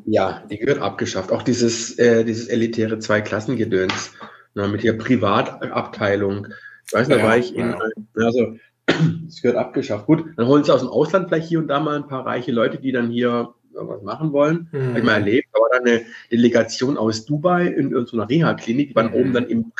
Ja, 0.06 0.44
die 0.50 0.58
gehört 0.58 0.80
abgeschafft. 0.80 1.32
Auch 1.32 1.42
dieses, 1.42 1.98
äh, 1.98 2.24
dieses 2.24 2.48
elitäre 2.48 2.98
Zweiklassengedöns 2.98 4.12
ne, 4.54 4.68
mit 4.68 4.82
der 4.82 4.94
Privatabteilung. 4.94 6.48
Ich 6.86 6.92
weiß 6.92 7.08
ja, 7.08 7.16
da 7.16 7.22
war 7.22 7.36
ich 7.36 7.54
in, 7.54 7.70
ja. 7.70 7.78
also, 8.14 8.56
es 9.28 9.42
gehört 9.42 9.58
abgeschafft. 9.58 10.06
Gut, 10.06 10.24
dann 10.36 10.46
holen 10.46 10.64
sie 10.64 10.72
aus 10.72 10.80
dem 10.80 10.88
Ausland 10.88 11.28
vielleicht 11.28 11.48
hier 11.48 11.58
und 11.58 11.68
da 11.68 11.80
mal 11.80 11.96
ein 11.96 12.08
paar 12.08 12.26
reiche 12.26 12.52
Leute, 12.52 12.78
die 12.78 12.92
dann 12.92 13.10
hier 13.10 13.54
was 13.72 14.02
machen 14.02 14.32
wollen. 14.32 14.68
Mhm. 14.72 14.88
Habe 14.88 14.98
ich 14.98 15.04
mal 15.04 15.14
erlebt. 15.14 15.48
Da 15.52 15.60
war 15.60 15.68
dann 15.72 15.86
eine 15.86 16.02
Delegation 16.32 16.96
aus 16.96 17.24
Dubai 17.24 17.66
in, 17.66 17.94
in 17.94 18.06
so 18.06 18.16
einer 18.16 18.28
Reha-Klinik, 18.28 18.88
die 18.88 18.96
waren 18.96 19.10
mhm. 19.10 19.14
oben 19.14 19.32
dann 19.32 19.46
im, 19.46 19.72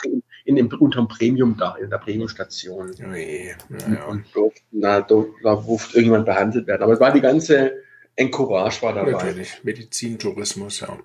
in, 0.45 0.57
in, 0.57 0.73
unterm 0.73 1.09
Premium 1.09 1.57
da, 1.59 1.77
in 1.77 1.91
der 1.91 1.99
Premium-Station. 1.99 2.91
Oh 3.01 3.15
ja, 3.15 3.57
ja. 3.91 4.05
Und 4.05 4.25
durften, 4.35 4.81
da, 4.81 5.01
da 5.01 5.25
durfte 5.57 5.97
irgendjemand 5.97 6.27
behandelt 6.27 6.67
werden. 6.67 6.83
Aber 6.83 6.93
es 6.93 7.01
war 7.01 7.13
die 7.13 7.21
ganze 7.21 7.73
Encourage 8.19 8.83
war 8.83 8.93
dabei. 8.95 9.13
Natürlich, 9.13 9.63
Medizin, 9.63 10.19
Tourismus, 10.19 10.81
ja. 10.81 10.99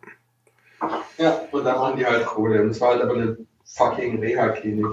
Ja, 1.19 1.41
und 1.51 1.63
da 1.63 1.77
machen 1.77 1.97
die 1.97 2.05
halt 2.05 2.25
Kohle. 2.25 2.61
Und 2.61 2.69
es 2.69 2.81
war 2.81 2.89
halt 2.89 3.03
aber 3.03 3.13
eine 3.13 3.37
fucking 3.65 4.19
Reha-Klinik. 4.19 4.87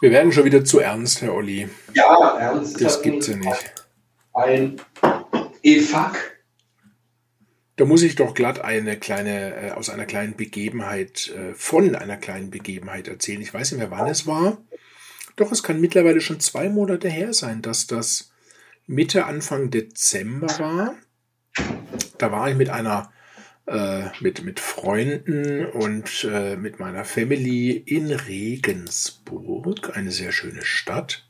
Wir 0.00 0.10
werden 0.10 0.32
schon 0.32 0.46
wieder 0.46 0.64
zu 0.64 0.80
ernst, 0.80 1.20
Herr 1.20 1.34
Olli. 1.34 1.68
Ja, 1.92 2.38
ernst. 2.38 2.80
Das 2.80 3.02
gibt's 3.02 3.26
ja 3.26 3.36
nicht. 3.36 3.86
Ein 4.32 4.80
E-Fuck. 5.62 6.16
Da 7.76 7.84
muss 7.84 8.02
ich 8.02 8.16
doch 8.16 8.32
glatt 8.32 8.62
eine 8.62 8.98
kleine, 8.98 9.54
äh, 9.54 9.70
aus 9.72 9.90
einer 9.90 10.06
kleinen 10.06 10.34
Begebenheit, 10.36 11.28
äh, 11.36 11.52
von 11.54 11.94
einer 11.94 12.16
kleinen 12.16 12.50
Begebenheit 12.50 13.06
erzählen. 13.06 13.42
Ich 13.42 13.52
weiß 13.52 13.72
nicht 13.72 13.80
mehr, 13.80 13.90
wann 13.90 14.08
es 14.08 14.26
war. 14.26 14.56
Doch, 15.36 15.52
es 15.52 15.62
kann 15.62 15.80
mittlerweile 15.80 16.22
schon 16.22 16.40
zwei 16.40 16.70
Monate 16.70 17.08
her 17.08 17.34
sein, 17.34 17.60
dass 17.60 17.86
das 17.86 18.31
Mitte, 18.86 19.26
Anfang 19.26 19.70
Dezember 19.70 20.48
war. 20.58 20.94
Da 22.18 22.32
war 22.32 22.50
ich 22.50 22.56
mit 22.56 22.68
einer, 22.68 23.12
äh, 23.66 24.06
mit, 24.20 24.44
mit 24.44 24.60
Freunden 24.60 25.66
und 25.66 26.24
äh, 26.24 26.56
mit 26.56 26.78
meiner 26.78 27.04
Family 27.04 27.70
in 27.70 28.10
Regensburg, 28.12 29.96
eine 29.96 30.10
sehr 30.10 30.32
schöne 30.32 30.64
Stadt. 30.64 31.28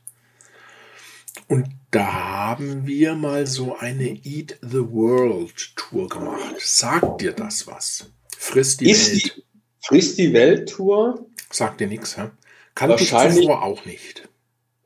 Und 1.47 1.67
da 1.91 2.13
haben 2.13 2.87
wir 2.87 3.15
mal 3.15 3.47
so 3.47 3.77
eine 3.77 4.09
Eat 4.23 4.57
the 4.61 4.79
World 4.79 5.75
Tour 5.75 6.09
gemacht. 6.09 6.55
Sagt 6.59 7.21
dir 7.21 7.33
das 7.33 7.67
was? 7.67 8.11
Frisst 8.37 8.81
die 8.81 8.89
Ist 8.89 9.11
Welt. 9.11 9.35
Die, 9.37 9.43
frisst 9.81 10.17
die 10.17 10.33
Welt 10.33 10.69
Tour? 10.69 11.27
Sagt 11.51 11.81
dir 11.81 11.87
nichts, 11.87 12.17
hä? 12.17 12.29
Kannte 12.75 13.03
ich 13.03 13.09
zuvor 13.09 13.63
auch 13.63 13.85
nicht. 13.85 14.27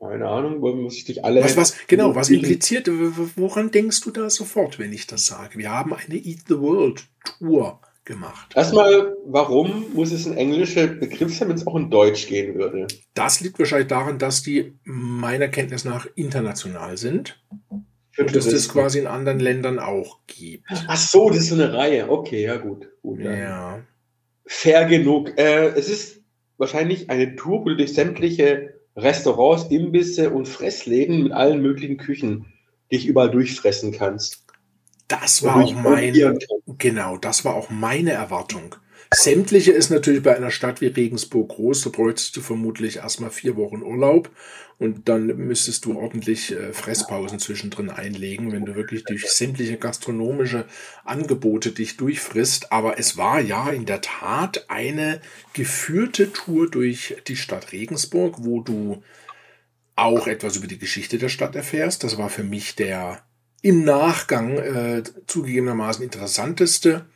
Keine 0.00 0.28
Ahnung, 0.28 0.60
muss 0.60 0.96
ich 0.96 1.04
dich 1.04 1.24
alle. 1.24 1.42
Was, 1.42 1.56
was, 1.56 1.76
genau, 1.88 2.14
was 2.14 2.30
impliziert, 2.30 2.88
woran 2.88 3.72
denkst 3.72 4.00
du 4.02 4.12
da 4.12 4.30
sofort, 4.30 4.78
wenn 4.78 4.92
ich 4.92 5.08
das 5.08 5.26
sage? 5.26 5.58
Wir 5.58 5.72
haben 5.72 5.92
eine 5.92 6.14
Eat 6.14 6.42
the 6.46 6.58
World 6.58 7.04
Tour 7.24 7.80
gemacht. 8.04 8.52
Erstmal, 8.54 9.16
warum 9.26 9.86
muss 9.94 10.12
es 10.12 10.26
ein 10.26 10.36
englischer 10.36 10.86
Begriff 10.86 11.36
sein, 11.36 11.48
wenn 11.48 11.56
es 11.56 11.66
auch 11.66 11.74
in 11.74 11.90
Deutsch 11.90 12.28
gehen 12.28 12.54
würde? 12.54 12.86
Das 13.14 13.40
liegt 13.40 13.58
wahrscheinlich 13.58 13.88
daran, 13.88 14.18
dass 14.18 14.42
die 14.42 14.78
meiner 14.84 15.48
Kenntnis 15.48 15.84
nach 15.84 16.06
international 16.14 16.96
sind. 16.96 17.40
Und 18.16 18.34
dass 18.34 18.48
das 18.48 18.68
quasi 18.68 18.98
in 18.98 19.06
anderen 19.06 19.38
Ländern 19.38 19.78
auch 19.78 20.18
gibt. 20.26 20.64
Ach 20.88 20.96
so, 20.96 21.28
das 21.28 21.38
ist 21.38 21.48
so 21.50 21.54
eine 21.54 21.72
Reihe. 21.72 22.10
Okay, 22.10 22.42
ja 22.42 22.56
gut. 22.56 22.88
gut 23.00 23.20
ja. 23.20 23.80
Fair 24.44 24.86
genug. 24.86 25.38
Äh, 25.38 25.68
es 25.68 25.88
ist 25.88 26.22
wahrscheinlich 26.56 27.10
eine 27.10 27.36
Tour, 27.36 27.60
wo 27.60 27.68
du 27.68 27.76
durch 27.76 27.94
sämtliche 27.94 28.77
Restaurants, 28.98 29.64
Imbisse 29.70 30.30
und 30.30 30.48
Fressläden 30.48 31.22
mit 31.22 31.32
allen 31.32 31.62
möglichen 31.62 31.96
Küchen 31.96 32.46
dich 32.90 33.06
überall 33.06 33.30
durchfressen 33.30 33.92
kannst. 33.92 34.44
Das 35.08 35.42
war 35.42 35.56
auch 35.56 35.72
mein, 35.72 36.38
genau, 36.78 37.16
das 37.16 37.44
war 37.44 37.54
auch 37.54 37.70
meine 37.70 38.10
Erwartung. 38.12 38.74
Sämtliche 39.14 39.72
ist 39.72 39.90
natürlich 39.90 40.22
bei 40.22 40.36
einer 40.36 40.50
Stadt 40.50 40.82
wie 40.82 40.88
Regensburg 40.88 41.48
groß. 41.48 41.82
Da 41.82 41.90
bräuchtest 41.90 42.36
du 42.36 42.42
vermutlich 42.42 42.96
erstmal 42.96 43.30
vier 43.30 43.56
Wochen 43.56 43.82
Urlaub 43.82 44.30
und 44.78 45.08
dann 45.08 45.26
müsstest 45.26 45.84
du 45.84 45.98
ordentlich 45.98 46.52
äh, 46.52 46.72
Fresspausen 46.72 47.40
zwischendrin 47.40 47.90
einlegen, 47.90 48.52
wenn 48.52 48.64
du 48.64 48.76
wirklich 48.76 49.04
durch 49.04 49.28
sämtliche 49.28 49.76
gastronomische 49.76 50.66
Angebote 51.04 51.72
dich 51.72 51.96
durchfrisst. 51.96 52.70
Aber 52.70 52.98
es 52.98 53.16
war 53.16 53.40
ja 53.40 53.70
in 53.70 53.86
der 53.86 54.00
Tat 54.00 54.66
eine 54.68 55.20
geführte 55.52 56.32
Tour 56.32 56.70
durch 56.70 57.16
die 57.26 57.36
Stadt 57.36 57.72
Regensburg, 57.72 58.36
wo 58.38 58.60
du 58.60 59.02
auch 59.96 60.28
etwas 60.28 60.56
über 60.56 60.68
die 60.68 60.78
Geschichte 60.78 61.18
der 61.18 61.28
Stadt 61.28 61.56
erfährst. 61.56 62.04
Das 62.04 62.16
war 62.16 62.30
für 62.30 62.44
mich 62.44 62.76
der 62.76 63.24
im 63.62 63.82
Nachgang 63.82 64.58
äh, 64.58 65.02
zugegebenermaßen 65.26 66.04
interessanteste 66.04 67.06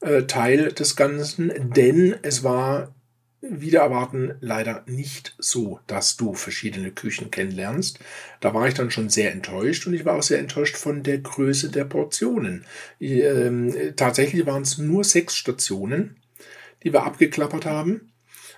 äh, 0.00 0.22
Teil 0.22 0.70
des 0.72 0.94
Ganzen, 0.94 1.72
denn 1.72 2.14
es 2.22 2.44
war 2.44 2.94
wieder 3.42 3.80
erwarten 3.80 4.36
leider 4.40 4.84
nicht 4.86 5.34
so, 5.38 5.80
dass 5.88 6.16
du 6.16 6.32
verschiedene 6.34 6.92
Küchen 6.92 7.30
kennenlernst. 7.30 7.98
Da 8.40 8.54
war 8.54 8.68
ich 8.68 8.74
dann 8.74 8.92
schon 8.92 9.08
sehr 9.08 9.32
enttäuscht 9.32 9.86
und 9.86 9.94
ich 9.94 10.04
war 10.04 10.16
auch 10.16 10.22
sehr 10.22 10.38
enttäuscht 10.38 10.76
von 10.76 11.02
der 11.02 11.18
Größe 11.18 11.70
der 11.70 11.84
Portionen. 11.84 12.64
Ähm, 13.00 13.74
tatsächlich 13.96 14.46
waren 14.46 14.62
es 14.62 14.78
nur 14.78 15.02
sechs 15.02 15.34
Stationen, 15.36 16.16
die 16.84 16.92
wir 16.92 17.02
abgeklappert 17.02 17.66
haben. 17.66 18.12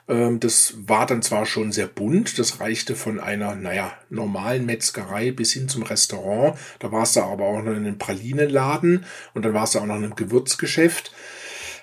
Ähm, 0.06 0.38
das 0.38 0.74
war 0.76 1.06
dann 1.06 1.22
zwar 1.22 1.46
schon 1.46 1.72
sehr 1.72 1.86
bunt, 1.86 2.38
das 2.38 2.60
reichte 2.60 2.94
von 2.94 3.20
einer, 3.20 3.54
naja, 3.54 3.92
normalen 4.10 4.66
Metzgerei 4.66 5.30
bis 5.30 5.52
hin 5.52 5.68
zum 5.68 5.82
Restaurant. 5.82 6.58
Da 6.78 6.92
war 6.92 7.04
es 7.04 7.12
da 7.12 7.24
aber 7.24 7.44
auch 7.44 7.62
noch 7.62 7.72
in 7.72 7.78
einem 7.78 7.98
Pralinenladen 7.98 9.06
und 9.32 9.44
dann 9.44 9.54
war 9.54 9.64
es 9.64 9.72
da 9.72 9.80
auch 9.80 9.86
noch 9.86 9.96
in 9.96 10.04
einem 10.04 10.16
Gewürzgeschäft. 10.16 11.12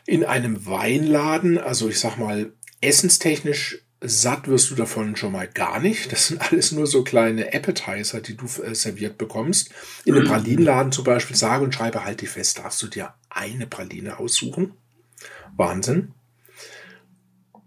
In 0.06 0.24
einem 0.24 0.66
Weinladen, 0.66 1.58
also 1.58 1.88
ich 1.88 2.00
sag 2.00 2.18
mal, 2.18 2.52
essenstechnisch 2.82 3.80
satt 4.04 4.48
wirst 4.48 4.72
du 4.72 4.76
davon 4.76 5.16
schon 5.16 5.32
mal 5.32 5.48
gar 5.48 5.80
nicht. 5.80 6.12
Das 6.12 6.28
sind 6.28 6.42
alles 6.52 6.72
nur 6.72 6.88
so 6.88 7.04
kleine 7.04 7.54
Appetizer, 7.54 8.20
die 8.20 8.36
du 8.36 8.46
äh, 8.64 8.74
serviert 8.74 9.18
bekommst. 9.18 9.70
In 10.06 10.16
einem 10.16 10.28
Pralinenladen 10.28 10.92
zum 10.92 11.04
Beispiel, 11.04 11.36
sage 11.36 11.64
und 11.64 11.74
schreibe, 11.74 12.04
halt 12.04 12.22
dich 12.22 12.30
fest, 12.30 12.58
darfst 12.58 12.82
du 12.82 12.88
dir 12.88 13.14
eine 13.30 13.68
Praline 13.68 14.18
aussuchen. 14.20 14.74
Wahnsinn. 15.56 16.14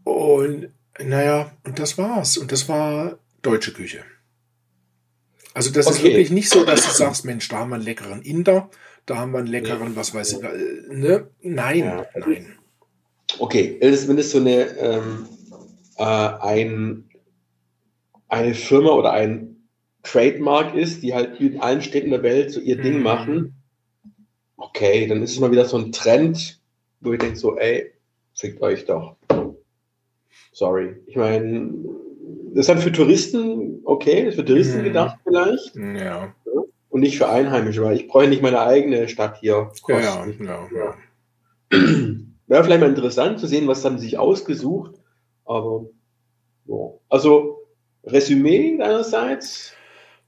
Und 0.02 0.68
naja, 0.98 1.52
und 1.64 1.78
das 1.78 1.96
war's. 1.98 2.36
Und 2.36 2.50
das 2.50 2.68
war 2.68 3.18
deutsche 3.42 3.72
Küche. 3.72 4.04
Also 5.54 5.70
das 5.70 5.86
okay. 5.86 5.96
ist 5.96 6.02
wirklich 6.02 6.30
nicht 6.30 6.50
so, 6.50 6.64
dass 6.64 6.84
du 6.84 6.90
sagst, 6.90 7.24
Mensch, 7.24 7.48
da 7.48 7.58
haben 7.58 7.70
wir 7.70 7.76
einen 7.76 7.84
leckeren 7.84 8.22
Inder, 8.22 8.70
da 9.06 9.16
haben 9.16 9.32
wir 9.32 9.38
einen 9.38 9.46
leckeren, 9.46 9.94
was 9.94 10.12
weiß 10.12 10.32
ich, 10.32 10.42
äh, 10.42 10.94
ne? 10.94 11.28
Nein, 11.42 12.04
nein. 12.16 12.58
Okay, 13.38 13.76
wenn 13.80 14.18
es 14.18 14.30
so 14.30 14.38
eine, 14.38 14.62
ähm, 14.78 15.26
äh, 15.96 16.04
ein, 16.04 17.04
eine 18.28 18.54
Firma 18.54 18.90
oder 18.90 19.12
ein 19.12 19.56
Trademark 20.02 20.74
ist, 20.74 21.02
die 21.02 21.14
halt 21.14 21.40
in 21.40 21.60
allen 21.60 21.82
Städten 21.82 22.10
der 22.10 22.22
Welt 22.22 22.52
so 22.52 22.60
ihr 22.60 22.76
Ding 22.76 22.98
mhm. 22.98 23.02
machen, 23.02 23.54
okay, 24.56 25.06
dann 25.06 25.22
ist 25.22 25.32
es 25.32 25.40
mal 25.40 25.50
wieder 25.50 25.64
so 25.64 25.78
ein 25.78 25.92
Trend, 25.92 26.60
wo 27.00 27.12
ich 27.12 27.18
denke 27.18 27.36
so, 27.36 27.56
ey, 27.56 27.92
fickt 28.34 28.60
euch 28.60 28.84
doch. 28.84 29.16
Sorry. 30.52 30.96
Ich 31.06 31.16
meine, 31.16 31.70
das 32.50 32.60
ist 32.60 32.68
dann 32.68 32.78
für 32.78 32.92
Touristen 32.92 33.64
okay, 33.84 34.24
das 34.24 34.34
ist 34.34 34.40
für 34.40 34.46
Touristen 34.46 34.80
mhm. 34.80 34.84
gedacht 34.84 35.18
vielleicht. 35.24 35.76
Ja. 35.76 36.34
Und 36.88 37.00
nicht 37.00 37.18
für 37.18 37.28
Einheimische, 37.28 37.82
weil 37.82 37.96
ich 37.96 38.08
brauche 38.08 38.28
nicht 38.28 38.42
meine 38.42 38.60
eigene 38.60 39.08
Stadt 39.08 39.38
hier. 39.40 39.70
Kosten. 39.82 40.44
Ja, 40.44 40.68
ja, 40.72 40.94
ja. 41.72 41.78
Wäre 42.46 42.64
vielleicht 42.64 42.80
mal 42.80 42.90
interessant 42.90 43.40
zu 43.40 43.46
sehen, 43.46 43.66
was 43.66 43.84
haben 43.84 43.98
sie 43.98 44.06
sich 44.06 44.18
ausgesucht. 44.18 44.94
Aber 45.44 45.86
ja. 46.66 46.90
also 47.08 47.58
Resümee 48.04 48.76
deinerseits? 48.78 49.72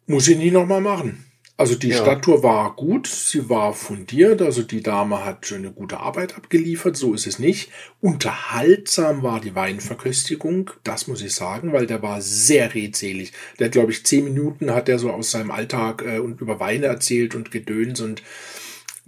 Muss 0.07 0.29
ich 0.29 0.39
nie 0.39 0.51
nochmal 0.51 0.81
machen. 0.81 1.27
Also 1.59 1.75
die 1.75 1.89
ja. 1.89 1.97
Stadttour 1.97 2.43
war 2.43 2.77
gut, 2.77 3.07
sie 3.07 3.49
war 3.49 3.73
fundiert, 3.73 4.43
also 4.43 4.63
die 4.63 4.83
Dame 4.83 5.25
hat 5.25 5.51
eine 5.53 5.73
gute 5.73 6.01
Arbeit 6.01 6.37
abgeliefert, 6.37 6.99
so 6.99 7.15
ist 7.15 7.27
es 7.27 7.39
nicht. 7.39 7.71
Unterhaltsam 8.03 9.23
war 9.23 9.41
die 9.41 9.55
Weinverköstigung, 9.55 10.71
das 10.85 11.07
muss 11.07 11.23
ich 11.23 11.35
sagen, 11.35 11.73
weil 11.73 11.87
der 11.87 12.03
war 12.03 12.21
sehr 12.21 12.75
redselig. 12.75 13.33
Der 13.59 13.67
hat, 13.67 13.73
glaube 13.73 13.91
ich, 13.91 14.05
zehn 14.05 14.25
Minuten 14.25 14.75
hat 14.75 14.91
er 14.91 14.99
so 14.99 15.11
aus 15.11 15.31
seinem 15.31 15.51
Alltag 15.51 16.05
äh, 16.07 16.19
und 16.19 16.43
über 16.43 16.61
Weine 16.61 16.87
erzählt 16.87 17.35
und 17.35 17.51
Gedöns 17.51 18.03
und 18.03 18.23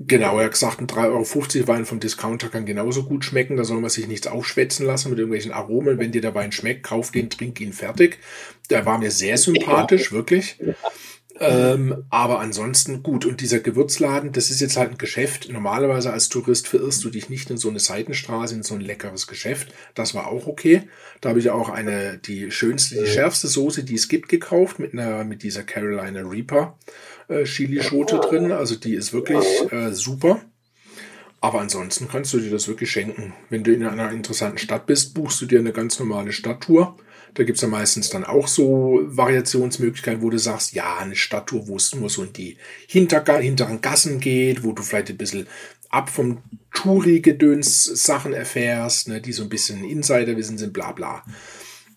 Genau, 0.00 0.38
er 0.38 0.44
hat 0.44 0.52
gesagt, 0.52 0.80
ein 0.80 0.86
3,50 0.86 1.56
Euro 1.56 1.68
Wein 1.68 1.84
vom 1.84 1.98
Discounter 1.98 2.48
kann 2.48 2.66
genauso 2.66 3.02
gut 3.02 3.24
schmecken. 3.24 3.56
Da 3.56 3.64
soll 3.64 3.80
man 3.80 3.90
sich 3.90 4.06
nichts 4.06 4.28
aufschwätzen 4.28 4.86
lassen 4.86 5.10
mit 5.10 5.18
irgendwelchen 5.18 5.50
Aromen. 5.50 5.98
Wenn 5.98 6.12
dir 6.12 6.20
der 6.20 6.36
Wein 6.36 6.52
schmeckt, 6.52 6.84
kauf 6.84 7.10
den, 7.10 7.30
trink 7.30 7.60
ihn 7.60 7.72
fertig. 7.72 8.18
Der 8.70 8.86
war 8.86 8.98
mir 8.98 9.10
sehr 9.10 9.36
sympathisch, 9.36 10.12
wirklich. 10.12 10.60
Ähm, 11.40 12.04
aber 12.10 12.40
ansonsten 12.40 13.02
gut. 13.02 13.26
Und 13.26 13.40
dieser 13.40 13.58
Gewürzladen, 13.58 14.32
das 14.32 14.50
ist 14.50 14.60
jetzt 14.60 14.76
halt 14.76 14.92
ein 14.92 14.98
Geschäft. 14.98 15.48
Normalerweise 15.50 16.12
als 16.12 16.28
Tourist 16.28 16.68
verirrst 16.68 17.02
du 17.04 17.10
dich 17.10 17.28
nicht 17.28 17.50
in 17.50 17.56
so 17.56 17.68
eine 17.68 17.80
Seitenstraße, 17.80 18.54
in 18.54 18.62
so 18.62 18.74
ein 18.74 18.80
leckeres 18.80 19.26
Geschäft. 19.26 19.72
Das 19.94 20.14
war 20.14 20.28
auch 20.28 20.46
okay. 20.46 20.82
Da 21.20 21.30
habe 21.30 21.38
ich 21.38 21.50
auch 21.50 21.68
eine, 21.68 22.18
die 22.18 22.50
schönste, 22.50 23.02
die 23.02 23.06
schärfste 23.06 23.48
Soße, 23.48 23.84
die 23.84 23.94
es 23.94 24.08
gibt, 24.08 24.28
gekauft 24.28 24.78
mit 24.78 24.92
einer, 24.92 25.24
mit 25.24 25.42
dieser 25.42 25.62
Carolina 25.62 26.20
Reaper 26.20 26.76
äh, 27.28 27.44
Chili-Schote 27.44 28.18
drin. 28.18 28.52
Also 28.52 28.74
die 28.74 28.94
ist 28.94 29.12
wirklich 29.12 29.44
äh, 29.70 29.92
super. 29.92 30.40
Aber 31.40 31.60
ansonsten 31.60 32.08
kannst 32.08 32.32
du 32.32 32.40
dir 32.40 32.50
das 32.50 32.66
wirklich 32.66 32.90
schenken. 32.90 33.32
Wenn 33.48 33.62
du 33.62 33.72
in 33.72 33.86
einer 33.86 34.10
interessanten 34.10 34.58
Stadt 34.58 34.86
bist, 34.86 35.14
buchst 35.14 35.40
du 35.40 35.46
dir 35.46 35.60
eine 35.60 35.72
ganz 35.72 35.98
normale 36.00 36.32
Stadttour 36.32 36.96
da 37.34 37.44
gibt 37.44 37.56
es 37.56 37.62
ja 37.62 37.68
meistens 37.68 38.10
dann 38.10 38.24
auch 38.24 38.48
so 38.48 39.00
Variationsmöglichkeiten, 39.04 40.22
wo 40.22 40.30
du 40.30 40.38
sagst, 40.38 40.72
ja, 40.72 40.98
eine 40.98 41.16
Stadttour, 41.16 41.68
wo 41.68 41.76
es 41.76 41.94
nur 41.94 42.10
so 42.10 42.22
in 42.22 42.32
die 42.32 42.56
Hinterga 42.86 43.38
hinteren 43.38 43.80
Gassen 43.80 44.20
geht, 44.20 44.64
wo 44.64 44.72
du 44.72 44.82
vielleicht 44.82 45.10
ein 45.10 45.16
bisschen 45.16 45.46
ab 45.90 46.10
vom 46.10 46.42
Touri-Gedöns 46.74 47.84
Sachen 47.84 48.32
erfährst, 48.32 49.08
ne, 49.08 49.20
die 49.20 49.32
so 49.32 49.44
ein 49.44 49.48
bisschen 49.48 49.84
Insiderwissen 49.84 50.58
sind, 50.58 50.72
bla 50.72 50.92
bla. 50.92 51.24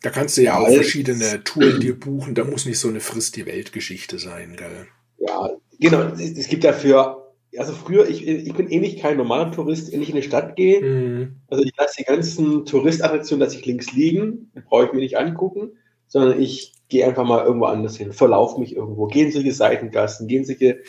Da 0.02 0.10
kannst 0.10 0.38
du 0.38 0.42
ja, 0.42 0.54
ja 0.54 0.60
auch 0.60 0.74
verschiedene 0.74 1.44
Touren 1.44 1.80
dir 1.80 2.00
buchen, 2.00 2.36
da 2.36 2.44
muss 2.44 2.66
nicht 2.66 2.80
so 2.80 2.88
eine 2.88 3.02
Frist 3.02 3.36
die 3.36 3.46
Weltgeschichte 3.46 4.18
sein, 4.18 4.56
gell? 4.56 4.88
Ja, 5.28 5.50
genau. 5.80 6.02
Es 6.14 6.48
gibt 6.48 6.64
dafür 6.64 7.22
also 7.58 7.74
früher, 7.74 8.08
ich, 8.08 8.26
ich 8.28 8.54
bin 8.54 8.70
eh 8.70 8.80
nicht 8.80 9.00
kein 9.00 9.18
normaler 9.18 9.52
Tourist, 9.52 9.92
wenn 9.92 10.02
ich 10.02 10.10
in 10.10 10.16
die 10.16 10.24
Stadt 10.24 10.56
gehe. 10.56 10.82
Mhm. 10.82 11.36
Also 11.48 11.64
ich 11.64 11.74
lasse 11.78 11.96
die 12.00 12.06
ganzen 12.06 12.66
Touristattraktionen, 12.66 13.42
dass 13.42 13.54
ich 13.54 13.66
links 13.66 13.92
liegen, 13.92 14.52
brauche 14.70 14.86
ich 14.86 14.94
mir 14.94 15.00
nicht 15.00 15.18
angucken, 15.18 15.72
sondern 16.08 16.40
ich 16.40 16.74
gehe 16.88 17.06
einfach 17.06 17.26
mal 17.26 17.46
irgendwo 17.46 17.66
anders 17.66 17.98
hin, 17.98 18.14
verlaufe 18.14 18.60
mich 18.60 18.76
irgendwo, 18.76 19.08
gehe 19.08 19.26
in 19.26 19.32
solche 19.32 19.54
Seitengassen, 19.54 20.28
gehe 20.28 20.40
in 20.40 20.46
solche 20.46 20.82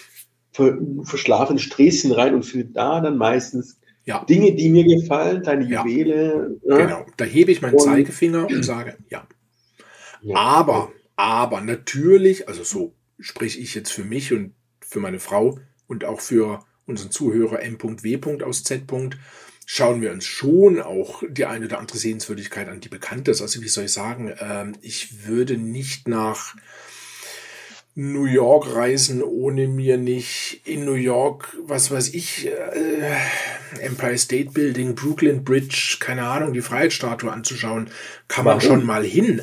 ver, 0.52 0.78
verschlafenen 1.02 1.58
Sträßchen 1.58 2.12
rein 2.12 2.34
und 2.34 2.44
finde 2.44 2.66
da 2.66 3.00
dann 3.00 3.16
meistens 3.16 3.80
ja. 4.04 4.24
Dinge, 4.24 4.52
die 4.54 4.68
mir 4.68 4.84
gefallen, 4.84 5.42
deine 5.44 5.64
Juwele. 5.64 6.58
Ja. 6.64 6.76
Ne? 6.76 6.82
Genau, 6.84 7.06
da 7.16 7.24
hebe 7.24 7.52
ich 7.52 7.62
meinen 7.62 7.74
und, 7.74 7.82
Zeigefinger 7.82 8.46
und 8.46 8.64
sage, 8.64 8.96
ja. 9.10 9.26
Aber, 10.34 10.92
aber 11.16 11.60
natürlich, 11.60 12.48
also 12.48 12.62
so 12.62 12.94
spreche 13.22 13.58
ich 13.58 13.74
jetzt 13.74 13.92
für 13.92 14.04
mich 14.04 14.32
und 14.32 14.54
für 14.80 15.00
meine 15.00 15.20
Frau, 15.20 15.58
und 15.86 16.04
auch 16.04 16.20
für 16.20 16.64
unseren 16.86 17.10
Zuhörer 17.10 17.60
M.W. 17.60 18.42
aus 18.42 18.64
Z. 18.64 18.84
schauen 19.66 20.00
wir 20.00 20.10
uns 20.10 20.24
schon 20.24 20.80
auch 20.80 21.22
die 21.28 21.44
eine 21.44 21.66
oder 21.66 21.78
andere 21.78 21.98
Sehenswürdigkeit 21.98 22.68
an, 22.68 22.80
die 22.80 22.88
bekannt 22.88 23.28
ist. 23.28 23.42
Also 23.42 23.62
wie 23.62 23.68
soll 23.68 23.84
ich 23.84 23.92
sagen, 23.92 24.34
ähm, 24.40 24.72
ich 24.80 25.26
würde 25.26 25.56
nicht 25.56 26.08
nach 26.08 26.56
New 27.94 28.24
York 28.24 28.74
reisen, 28.74 29.22
ohne 29.22 29.68
mir 29.68 29.98
nicht 29.98 30.62
in 30.64 30.86
New 30.86 30.94
York, 30.94 31.54
was 31.66 31.90
weiß 31.90 32.14
ich, 32.14 32.46
äh, 32.46 33.80
Empire 33.80 34.16
State 34.16 34.52
Building, 34.52 34.94
Brooklyn 34.94 35.44
Bridge, 35.44 35.98
keine 36.00 36.26
Ahnung, 36.26 36.54
die 36.54 36.62
Freiheitsstatue 36.62 37.30
anzuschauen, 37.30 37.90
kann 38.28 38.46
warum? 38.46 38.58
man 38.58 38.66
schon 38.66 38.86
mal 38.86 39.04
hin. 39.04 39.42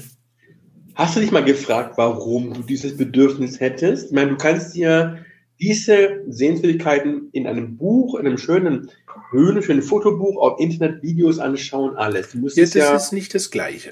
Hast 0.99 1.15
du 1.15 1.21
dich 1.21 1.31
mal 1.31 1.45
gefragt, 1.45 1.93
warum 1.95 2.53
du 2.53 2.61
dieses 2.61 2.97
Bedürfnis 2.97 3.61
hättest? 3.61 4.07
Ich 4.07 4.11
meine, 4.11 4.31
du 4.31 4.35
kannst 4.35 4.75
dir 4.75 5.23
diese 5.57 6.25
Sehenswürdigkeiten 6.27 7.29
in 7.31 7.47
einem 7.47 7.77
Buch, 7.77 8.19
in 8.19 8.27
einem 8.27 8.37
schönen 8.37 8.91
Höhlen, 9.31 9.63
schönen 9.63 9.81
Fotobuch, 9.81 10.35
auf 10.41 10.59
Internet, 10.59 11.01
Videos 11.01 11.39
anschauen, 11.39 11.95
alles. 11.95 12.31
Du 12.31 12.45
Jetzt 12.49 12.75
ja, 12.75 12.93
ist 12.93 13.03
es 13.03 13.11
nicht 13.13 13.33
das 13.33 13.49
Gleiche. 13.49 13.91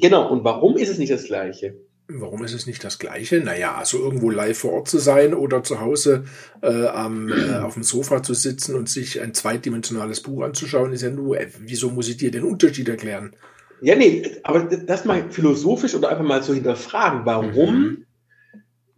Genau. 0.00 0.32
Und 0.32 0.42
warum 0.42 0.78
ist 0.78 0.88
es 0.88 0.96
nicht 0.96 1.12
das 1.12 1.24
Gleiche? 1.24 1.74
Warum 2.08 2.42
ist 2.42 2.54
es 2.54 2.66
nicht 2.66 2.82
das 2.82 2.98
Gleiche? 2.98 3.42
Naja, 3.42 3.74
also 3.74 3.98
irgendwo 3.98 4.30
live 4.30 4.56
vor 4.56 4.72
Ort 4.72 4.88
zu 4.88 4.96
sein 4.96 5.34
oder 5.34 5.62
zu 5.62 5.82
Hause 5.82 6.24
äh, 6.62 6.86
am, 6.86 7.30
äh, 7.30 7.56
auf 7.58 7.74
dem 7.74 7.82
Sofa 7.82 8.22
zu 8.22 8.32
sitzen 8.32 8.76
und 8.76 8.88
sich 8.88 9.20
ein 9.20 9.34
zweidimensionales 9.34 10.22
Buch 10.22 10.42
anzuschauen, 10.42 10.94
ist 10.94 11.02
ja 11.02 11.10
nur, 11.10 11.38
äh, 11.38 11.48
wieso 11.58 11.90
muss 11.90 12.08
ich 12.08 12.16
dir 12.16 12.30
den 12.30 12.44
Unterschied 12.44 12.88
erklären? 12.88 13.36
Ja, 13.82 13.96
nee, 13.96 14.22
aber 14.42 14.64
das 14.64 15.04
mal 15.04 15.30
philosophisch 15.30 15.94
oder 15.94 16.10
einfach 16.10 16.24
mal 16.24 16.42
so 16.42 16.52
hinterfragen. 16.54 17.22
Warum 17.24 18.06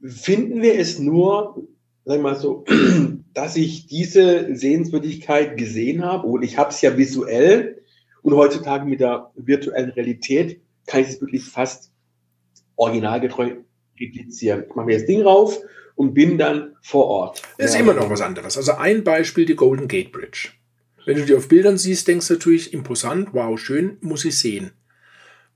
mhm. 0.01 0.09
finden 0.09 0.63
wir 0.63 0.79
es 0.79 0.99
nur 0.99 1.63
sag 2.05 2.17
ich 2.17 2.23
mal 2.23 2.37
so, 2.37 2.65
dass 3.35 3.57
ich 3.57 3.87
diese 3.87 4.55
Sehenswürdigkeit 4.55 5.57
gesehen 5.57 6.05
habe 6.05 6.27
und 6.27 6.43
ich 6.43 6.59
habe 6.59 6.71
es 6.71 6.81
ja 6.81 6.97
visuell 6.97 7.83
und 8.23 8.35
heutzutage 8.35 8.85
mit 8.87 9.01
der 9.01 9.31
virtuellen 9.35 9.91
Realität 9.91 10.61
kann 10.87 11.03
ich 11.03 11.09
es 11.09 11.21
wirklich 11.21 11.45
fast 11.45 11.93
originalgetreu 12.77 13.57
replizieren. 14.01 14.65
Ich 14.69 14.75
mache 14.75 14.87
mir 14.87 14.99
das 14.99 15.07
Ding 15.07 15.23
rauf 15.23 15.59
und 15.95 16.15
bin 16.15 16.39
dann 16.39 16.75
vor 16.83 17.07
Ort. 17.07 17.43
Das 17.59 17.71
ist 17.71 17.75
ja. 17.75 17.81
immer 17.81 17.95
noch 17.95 18.11
was 18.11 18.21
anderes. 18.21 18.57
Also 18.57 18.73
ein 18.73 19.05
Beispiel, 19.05 19.45
die 19.45 19.55
Golden 19.55 19.89
Gate 19.89 20.11
Bridge. 20.11 20.51
Wenn 21.05 21.17
du 21.17 21.25
die 21.25 21.35
auf 21.35 21.49
Bildern 21.49 21.79
siehst, 21.79 22.07
denkst 22.09 22.29
du 22.29 22.35
natürlich 22.35 22.73
imposant, 22.73 23.31
wow, 23.33 23.59
schön, 23.59 23.99
muss 24.01 24.25
ich 24.25 24.39
sehen. 24.39 24.73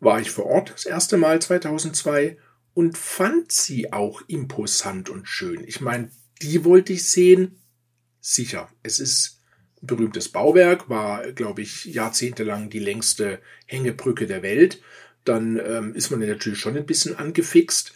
War 0.01 0.20
ich 0.20 0.30
vor 0.30 0.47
Ort 0.47 0.72
das 0.72 0.86
erste 0.86 1.16
Mal 1.16 1.40
2002 1.40 2.36
und 2.74 2.99
fand 2.99 3.53
sie 3.53 3.92
auch 3.92 4.22
imposant 4.26 5.09
und 5.09 5.28
schön. 5.28 5.64
Ich 5.66 5.80
meine, 5.80 6.11
die 6.42 6.64
wollte 6.64 6.92
ich 6.92 7.09
sehen. 7.09 7.59
Sicher. 8.20 8.68
Es 8.82 8.99
ist 8.99 9.40
ein 9.82 9.86
berühmtes 9.86 10.28
Bauwerk, 10.28 10.90
war, 10.90 11.32
glaube 11.32 11.62
ich, 11.62 11.86
jahrzehntelang 11.86 12.68
die 12.68 12.80
längste 12.80 13.40
Hängebrücke 13.66 14.26
der 14.26 14.42
Welt. 14.42 14.82
Dann 15.24 15.59
ähm, 15.59 15.94
ist 15.94 16.11
man 16.11 16.20
natürlich 16.20 16.61
schon 16.61 16.76
ein 16.76 16.86
bisschen 16.86 17.16
angefixt. 17.16 17.94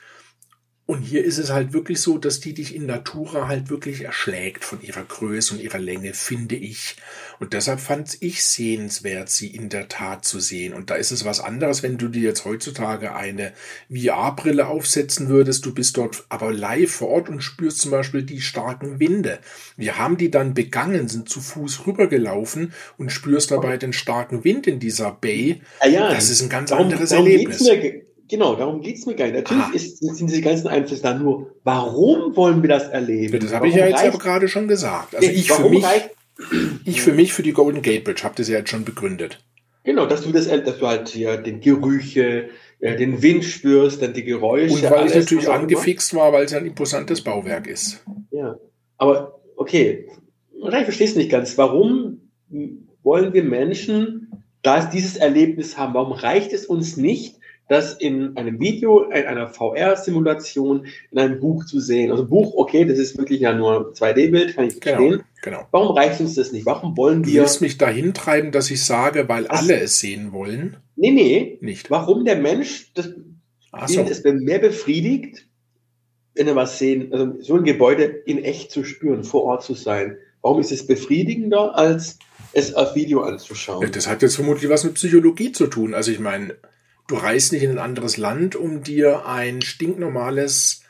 Und 0.90 1.02
hier 1.02 1.24
ist 1.24 1.38
es 1.38 1.52
halt 1.52 1.72
wirklich 1.72 2.00
so, 2.00 2.18
dass 2.18 2.40
die 2.40 2.52
dich 2.52 2.74
in 2.74 2.84
Natura 2.84 3.46
halt 3.46 3.70
wirklich 3.70 4.00
erschlägt 4.00 4.64
von 4.64 4.82
ihrer 4.82 5.04
Größe 5.04 5.54
und 5.54 5.60
ihrer 5.60 5.78
Länge, 5.78 6.14
finde 6.14 6.56
ich. 6.56 6.96
Und 7.38 7.52
deshalb 7.52 7.78
fand 7.78 8.16
ich 8.18 8.42
sehenswert, 8.42 9.30
sie 9.30 9.46
in 9.46 9.68
der 9.68 9.86
Tat 9.86 10.24
zu 10.24 10.40
sehen. 10.40 10.74
Und 10.74 10.90
da 10.90 10.96
ist 10.96 11.12
es 11.12 11.24
was 11.24 11.38
anderes, 11.38 11.84
wenn 11.84 11.96
du 11.96 12.08
dir 12.08 12.22
jetzt 12.22 12.44
heutzutage 12.44 13.14
eine 13.14 13.52
VR-Brille 13.88 14.66
aufsetzen 14.66 15.28
würdest. 15.28 15.64
Du 15.64 15.72
bist 15.72 15.96
dort 15.96 16.24
aber 16.28 16.52
live 16.52 16.90
vor 16.90 17.10
Ort 17.10 17.28
und 17.28 17.40
spürst 17.40 17.78
zum 17.78 17.92
Beispiel 17.92 18.24
die 18.24 18.40
starken 18.40 18.98
Winde. 18.98 19.38
Wir 19.76 19.96
haben 19.96 20.16
die 20.16 20.32
dann 20.32 20.54
begangen, 20.54 21.06
sind 21.06 21.28
zu 21.28 21.40
Fuß 21.40 21.86
rübergelaufen 21.86 22.72
und 22.98 23.12
spürst 23.12 23.52
dabei 23.52 23.76
den 23.76 23.92
starken 23.92 24.42
Wind 24.42 24.66
in 24.66 24.80
dieser 24.80 25.12
Bay. 25.12 25.62
Ja, 25.84 25.88
ja. 25.88 26.14
Das 26.14 26.30
ist 26.30 26.42
ein 26.42 26.48
ganz 26.48 26.70
darum, 26.70 26.86
anderes 26.86 27.10
darum 27.10 27.26
Erlebnis. 27.26 27.62
Genau, 28.30 28.54
darum 28.54 28.80
geht's 28.80 29.06
mir 29.06 29.16
gar 29.16 29.26
nicht. 29.26 29.34
Natürlich 29.34 29.64
ah. 29.64 29.74
ist, 29.74 29.98
sind 29.98 30.30
diese 30.30 30.40
ganzen 30.40 30.68
Einflüsse 30.68 31.02
da 31.02 31.14
nur, 31.14 31.50
warum 31.64 32.36
wollen 32.36 32.62
wir 32.62 32.68
das 32.68 32.88
erleben? 32.88 33.40
Das 33.40 33.52
habe 33.52 33.68
ich 33.68 33.74
ja 33.74 33.88
jetzt 33.88 34.04
aber 34.04 34.18
gerade 34.18 34.46
schon 34.46 34.68
gesagt. 34.68 35.16
Also 35.16 35.28
ich 35.28 35.50
für, 35.50 35.68
mich, 35.68 35.84
ich 36.84 37.02
für 37.02 37.12
mich, 37.12 37.32
für 37.32 37.42
die 37.42 37.52
Golden 37.52 37.82
Gate 37.82 38.04
Bridge, 38.04 38.22
habe 38.22 38.36
das 38.36 38.48
ja 38.48 38.58
jetzt 38.58 38.70
schon 38.70 38.84
begründet. 38.84 39.44
Genau, 39.82 40.06
dass 40.06 40.22
du 40.22 40.30
das, 40.30 40.46
dass 40.46 40.78
du 40.78 40.86
halt 40.86 41.08
hier 41.08 41.38
den 41.38 41.60
Gerüche, 41.60 42.50
äh, 42.78 42.96
den 42.96 43.20
Wind 43.20 43.44
spürst, 43.44 44.00
dann 44.00 44.12
die 44.12 44.24
Geräusche. 44.24 44.74
Und 44.74 44.82
weil 44.84 44.92
alles, 44.92 45.12
ich 45.12 45.18
natürlich 45.18 45.48
angefixt 45.48 46.14
war, 46.14 46.32
weil 46.32 46.44
es 46.44 46.54
ein 46.54 46.66
imposantes 46.66 47.22
Bauwerk 47.22 47.66
ist. 47.66 48.04
Ja, 48.30 48.56
aber 48.96 49.40
okay, 49.56 50.06
ich 50.52 50.84
verstehe 50.84 51.08
es 51.08 51.16
nicht 51.16 51.30
ganz. 51.30 51.58
Warum 51.58 52.30
wollen 53.02 53.32
wir 53.32 53.42
Menschen 53.42 54.30
dieses 54.92 55.16
Erlebnis 55.16 55.76
haben? 55.76 55.94
Warum 55.94 56.12
reicht 56.12 56.52
es 56.52 56.66
uns 56.66 56.96
nicht, 56.96 57.39
das 57.70 57.94
in 57.94 58.36
einem 58.36 58.58
Video, 58.58 59.04
in 59.04 59.26
einer 59.26 59.46
VR-Simulation, 59.46 60.86
in 61.12 61.18
einem 61.18 61.38
Buch 61.38 61.64
zu 61.64 61.78
sehen. 61.78 62.10
Also 62.10 62.26
Buch, 62.26 62.54
okay, 62.56 62.84
das 62.84 62.98
ist 62.98 63.16
wirklich 63.16 63.42
ja 63.42 63.54
nur 63.54 63.92
2D-Bild, 63.92 64.56
kann 64.56 64.64
ich 64.66 64.80
genau, 64.80 64.96
verstehen. 64.96 65.24
Genau, 65.42 65.58
genau. 65.58 65.68
Warum 65.70 65.96
reicht 65.96 66.20
uns 66.20 66.34
das 66.34 66.50
nicht? 66.50 66.66
Warum 66.66 66.96
wollen 66.96 67.24
wir... 67.24 67.32
Du 67.32 67.40
willst 67.42 67.60
mich 67.60 67.78
dahin 67.78 68.12
treiben, 68.12 68.50
dass 68.50 68.72
ich 68.72 68.82
sage, 68.84 69.28
weil 69.28 69.48
was? 69.48 69.60
alle 69.60 69.80
es 69.80 70.00
sehen 70.00 70.32
wollen? 70.32 70.78
Nee, 70.96 71.12
nee. 71.12 71.58
Nicht. 71.60 71.92
Warum 71.92 72.24
der 72.24 72.38
Mensch 72.38 72.92
das, 72.94 73.10
so. 73.86 74.00
es 74.00 74.24
mehr 74.24 74.58
befriedigt, 74.58 75.46
wenn 76.34 76.48
er 76.48 76.56
was 76.56 76.76
sehen, 76.76 77.12
also 77.12 77.34
so 77.38 77.54
ein 77.54 77.62
Gebäude 77.62 78.02
in 78.02 78.42
echt 78.42 78.72
zu 78.72 78.82
spüren, 78.82 79.22
vor 79.22 79.44
Ort 79.44 79.62
zu 79.62 79.74
sein. 79.74 80.16
Warum 80.42 80.60
ist 80.60 80.72
es 80.72 80.88
befriedigender, 80.88 81.76
als 81.78 82.18
es 82.52 82.74
auf 82.74 82.96
Video 82.96 83.20
anzuschauen? 83.20 83.88
Das 83.92 84.08
hat 84.08 84.22
jetzt 84.22 84.34
vermutlich 84.34 84.68
was 84.68 84.82
mit 84.82 84.94
Psychologie 84.94 85.52
zu 85.52 85.68
tun. 85.68 85.94
Also 85.94 86.10
ich 86.10 86.18
meine, 86.18 86.56
Du 87.10 87.16
reist 87.16 87.50
nicht 87.50 87.64
in 87.64 87.72
ein 87.72 87.78
anderes 87.78 88.18
Land, 88.18 88.54
um 88.54 88.84
dir 88.84 89.26
ein 89.26 89.62
stinknormales 89.62 90.82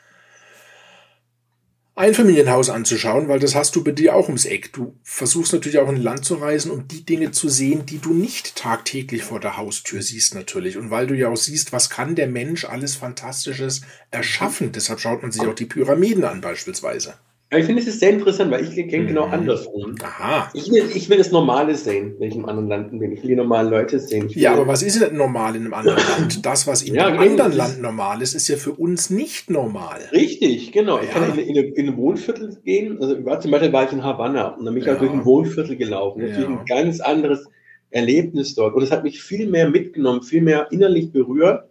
Einfamilienhaus 1.95 2.69
anzuschauen, 2.69 3.27
weil 3.27 3.39
das 3.39 3.55
hast 3.55 3.75
du 3.75 3.83
bei 3.83 3.91
dir 3.91 4.15
auch 4.15 4.27
ums 4.27 4.45
Eck. 4.45 4.71
Du 4.71 4.95
versuchst 5.01 5.51
natürlich 5.51 5.79
auch 5.79 5.89
in 5.89 5.95
ein 5.95 6.01
Land 6.03 6.23
zu 6.23 6.35
reisen, 6.35 6.69
um 6.69 6.87
die 6.87 7.03
Dinge 7.03 7.31
zu 7.31 7.49
sehen, 7.49 7.87
die 7.87 7.97
du 7.97 8.13
nicht 8.13 8.55
tagtäglich 8.55 9.23
vor 9.23 9.39
der 9.39 9.57
Haustür 9.57 10.03
siehst 10.03 10.35
natürlich. 10.35 10.77
Und 10.77 10.91
weil 10.91 11.07
du 11.07 11.15
ja 11.15 11.27
auch 11.27 11.37
siehst, 11.37 11.73
was 11.73 11.89
kann 11.89 12.13
der 12.13 12.27
Mensch 12.27 12.65
alles 12.65 12.95
Fantastisches 12.95 13.81
erschaffen. 14.11 14.71
Deshalb 14.71 14.99
schaut 14.99 15.23
man 15.23 15.31
sich 15.31 15.41
auch 15.47 15.55
die 15.55 15.65
Pyramiden 15.65 16.23
an 16.23 16.39
beispielsweise. 16.39 17.15
Ja, 17.51 17.57
ich 17.57 17.65
finde, 17.65 17.81
es 17.81 17.87
ist 17.87 17.99
sehr 17.99 18.11
interessant, 18.11 18.49
weil 18.49 18.63
ich 18.63 18.75
kenne 18.87 19.07
genau 19.07 19.27
mhm. 19.27 19.33
andersrum. 19.33 19.95
Aha. 20.01 20.49
Ich 20.53 20.71
will, 20.71 20.85
ich 20.95 21.09
will 21.09 21.17
das 21.17 21.31
Normale 21.31 21.75
sehen, 21.75 22.15
wenn 22.17 22.29
ich 22.29 22.35
im 22.37 22.45
anderen 22.45 22.69
Land 22.69 22.97
bin. 22.97 23.11
Ich 23.11 23.23
will 23.23 23.29
die 23.29 23.35
normalen 23.35 23.69
Leute 23.69 23.99
sehen. 23.99 24.29
Ja, 24.29 24.53
aber 24.53 24.67
was 24.67 24.81
ist 24.81 25.01
denn 25.01 25.17
normal 25.17 25.57
in 25.57 25.63
einem 25.63 25.73
anderen 25.73 25.97
Land? 26.17 26.45
Das, 26.45 26.65
was 26.65 26.81
in 26.81 26.95
ja, 26.95 27.07
einem 27.07 27.17
genau, 27.17 27.31
anderen 27.31 27.51
Land 27.51 27.81
normal 27.81 28.21
ist, 28.21 28.35
ist 28.35 28.47
ja 28.47 28.55
für 28.55 28.71
uns 28.71 29.09
nicht 29.09 29.49
normal. 29.49 29.99
Richtig, 30.13 30.71
genau. 30.71 30.97
Ja. 30.97 31.03
Ich 31.03 31.09
kann 31.09 31.37
in, 31.37 31.55
in, 31.57 31.73
in, 31.73 31.89
ein 31.89 31.97
Wohnviertel 31.97 32.57
gehen. 32.63 33.01
Also 33.01 33.15
zum 33.15 33.51
Beispiel 33.51 33.73
war 33.73 33.83
ich 33.83 33.91
in 33.91 34.01
Havanna 34.01 34.47
und 34.55 34.63
dann 34.63 34.73
bin 34.73 34.81
ich 34.81 34.87
ja. 34.87 34.93
halt 34.93 35.01
durch 35.01 35.11
ein 35.11 35.25
Wohnviertel 35.25 35.75
gelaufen. 35.75 36.21
Natürlich 36.21 36.47
ein 36.47 36.65
ganz 36.65 37.01
anderes 37.01 37.49
Erlebnis 37.89 38.55
dort. 38.55 38.75
Und 38.75 38.83
es 38.83 38.91
hat 38.91 39.03
mich 39.03 39.21
viel 39.21 39.49
mehr 39.49 39.69
mitgenommen, 39.69 40.23
viel 40.23 40.41
mehr 40.41 40.71
innerlich 40.71 41.11
berührt, 41.11 41.65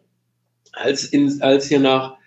als, 0.72 1.06
in, 1.06 1.40
als 1.40 1.68
hier 1.68 1.80
nach 1.80 2.19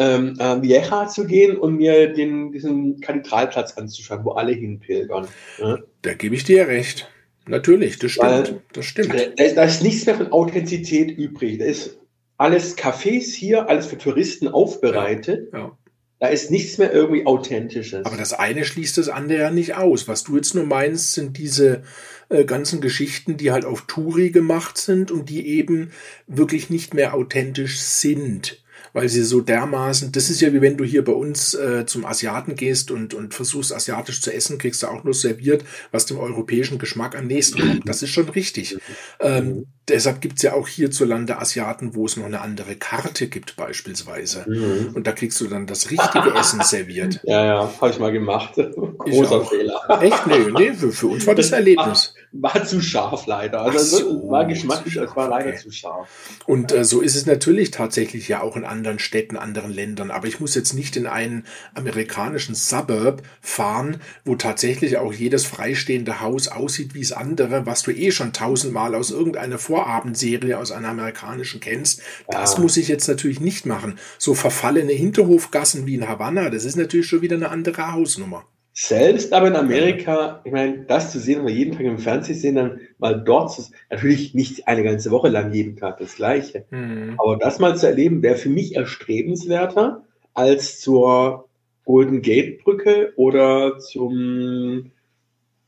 ähm, 0.00 0.34
äh, 0.38 0.62
Vieja 0.62 1.06
zu 1.08 1.26
gehen 1.26 1.58
und 1.58 1.76
mir 1.76 2.12
den, 2.12 2.52
diesen 2.52 3.00
Kathedralplatz 3.00 3.74
anzuschauen, 3.74 4.24
wo 4.24 4.30
alle 4.30 4.52
hinpilgern. 4.52 5.28
Ja? 5.58 5.78
Da 6.00 6.14
gebe 6.14 6.34
ich 6.34 6.44
dir 6.44 6.66
recht. 6.66 7.08
Natürlich, 7.46 7.98
das 7.98 8.12
stimmt. 8.12 8.30
Weil, 8.30 8.62
das 8.72 8.84
stimmt. 8.86 9.12
Da 9.12 9.44
ist, 9.44 9.56
da 9.56 9.64
ist 9.64 9.82
nichts 9.82 10.06
mehr 10.06 10.14
von 10.14 10.32
Authentizität 10.32 11.10
übrig. 11.16 11.58
Da 11.58 11.66
ist 11.66 11.98
alles 12.38 12.78
Cafés 12.78 13.34
hier, 13.34 13.68
alles 13.68 13.86
für 13.86 13.98
Touristen 13.98 14.48
aufbereitet. 14.48 15.50
Ja, 15.52 15.58
ja. 15.58 15.78
Da 16.18 16.28
ist 16.28 16.50
nichts 16.50 16.76
mehr 16.76 16.92
irgendwie 16.92 17.24
Authentisches. 17.24 18.04
Aber 18.04 18.16
das 18.16 18.34
eine 18.34 18.66
schließt 18.66 18.98
das 18.98 19.08
andere 19.08 19.40
ja 19.40 19.50
nicht 19.50 19.76
aus. 19.76 20.06
Was 20.06 20.24
du 20.24 20.36
jetzt 20.36 20.54
nur 20.54 20.66
meinst, 20.66 21.12
sind 21.12 21.38
diese 21.38 21.82
äh, 22.28 22.44
ganzen 22.44 22.82
Geschichten, 22.82 23.38
die 23.38 23.52
halt 23.52 23.64
auf 23.64 23.86
Touri 23.86 24.30
gemacht 24.30 24.76
sind 24.76 25.10
und 25.10 25.30
die 25.30 25.46
eben 25.46 25.92
wirklich 26.26 26.68
nicht 26.68 26.92
mehr 26.92 27.14
authentisch 27.14 27.80
sind 27.80 28.62
weil 28.92 29.08
sie 29.08 29.22
so 29.22 29.40
dermaßen, 29.40 30.12
das 30.12 30.30
ist 30.30 30.40
ja 30.40 30.52
wie 30.52 30.60
wenn 30.60 30.76
du 30.76 30.84
hier 30.84 31.04
bei 31.04 31.12
uns 31.12 31.54
äh, 31.54 31.84
zum 31.86 32.04
Asiaten 32.04 32.54
gehst 32.54 32.90
und, 32.90 33.14
und 33.14 33.34
versuchst 33.34 33.72
asiatisch 33.72 34.20
zu 34.20 34.32
essen, 34.32 34.58
kriegst 34.58 34.82
du 34.82 34.88
auch 34.88 35.04
nur 35.04 35.14
serviert, 35.14 35.64
was 35.90 36.06
dem 36.06 36.18
europäischen 36.18 36.78
Geschmack 36.78 37.16
am 37.16 37.26
nächsten 37.26 37.60
kommt. 37.60 37.88
Das 37.88 38.02
ist 38.02 38.10
schon 38.10 38.28
richtig. 38.28 38.78
Ähm, 39.20 39.66
deshalb 39.90 40.20
gibt's 40.20 40.42
ja 40.42 40.54
auch 40.54 40.66
hierzulande 40.66 41.38
Asiaten, 41.38 41.94
wo 41.94 42.06
es 42.06 42.16
noch 42.16 42.24
eine 42.24 42.40
andere 42.40 42.76
Karte 42.76 43.28
gibt 43.28 43.56
beispielsweise. 43.56 44.44
Mhm. 44.48 44.92
Und 44.94 45.06
da 45.06 45.12
kriegst 45.12 45.40
du 45.40 45.46
dann 45.46 45.66
das 45.66 45.90
richtige 45.90 46.34
Essen 46.38 46.60
serviert. 46.62 47.20
Ja, 47.24 47.44
ja, 47.44 47.72
habe 47.80 47.90
ich 47.90 47.98
mal 47.98 48.12
gemacht. 48.12 48.54
Großer 48.98 49.44
Fehler. 49.44 49.80
Echt? 50.00 50.26
Nee, 50.26 50.50
nee, 50.56 50.72
für, 50.72 50.92
für 50.92 51.08
uns 51.08 51.26
war 51.26 51.34
das 51.34 51.52
Erlebnis. 51.52 52.14
War, 52.32 52.54
war 52.54 52.64
zu 52.64 52.80
scharf 52.80 53.26
leider. 53.26 53.62
Also 53.62 53.98
so, 53.98 54.30
war 54.30 54.44
geschmacklich, 54.44 54.96
es 54.96 55.16
war 55.16 55.28
leider 55.28 55.50
okay. 55.50 55.58
zu 55.58 55.70
scharf. 55.70 56.08
Und 56.46 56.72
äh, 56.72 56.84
so 56.84 57.00
ist 57.00 57.16
es 57.16 57.26
natürlich 57.26 57.70
tatsächlich 57.70 58.28
ja 58.28 58.42
auch 58.42 58.56
in 58.56 58.64
anderen 58.64 58.98
Städten, 58.98 59.36
anderen 59.36 59.72
Ländern. 59.72 60.10
Aber 60.10 60.26
ich 60.26 60.40
muss 60.40 60.54
jetzt 60.54 60.72
nicht 60.72 60.96
in 60.96 61.06
einen 61.06 61.44
amerikanischen 61.74 62.54
Suburb 62.54 63.22
fahren, 63.40 64.00
wo 64.24 64.36
tatsächlich 64.36 64.98
auch 64.98 65.12
jedes 65.12 65.44
freistehende 65.44 66.20
Haus 66.20 66.48
aussieht 66.48 66.94
wie 66.94 67.00
das 67.00 67.12
andere, 67.12 67.66
was 67.66 67.82
du 67.82 67.90
eh 67.90 68.10
schon 68.10 68.32
tausendmal 68.32 68.94
aus 68.94 69.10
irgendeiner 69.10 69.58
Vorabendserie 69.80 70.58
aus 70.58 70.72
einer 70.72 70.88
amerikanischen 70.88 71.60
kennst. 71.60 72.02
Das 72.28 72.54
ja. 72.54 72.60
muss 72.60 72.76
ich 72.76 72.88
jetzt 72.88 73.08
natürlich 73.08 73.40
nicht 73.40 73.64
machen. 73.64 73.98
So 74.18 74.34
verfallene 74.34 74.92
Hinterhofgassen 74.92 75.86
wie 75.86 75.94
in 75.94 76.08
Havanna, 76.08 76.50
das 76.50 76.64
ist 76.64 76.76
natürlich 76.76 77.06
schon 77.06 77.22
wieder 77.22 77.36
eine 77.36 77.48
andere 77.50 77.92
Hausnummer. 77.92 78.44
Selbst 78.72 79.32
aber 79.32 79.48
in 79.48 79.56
Amerika, 79.56 80.40
ich 80.44 80.52
meine, 80.52 80.84
das 80.84 81.10
zu 81.10 81.18
sehen, 81.18 81.40
oder 81.40 81.50
jeden 81.50 81.72
Tag 81.72 81.84
im 81.84 81.98
Fernsehen 81.98 82.38
sehen, 82.38 82.54
dann 82.54 82.80
mal 82.98 83.14
dort 83.14 83.52
zu 83.52 83.62
natürlich 83.90 84.34
nicht 84.34 84.68
eine 84.68 84.84
ganze 84.84 85.10
Woche 85.10 85.28
lang 85.28 85.52
jeden 85.52 85.76
Tag 85.76 85.98
das 85.98 86.16
Gleiche. 86.16 86.66
Mhm. 86.70 87.16
Aber 87.18 87.36
das 87.36 87.58
mal 87.58 87.76
zu 87.76 87.86
erleben, 87.86 88.22
wäre 88.22 88.36
für 88.36 88.48
mich 88.48 88.76
erstrebenswerter, 88.76 90.04
als 90.34 90.80
zur 90.80 91.48
Golden 91.84 92.22
Gate 92.22 92.62
Brücke 92.62 93.12
oder 93.16 93.78
zum 93.78 94.92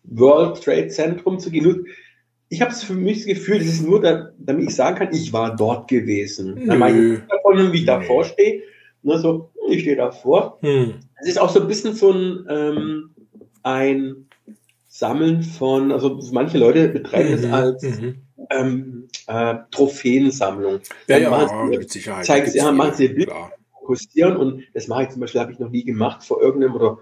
World 0.04 0.62
Trade 0.62 0.88
Zentrum 0.88 1.38
zu 1.38 1.50
gehen. 1.50 1.86
Ich 2.52 2.60
habe 2.60 2.70
es 2.70 2.82
für 2.82 2.92
mich 2.92 3.18
das 3.18 3.26
Gefühl, 3.26 3.58
das 3.58 3.68
ist 3.68 3.86
nur, 3.86 4.00
da, 4.00 4.30
damit 4.38 4.68
ich 4.68 4.76
sagen 4.76 4.96
kann, 4.96 5.08
ich 5.12 5.32
war 5.32 5.56
dort 5.56 5.88
gewesen. 5.88 6.54
Nö. 6.54 6.66
Dann 6.66 6.78
mache 6.78 6.90
ich 6.90 7.72
wie 7.72 7.78
ich 7.78 7.86
davor 7.86 8.24
stehe. 8.24 8.62
Ne, 9.02 9.18
so, 9.18 9.50
ich 9.68 9.80
stehe 9.80 9.96
davor. 9.96 10.58
Hm. 10.60 10.94
Es 11.20 11.28
ist 11.28 11.40
auch 11.40 11.48
so 11.48 11.62
ein 11.62 11.66
bisschen 11.66 11.94
so 11.94 12.12
ein, 12.12 12.46
ähm, 12.50 13.10
ein 13.62 14.26
Sammeln 14.86 15.42
von, 15.42 15.92
also 15.92 16.20
manche 16.32 16.58
Leute 16.58 16.88
betreiben 16.88 17.30
mhm. 17.30 17.34
es 17.34 17.44
als 17.46 17.82
mhm. 17.82 18.16
ähm, 18.50 19.08
äh, 19.28 19.54
Trophäensammlung. 19.70 20.80
Ja, 21.08 21.16
ja, 21.16 21.64
mit 21.64 21.90
Sicherheit. 21.90 22.26
Zeigen 22.26 22.50
sie, 22.50 22.58
ja, 22.58 22.70
machen 22.70 22.94
sie 22.94 23.08
Bilder 23.08 23.50
postieren 23.86 24.36
und 24.36 24.62
das 24.74 24.88
mache 24.88 25.04
ich 25.04 25.08
zum 25.08 25.20
Beispiel, 25.20 25.40
habe 25.40 25.52
ich 25.52 25.58
noch 25.58 25.70
nie 25.70 25.84
gemacht 25.84 26.22
vor 26.22 26.40
irgendeinem 26.42 26.74
oder 26.74 26.98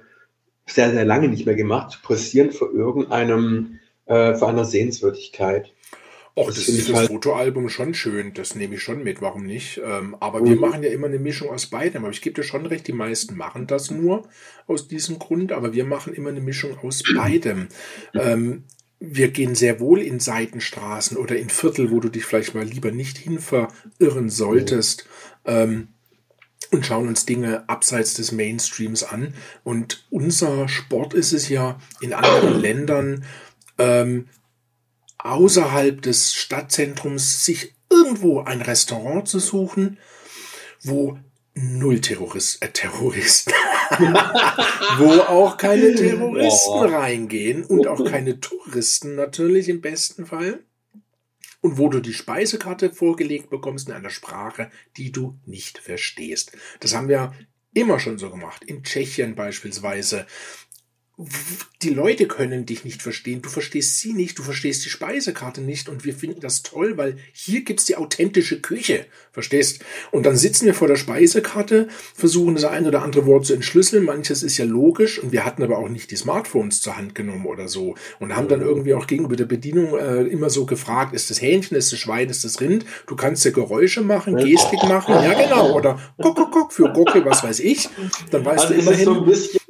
sehr, 0.67 0.93
sehr 0.93 1.05
lange 1.05 1.29
nicht 1.29 1.45
mehr 1.45 1.57
gemacht, 1.57 1.91
zu 1.91 2.01
posieren 2.01 2.53
für 2.53 2.67
irgendeinem, 2.67 3.80
äh, 4.11 4.35
für 4.35 4.49
einer 4.49 4.65
Sehenswürdigkeit. 4.65 5.73
Och, 6.35 6.47
das, 6.47 6.57
das 6.57 6.69
ist 6.69 6.89
das 6.89 6.97
halt 6.97 7.09
Fotoalbum 7.09 7.69
schon 7.69 7.95
schön, 7.95 8.35
das 8.35 8.55
nehme 8.55 8.75
ich 8.75 8.83
schon 8.83 9.03
mit, 9.05 9.21
warum 9.21 9.45
nicht? 9.45 9.81
Ähm, 9.85 10.17
aber 10.21 10.41
mhm. 10.41 10.45
wir 10.47 10.57
machen 10.57 10.83
ja 10.83 10.91
immer 10.91 11.07
eine 11.07 11.19
Mischung 11.19 11.51
aus 11.51 11.67
beidem. 11.67 12.05
Aber 12.05 12.13
ich 12.13 12.23
gebe 12.23 12.35
dir 12.35 12.43
schon 12.43 12.67
recht, 12.67 12.89
die 12.89 12.93
meisten 12.93 13.37
machen 13.37 13.67
das 13.67 13.91
nur 13.91 14.29
aus 14.67 14.89
diesem 14.89 15.19
Grund, 15.19 15.53
aber 15.53 15.75
wir 15.75 15.85
machen 15.85 16.13
immer 16.13 16.31
eine 16.31 16.41
Mischung 16.41 16.77
aus 16.79 17.03
beidem. 17.15 17.69
Ähm, 18.15 18.65
wir 18.99 19.29
gehen 19.29 19.55
sehr 19.55 19.81
wohl 19.81 20.01
in 20.01 20.19
Seitenstraßen 20.19 21.17
oder 21.17 21.37
in 21.37 21.49
Viertel, 21.49 21.91
wo 21.91 22.01
du 22.01 22.09
dich 22.09 22.25
vielleicht 22.25 22.55
mal 22.55 22.65
lieber 22.65 22.91
nicht 22.91 23.17
hin 23.17 23.39
verirren 23.39 24.29
solltest. 24.29 25.07
Ähm, 25.45 25.89
und 26.73 26.87
schauen 26.87 27.09
uns 27.09 27.27
Dinge 27.27 27.69
abseits 27.69 28.15
des 28.15 28.33
Mainstreams 28.33 29.03
an. 29.03 29.35
Und 29.65 30.07
unser 30.11 30.69
Sport 30.69 31.15
ist 31.15 31.33
es 31.33 31.49
ja 31.49 31.81
in 32.01 32.13
anderen 32.13 32.61
Ländern, 32.61 33.25
ähm, 33.81 34.29
außerhalb 35.19 36.01
des 36.03 36.35
Stadtzentrums 36.35 37.45
sich 37.45 37.75
irgendwo 37.91 38.41
ein 38.41 38.63
Restaurant 38.63 39.29
zu 39.29 39.39
suchen, 39.39 39.99
wo 40.83 41.19
null 41.55 42.01
Terrorist, 42.01 42.63
äh, 42.63 42.69
Terroristen, 42.69 43.53
wo 44.99 45.11
auch 45.23 45.57
keine 45.57 45.95
Terroristen 45.95 46.95
reingehen 46.95 47.65
und 47.65 47.87
auch 47.87 48.05
keine 48.05 48.41
Touristen 48.41 49.15
natürlich 49.17 49.69
im 49.69 49.81
besten 49.81 50.27
Fall 50.27 50.61
und 51.61 51.77
wo 51.77 51.89
du 51.89 52.01
die 52.01 52.15
Speisekarte 52.15 52.91
vorgelegt 52.91 53.51
bekommst 53.51 53.89
in 53.89 53.95
einer 53.95 54.11
Sprache, 54.11 54.71
die 54.97 55.13
du 55.13 55.39
nicht 55.45 55.79
verstehst. 55.79 56.53
Das 56.79 56.95
haben 56.95 57.09
wir 57.09 57.33
immer 57.75 58.01
schon 58.01 58.19
so 58.19 58.31
gemacht. 58.31 58.65
In 58.65 58.83
Tschechien 58.83 59.35
beispielsweise 59.35 60.27
die 61.83 61.91
Leute 61.91 62.27
können 62.27 62.67
dich 62.67 62.85
nicht 62.85 63.03
verstehen, 63.03 63.43
du 63.43 63.49
verstehst 63.49 64.01
sie 64.01 64.13
nicht, 64.13 64.39
du 64.39 64.43
verstehst 64.43 64.85
die 64.85 64.91
Speisekarte 64.91 65.61
nicht 65.61 65.89
und 65.89 66.05
wir 66.05 66.15
finden 66.15 66.41
das 66.41 66.63
toll, 66.63 66.97
weil 66.97 67.17
hier 67.33 67.63
gibt's 67.63 67.85
die 67.85 67.97
authentische 67.97 68.61
Küche, 68.61 69.07
verstehst? 69.33 69.83
Und 70.11 70.25
dann 70.25 70.37
sitzen 70.37 70.67
wir 70.67 70.75
vor 70.75 70.89
der 70.89 70.97
Speisekarte, 70.97 71.89
versuchen 72.15 72.55
das 72.55 72.65
ein 72.65 72.87
oder 72.87 73.03
andere 73.03 73.27
Wort 73.27 73.47
zu 73.47 73.55
entschlüsseln, 73.55 74.05
manches 74.05 74.43
ist 74.43 74.57
ja 74.59 74.65
logisch 74.65 75.19
und 75.19 75.33
wir 75.33 75.45
hatten 75.45 75.63
aber 75.63 75.79
auch 75.79 75.89
nicht 75.89 76.11
die 76.11 76.17
Smartphones 76.17 76.81
zur 76.81 76.97
Hand 76.97 77.15
genommen 77.15 77.47
oder 77.47 77.69
so 77.69 77.95
und 78.19 78.37
haben 78.37 78.49
dann 78.49 78.61
irgendwie 78.61 78.95
auch 78.95 79.07
gegenüber 79.07 79.37
der 79.37 79.47
Bedienung 79.47 79.99
äh, 79.99 80.23
immer 80.23 80.51
so 80.51 80.67
gefragt, 80.67 81.15
ist 81.15 81.31
das 81.31 81.41
Hähnchen, 81.43 81.77
ist 81.77 81.93
das 81.93 81.99
Schwein, 81.99 82.29
ist 82.29 82.45
das 82.45 82.61
Rind? 82.61 82.85
Du 83.07 83.17
kannst 83.17 83.45
ja 83.45 83.51
Geräusche 83.51 84.03
machen, 84.03 84.37
Gestik 84.37 84.83
machen, 84.85 85.15
ja 85.15 85.35
genau, 85.35 85.75
oder 85.75 85.99
guck, 86.19 86.37
guck, 86.37 86.53
guck 86.53 86.73
für 86.73 86.93
Gocke, 86.93 87.25
was 87.25 87.43
weiß 87.43 87.61
ich. 87.61 87.89
Dann 88.31 88.45
weißt 88.45 88.67
also 88.67 88.75
du 88.75 88.81
immerhin... 88.81 89.05
So 89.05 89.15
ein 89.21 89.25
bisschen 89.25 89.61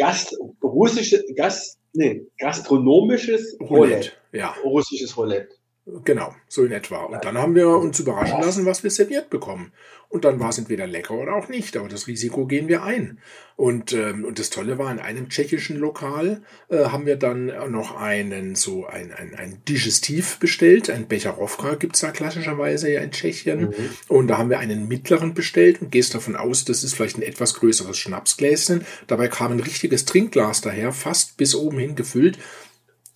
Gast, 0.00 0.34
russische, 0.62 1.22
Gast, 1.36 1.78
nee, 1.92 2.26
gastronomisches 2.38 3.54
Roulette. 3.60 3.70
Roulette. 3.70 4.12
Ja. 4.32 4.54
Russisches 4.64 5.14
Roulette. 5.14 5.59
Genau, 5.86 6.34
so 6.46 6.64
in 6.64 6.72
etwa. 6.72 7.04
Und 7.04 7.24
dann 7.24 7.38
haben 7.38 7.54
wir 7.54 7.68
uns 7.68 7.98
überraschen 7.98 8.40
lassen, 8.40 8.66
was 8.66 8.84
wir 8.84 8.90
serviert 8.90 9.30
bekommen. 9.30 9.72
Und 10.10 10.24
dann 10.24 10.40
war 10.40 10.50
es 10.50 10.58
entweder 10.58 10.86
lecker 10.86 11.14
oder 11.14 11.34
auch 11.34 11.48
nicht, 11.48 11.76
aber 11.76 11.88
das 11.88 12.06
Risiko 12.06 12.44
gehen 12.46 12.68
wir 12.68 12.82
ein. 12.82 13.18
Und, 13.56 13.92
ähm, 13.92 14.24
und 14.24 14.38
das 14.38 14.50
Tolle 14.50 14.76
war, 14.76 14.90
in 14.90 14.98
einem 14.98 15.28
tschechischen 15.28 15.76
Lokal 15.76 16.42
äh, 16.68 16.86
haben 16.86 17.06
wir 17.06 17.16
dann 17.16 17.46
noch 17.70 17.96
einen, 17.96 18.56
so 18.56 18.86
ein, 18.86 19.12
ein, 19.12 19.34
ein 19.34 19.62
Digestiv 19.68 20.38
bestellt. 20.38 20.90
Ein 20.90 21.06
Becherowka 21.06 21.76
gibt's 21.76 22.00
da 22.00 22.10
klassischerweise 22.10 22.90
ja 22.90 23.00
in 23.00 23.12
Tschechien. 23.12 23.60
Mhm. 23.60 23.74
Und 24.08 24.28
da 24.28 24.38
haben 24.38 24.50
wir 24.50 24.58
einen 24.58 24.88
mittleren 24.88 25.32
bestellt 25.32 25.80
und 25.80 25.92
gehst 25.92 26.14
davon 26.14 26.36
aus, 26.36 26.64
das 26.64 26.82
ist 26.82 26.94
vielleicht 26.94 27.16
ein 27.16 27.22
etwas 27.22 27.54
größeres 27.54 27.96
Schnapsgläschen. 27.96 28.84
Dabei 29.06 29.28
kam 29.28 29.52
ein 29.52 29.60
richtiges 29.60 30.04
Trinkglas 30.06 30.60
daher, 30.60 30.92
fast 30.92 31.36
bis 31.36 31.54
oben 31.54 31.78
hin 31.78 31.94
gefüllt. 31.94 32.38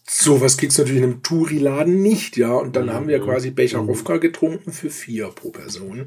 Sowas 0.07 0.59
kriegst 0.59 0.78
du 0.78 0.82
natürlich 0.82 1.02
in 1.02 1.11
einem 1.11 1.22
Touri-Laden 1.22 2.02
nicht, 2.02 2.36
ja. 2.36 2.52
Und 2.52 2.76
dann 2.76 2.86
mhm. 2.86 2.92
haben 2.92 3.09
wir 3.09 3.20
quasi 3.20 3.50
Becherowka 3.50 4.18
getrunken 4.18 4.72
für 4.72 4.90
vier 4.90 5.28
pro 5.28 5.50
Person. 5.50 6.07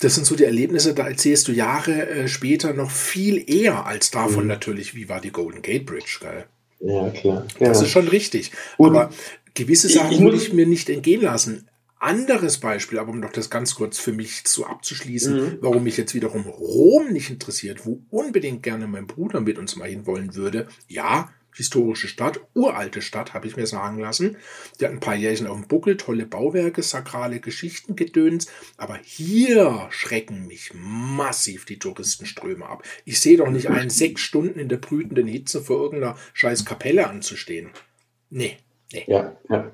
Das 0.00 0.14
sind 0.14 0.26
so 0.26 0.36
die 0.36 0.44
Erlebnisse, 0.44 0.92
da 0.92 1.08
erzählst 1.08 1.48
du 1.48 1.52
Jahre 1.52 2.08
äh, 2.08 2.28
später 2.28 2.74
noch 2.74 2.90
viel 2.90 3.42
eher 3.50 3.86
als 3.86 4.10
davon 4.10 4.44
mhm. 4.44 4.48
natürlich, 4.48 4.94
wie 4.94 5.08
war 5.08 5.20
die 5.20 5.30
Golden 5.30 5.62
Gate 5.62 5.86
Bridge, 5.86 6.18
geil. 6.20 6.46
Ja, 6.80 7.08
klar. 7.10 7.46
Ja. 7.58 7.68
Das 7.68 7.80
ist 7.80 7.88
schon 7.88 8.08
richtig. 8.08 8.52
Und 8.76 8.90
aber 8.90 9.10
gewisse 9.54 9.88
Sachen 9.88 10.20
würde 10.20 10.36
ich 10.36 10.52
mir 10.52 10.66
nicht 10.66 10.90
entgehen 10.90 11.22
lassen. 11.22 11.68
Anderes 11.98 12.58
Beispiel, 12.58 12.98
aber 12.98 13.10
um 13.10 13.20
noch 13.20 13.32
das 13.32 13.48
ganz 13.48 13.74
kurz 13.74 13.98
für 13.98 14.12
mich 14.12 14.44
zu 14.44 14.66
abzuschließen, 14.66 15.34
mhm. 15.34 15.58
warum 15.62 15.84
mich 15.84 15.96
jetzt 15.96 16.14
wiederum 16.14 16.42
Rom 16.42 17.10
nicht 17.10 17.30
interessiert, 17.30 17.86
wo 17.86 18.02
unbedingt 18.10 18.62
gerne 18.62 18.86
mein 18.86 19.06
Bruder 19.06 19.40
mit 19.40 19.56
uns 19.56 19.76
mal 19.76 19.88
hinwollen 19.88 20.34
würde. 20.34 20.68
Ja, 20.88 21.30
historische 21.56 22.06
Stadt, 22.06 22.40
uralte 22.54 23.00
Stadt, 23.00 23.34
habe 23.34 23.46
ich 23.46 23.56
mir 23.56 23.66
sagen 23.66 23.98
lassen. 23.98 24.36
Die 24.78 24.84
hat 24.84 24.92
ein 24.92 25.00
paar 25.00 25.14
Jährchen 25.14 25.46
auf 25.46 25.56
dem 25.56 25.68
Buckel, 25.68 25.96
tolle 25.96 26.26
Bauwerke, 26.26 26.82
sakrale 26.82 27.40
Geschichten 27.40 27.96
gedöns. 27.96 28.46
Aber 28.76 28.98
hier 29.02 29.86
schrecken 29.90 30.46
mich 30.46 30.72
massiv 30.74 31.64
die 31.64 31.78
Touristenströme 31.78 32.66
ab. 32.66 32.82
Ich 33.04 33.20
sehe 33.20 33.38
doch 33.38 33.50
nicht 33.50 33.70
ein, 33.70 33.90
sechs 33.90 34.20
Stunden 34.20 34.58
in 34.58 34.68
der 34.68 34.76
brütenden 34.76 35.26
Hitze 35.26 35.62
vor 35.62 35.82
irgendeiner 35.82 36.16
scheiß 36.34 36.64
Kapelle 36.64 37.08
anzustehen. 37.08 37.70
Nee, 38.28 38.58
nee. 38.92 39.04
Ja, 39.06 39.36
ja. 39.48 39.72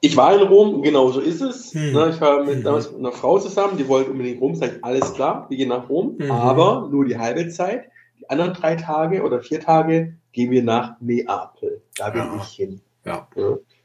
Ich 0.00 0.16
war 0.16 0.40
in 0.40 0.46
Rom, 0.46 0.82
genau 0.82 1.10
so 1.10 1.20
ist 1.20 1.40
es. 1.40 1.74
Hm. 1.74 1.88
Ich 1.88 2.20
war 2.20 2.44
mit, 2.44 2.58
mhm. 2.58 2.62
damals 2.62 2.92
mit 2.92 3.00
einer 3.00 3.10
Frau 3.10 3.40
zusammen, 3.40 3.76
die 3.76 3.88
wollte 3.88 4.12
unbedingt 4.12 4.40
Rom 4.40 4.54
sein. 4.54 4.78
Alles 4.82 5.12
klar, 5.14 5.46
wir 5.48 5.56
gehen 5.56 5.70
nach 5.70 5.88
Rom, 5.88 6.16
mhm. 6.18 6.30
aber 6.30 6.88
nur 6.92 7.04
die 7.04 7.18
halbe 7.18 7.48
Zeit. 7.48 7.90
Anderen 8.28 8.54
drei 8.54 8.76
Tage 8.76 9.22
oder 9.22 9.40
vier 9.40 9.60
Tage 9.60 10.14
gehen 10.32 10.50
wir 10.50 10.62
nach 10.62 11.00
Neapel. 11.00 11.82
Da 11.96 12.12
will 12.12 12.20
ja. 12.20 12.40
ich 12.42 12.48
hin. 12.48 12.80
Ja. 13.04 13.28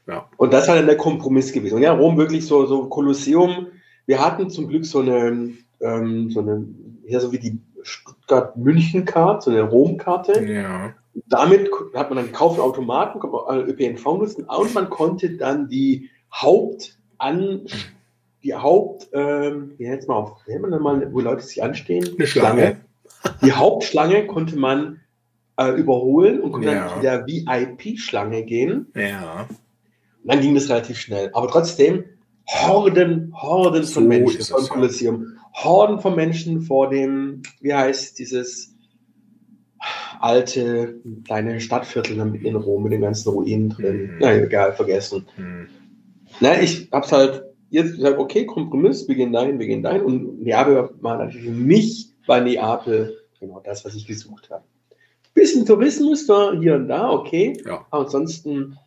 ja. 0.06 0.28
Und 0.36 0.52
das 0.52 0.68
war 0.68 0.76
dann 0.76 0.86
der 0.86 0.96
Kompromiss 0.96 1.52
gewesen. 1.52 1.76
Und 1.76 1.82
ja, 1.82 1.92
Rom 1.92 2.16
wirklich 2.16 2.46
so, 2.46 2.66
so 2.66 2.86
Kolosseum. 2.88 3.68
Wir 4.06 4.24
hatten 4.24 4.50
zum 4.50 4.68
Glück 4.68 4.84
so 4.84 5.00
eine, 5.00 5.50
ähm, 5.80 6.30
so 6.30 6.40
eine, 6.40 6.66
ja, 7.06 7.20
so 7.20 7.32
wie 7.32 7.38
die 7.38 7.58
Stuttgart-München-Karte, 7.82 9.44
so 9.44 9.50
eine 9.50 9.62
Rom-Karte. 9.62 10.44
Ja. 10.44 10.94
Damit 11.26 11.70
hat 11.94 12.10
man 12.10 12.16
dann 12.16 12.26
gekauft 12.26 12.58
Automaten, 12.58 13.20
man 13.20 13.68
ÖPNV 13.68 14.04
nutzen 14.04 14.44
und 14.44 14.74
man 14.74 14.90
konnte 14.90 15.36
dann 15.36 15.68
die 15.68 16.10
Haupt 16.32 16.98
an 17.18 17.66
die 18.44 18.54
Haupt, 18.54 19.08
ähm, 19.12 19.72
jetzt 19.78 20.06
mal 20.06 20.16
auf, 20.16 20.42
man 20.60 20.82
mal, 20.82 21.12
wo 21.12 21.20
Leute 21.20 21.42
sich 21.42 21.62
anstehen. 21.62 22.14
Eine 22.14 22.26
Schlange. 22.26 22.76
Die 23.44 23.52
Hauptschlange 23.52 24.26
konnte 24.26 24.56
man 24.56 25.00
äh, 25.56 25.70
überholen 25.70 26.40
und 26.40 26.52
konnte 26.52 26.68
ja. 26.68 26.88
dann 26.88 27.26
wieder 27.26 27.26
VIP-Schlange 27.26 28.44
gehen. 28.44 28.86
Ja. 28.94 29.48
Und 30.22 30.32
dann 30.32 30.40
ging 30.40 30.54
das 30.54 30.68
relativ 30.68 30.98
schnell. 30.98 31.30
Aber 31.32 31.48
trotzdem, 31.48 32.04
Horden, 32.48 33.32
Horden 33.34 33.84
so 33.84 33.94
von 33.94 34.08
Menschen 34.08 34.42
vor 34.42 34.60
dem 34.60 34.68
Kolosseum. 34.68 35.26
Horden 35.54 36.00
von 36.00 36.16
Menschen 36.16 36.62
vor 36.62 36.90
dem, 36.90 37.42
wie 37.60 37.72
heißt 37.72 38.18
dieses 38.18 38.74
alte 40.20 41.00
kleine 41.24 41.60
Stadtviertel 41.60 42.18
in 42.42 42.56
Rom 42.56 42.82
mit 42.82 42.92
den 42.92 43.02
ganzen 43.02 43.28
Ruinen 43.28 43.70
drin. 43.70 44.02
Mhm. 44.02 44.16
Na 44.20 44.34
egal, 44.34 44.72
vergessen. 44.72 45.26
Mhm. 45.36 45.68
Na, 46.40 46.60
ich 46.60 46.88
hab's 46.90 47.12
halt 47.12 47.44
jetzt 47.70 47.96
gesagt, 47.96 48.18
okay, 48.18 48.46
Kompromiss, 48.46 49.06
wir 49.06 49.14
gehen 49.14 49.32
dahin, 49.32 49.58
wir 49.58 49.66
gehen 49.66 49.82
dahin. 49.82 50.02
Und 50.02 50.42
Neapel 50.42 50.90
war 51.00 51.18
natürlich 51.18 51.46
für 51.46 51.52
mich 51.52 52.13
bei 52.26 52.40
Neapel 52.40 53.20
genau 53.40 53.60
das, 53.60 53.84
was 53.84 53.94
ich 53.94 54.06
gesucht 54.06 54.50
habe. 54.50 54.64
Bisschen 55.34 55.66
Tourismus 55.66 56.26
da 56.26 56.52
hier 56.52 56.76
und 56.76 56.88
da, 56.88 57.10
okay. 57.10 57.60
Ja. 57.64 57.86
Aber 57.90 58.04
ansonsten 58.04 58.78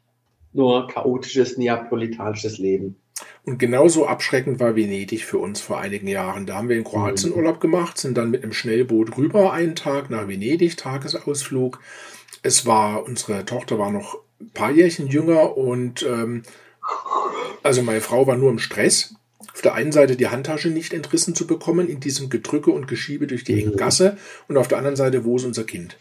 nur 0.54 0.88
chaotisches 0.88 1.58
neapolitanisches 1.58 2.58
Leben. 2.58 2.96
Und 3.44 3.60
genauso 3.60 4.08
abschreckend 4.08 4.60
war 4.60 4.76
Venedig 4.76 5.26
für 5.26 5.38
uns 5.38 5.62
vor 5.62 5.80
einigen 5.80 6.08
Jahren. 6.08 6.46
Da 6.46 6.56
haben 6.56 6.70
wir 6.70 6.78
in 6.78 6.84
Kroatien 6.84 7.32
mhm. 7.32 7.38
Urlaub 7.38 7.60
gemacht, 7.60 7.98
sind 7.98 8.18
dann 8.18 8.30
mit 8.30 8.44
einem 8.44 8.54
Schnellboot 8.54 9.18
rüber 9.18 9.54
einen 9.54 9.76
Tag 9.76 10.10
nach 10.10 10.28
Venedig, 10.28 10.78
Tagesausflug. 10.78 11.80
Es 12.44 12.66
war, 12.66 13.06
unsere 13.06 13.46
Tochter 13.46 13.80
war 13.80 13.92
noch 13.92 14.20
ein 14.40 14.52
paar 14.52 14.72
Jährchen 14.72 15.08
jünger 15.08 15.58
und 15.58 16.04
ähm, 16.04 16.44
also 17.64 17.82
meine 17.82 18.02
Frau 18.02 18.28
war 18.28 18.38
nur 18.38 18.52
im 18.52 18.60
Stress. 18.60 19.16
Auf 19.54 19.62
der 19.62 19.76
einen 19.76 19.92
Seite 19.92 20.16
die 20.16 20.28
Handtasche 20.28 20.70
nicht 20.70 20.94
entrissen 20.94 21.36
zu 21.36 21.46
bekommen 21.46 21.90
in 21.90 22.00
diesem 22.00 22.30
Gedrücke 22.30 22.72
und 22.72 22.88
Geschiebe 22.88 23.28
durch 23.28 23.44
die 23.44 23.60
enge 23.60 23.72
mhm. 23.72 23.78
Gasse 23.78 24.18
und 24.48 24.58
auf 24.58 24.68
der 24.68 24.78
anderen 24.78 24.96
Seite, 24.96 25.26
wo 25.26 25.36
ist 25.36 25.46
unser 25.46 25.64
Kind? 25.64 25.98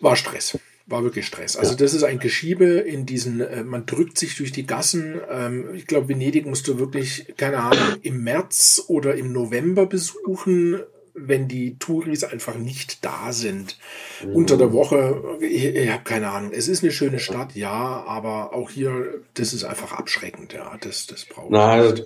War 0.00 0.16
Stress. 0.16 0.58
War 0.86 1.02
wirklich 1.04 1.26
Stress. 1.26 1.56
Also 1.56 1.74
das 1.74 1.92
ist 1.92 2.02
ein 2.02 2.18
Geschiebe 2.18 2.64
in 2.64 3.04
diesen, 3.04 3.40
äh, 3.40 3.62
man 3.62 3.84
drückt 3.84 4.18
sich 4.18 4.36
durch 4.36 4.52
die 4.52 4.66
Gassen. 4.66 5.20
Ähm, 5.30 5.74
ich 5.74 5.86
glaube, 5.86 6.08
Venedig 6.08 6.46
musst 6.46 6.66
du 6.66 6.78
wirklich, 6.78 7.34
keine 7.36 7.58
Ahnung, 7.58 7.98
im 8.02 8.22
März 8.24 8.84
oder 8.88 9.14
im 9.14 9.32
November 9.32 9.84
besuchen, 9.84 10.80
wenn 11.20 11.48
die 11.48 11.78
Touris 11.78 12.24
einfach 12.24 12.56
nicht 12.56 13.04
da 13.04 13.32
sind. 13.32 13.78
Mhm. 14.24 14.34
Unter 14.34 14.56
der 14.56 14.72
Woche, 14.72 15.38
ich, 15.40 15.64
ich 15.64 15.90
habe 15.90 16.04
keine 16.04 16.30
Ahnung. 16.30 16.52
Es 16.52 16.68
ist 16.68 16.82
eine 16.82 16.92
schöne 16.92 17.18
Stadt, 17.18 17.54
ja, 17.54 18.04
aber 18.06 18.54
auch 18.54 18.70
hier, 18.70 19.22
das 19.34 19.52
ist 19.52 19.64
einfach 19.64 19.92
abschreckend, 19.92 20.52
ja. 20.52 20.76
Das, 20.80 21.06
das 21.06 21.24
braucht 21.24 21.50
man. 21.50 21.60
Also, 21.60 22.04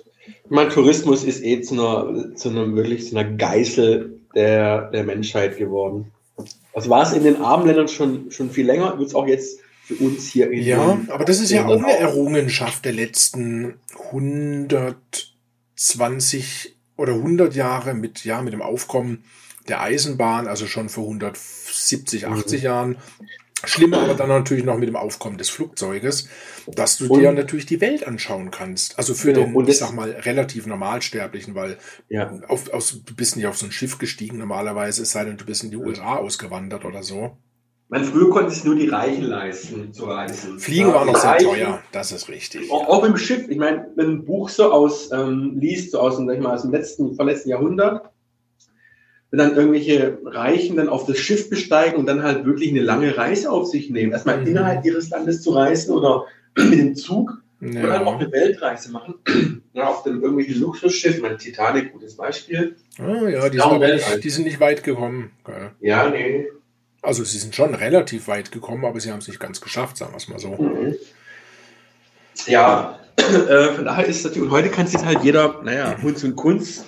mein 0.49 0.69
Tourismus 0.69 1.23
ist 1.23 1.43
eh 1.43 1.61
zu 1.61 1.73
einer, 1.73 2.35
zu 2.35 2.49
einer 2.49 2.73
wirklich 2.75 3.07
zu 3.07 3.17
einer 3.17 3.29
Geißel 3.29 4.19
der, 4.35 4.89
der 4.91 5.03
Menschheit 5.03 5.57
geworden. 5.57 6.11
Also 6.73 6.89
war 6.89 7.03
es 7.03 7.13
in 7.13 7.23
den 7.23 7.37
armen 7.37 7.67
Ländern 7.67 7.87
schon, 7.87 8.31
schon 8.31 8.49
viel 8.49 8.65
länger, 8.65 8.97
wird 8.97 9.09
es 9.09 9.15
auch 9.15 9.27
jetzt 9.27 9.59
für 9.83 9.95
uns 9.95 10.27
hier 10.27 10.49
in 10.49 10.63
Ja, 10.63 10.99
aber 11.09 11.25
das 11.25 11.39
ist 11.39 11.51
ja 11.51 11.65
auch 11.65 11.77
eine 11.77 11.97
Errungenschaft 11.97 12.85
der 12.85 12.93
letzten 12.93 13.75
120 14.11 16.75
oder 16.97 17.13
100 17.13 17.55
Jahre 17.55 17.93
mit, 17.93 18.23
ja, 18.23 18.41
mit 18.41 18.53
dem 18.53 18.61
Aufkommen 18.61 19.23
der 19.67 19.81
Eisenbahn, 19.81 20.47
also 20.47 20.67
schon 20.67 20.89
vor 20.89 21.05
170, 21.05 22.27
80 22.27 22.61
mhm. 22.61 22.65
Jahren. 22.65 22.97
Schlimmer 23.65 23.99
aber 23.99 24.13
dann 24.13 24.27
natürlich 24.27 24.65
noch 24.65 24.77
mit 24.77 24.89
dem 24.89 24.97
Aufkommen 24.97 25.37
des 25.37 25.49
Flugzeuges, 25.49 26.27
dass 26.67 26.97
du 26.97 27.07
und, 27.07 27.21
dir 27.21 27.31
natürlich 27.31 27.65
die 27.65 27.79
Welt 27.79 28.05
anschauen 28.05 28.51
kannst. 28.51 28.97
Also 28.97 29.13
für 29.13 29.31
genau, 29.31 29.61
den, 29.61 29.67
ich 29.69 29.77
sag 29.77 29.93
mal, 29.93 30.11
relativ 30.11 30.65
Normalsterblichen, 30.65 31.55
weil 31.55 31.77
ja. 32.09 32.29
auf, 32.49 32.73
auf, 32.73 32.93
du 33.05 33.15
bist 33.15 33.37
nicht 33.37 33.47
auf 33.47 33.57
so 33.57 33.65
ein 33.65 33.71
Schiff 33.71 33.99
gestiegen 33.99 34.37
normalerweise, 34.37 35.03
es 35.03 35.11
sei 35.11 35.23
denn, 35.23 35.37
du 35.37 35.45
bist 35.45 35.63
in 35.63 35.71
die 35.71 35.77
USA 35.77 36.17
ausgewandert 36.17 36.83
oder 36.83 37.03
so. 37.03 37.37
Man 37.89 38.03
früher 38.03 38.29
konnte 38.31 38.51
es 38.51 38.63
nur 38.63 38.75
die 38.75 38.87
Reichen 38.87 39.25
leisten 39.25 39.93
zu 39.93 40.05
reisen. 40.05 40.59
Fliegen 40.59 40.93
war 40.93 41.05
noch 41.05 41.15
sehr 41.15 41.37
teuer, 41.37 41.83
das 41.91 42.11
ist 42.11 42.27
richtig. 42.27 42.71
Auch, 42.71 42.87
auch, 42.87 43.03
im 43.03 43.17
Schiff. 43.17 43.47
Ich 43.49 43.57
meine, 43.57 43.87
wenn 43.95 44.09
ein 44.09 44.25
Buch 44.25 44.49
so 44.49 44.71
aus 44.71 45.11
ähm, 45.11 45.57
liest, 45.59 45.91
so 45.91 45.99
aus, 45.99 46.17
sag 46.17 46.35
ich 46.35 46.41
mal, 46.41 46.55
aus 46.55 46.63
dem 46.63 46.71
letzten, 46.71 47.15
vorletzten 47.15 47.49
Jahrhundert, 47.49 48.09
wenn 49.29 49.39
dann 49.39 49.55
irgendwelche 49.55 50.19
Reichen 50.25 50.77
dann 50.77 50.89
auf 50.89 51.05
das 51.05 51.17
Schiff 51.17 51.49
besteigen 51.49 51.97
und 51.97 52.05
dann 52.05 52.23
halt 52.23 52.45
wirklich 52.45 52.69
eine 52.69 52.81
lange 52.81 53.17
Reise 53.17 53.51
auf 53.51 53.67
sich 53.67 53.89
nehmen, 53.89 54.11
erstmal 54.11 54.41
mhm. 54.41 54.47
innerhalb 54.47 54.85
ihres 54.85 55.09
Landes 55.09 55.41
zu 55.41 55.51
reisen 55.51 55.93
oder 55.93 56.25
mit 56.57 56.79
dem 56.79 56.95
Zug 56.95 57.43
ja. 57.59 57.83
oder 57.83 57.93
dann 57.93 58.07
auch 58.07 58.19
eine 58.19 58.31
Weltreise 58.31 58.91
machen. 58.91 59.15
ja, 59.73 59.87
auf 59.87 60.03
dem 60.03 60.21
irgendwelchen 60.21 60.59
Luxusschiff, 60.61 61.21
mein 61.21 61.37
Titanic, 61.37 61.93
gutes 61.93 62.15
Beispiel. 62.15 62.75
Ah 62.99 63.27
ja, 63.27 63.49
die, 63.49 63.59
sind 63.59 63.79
nicht, 63.79 64.23
die 64.23 64.29
sind 64.29 64.43
nicht 64.45 64.59
weit 64.59 64.83
gekommen. 64.83 65.31
Geil. 65.43 65.71
Ja, 65.79 66.09
nee. 66.09 66.47
Also 67.03 67.23
sie 67.23 67.37
sind 67.37 67.53
schon 67.53 67.75
relativ 67.75 68.27
weit 68.27 68.51
gekommen, 68.51 68.85
aber 68.85 68.99
sie 68.99 69.11
haben 69.11 69.19
es 69.19 69.27
nicht 69.27 69.39
ganz 69.39 69.59
geschafft, 69.61 69.97
sagen 69.97 70.13
wir 70.13 70.17
es 70.17 70.29
mal 70.29 70.39
so. 70.39 70.51
Mhm. 70.51 70.95
Ja, 72.47 72.99
äh, 73.17 73.73
von 73.73 73.85
daher 73.85 74.05
ist 74.05 74.17
es 74.17 74.23
natürlich, 74.23 74.47
und 74.47 74.51
heute 74.51 74.69
kann 74.69 74.87
sich 74.87 75.03
halt 75.03 75.21
jeder, 75.21 75.61
naja, 75.63 75.93
Kunst 75.95 76.23
und 76.23 76.35
Kunst, 76.35 76.85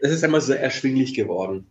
es 0.00 0.12
ist 0.12 0.24
einmal 0.24 0.40
sehr 0.40 0.60
erschwinglich 0.60 1.14
geworden. 1.14 1.66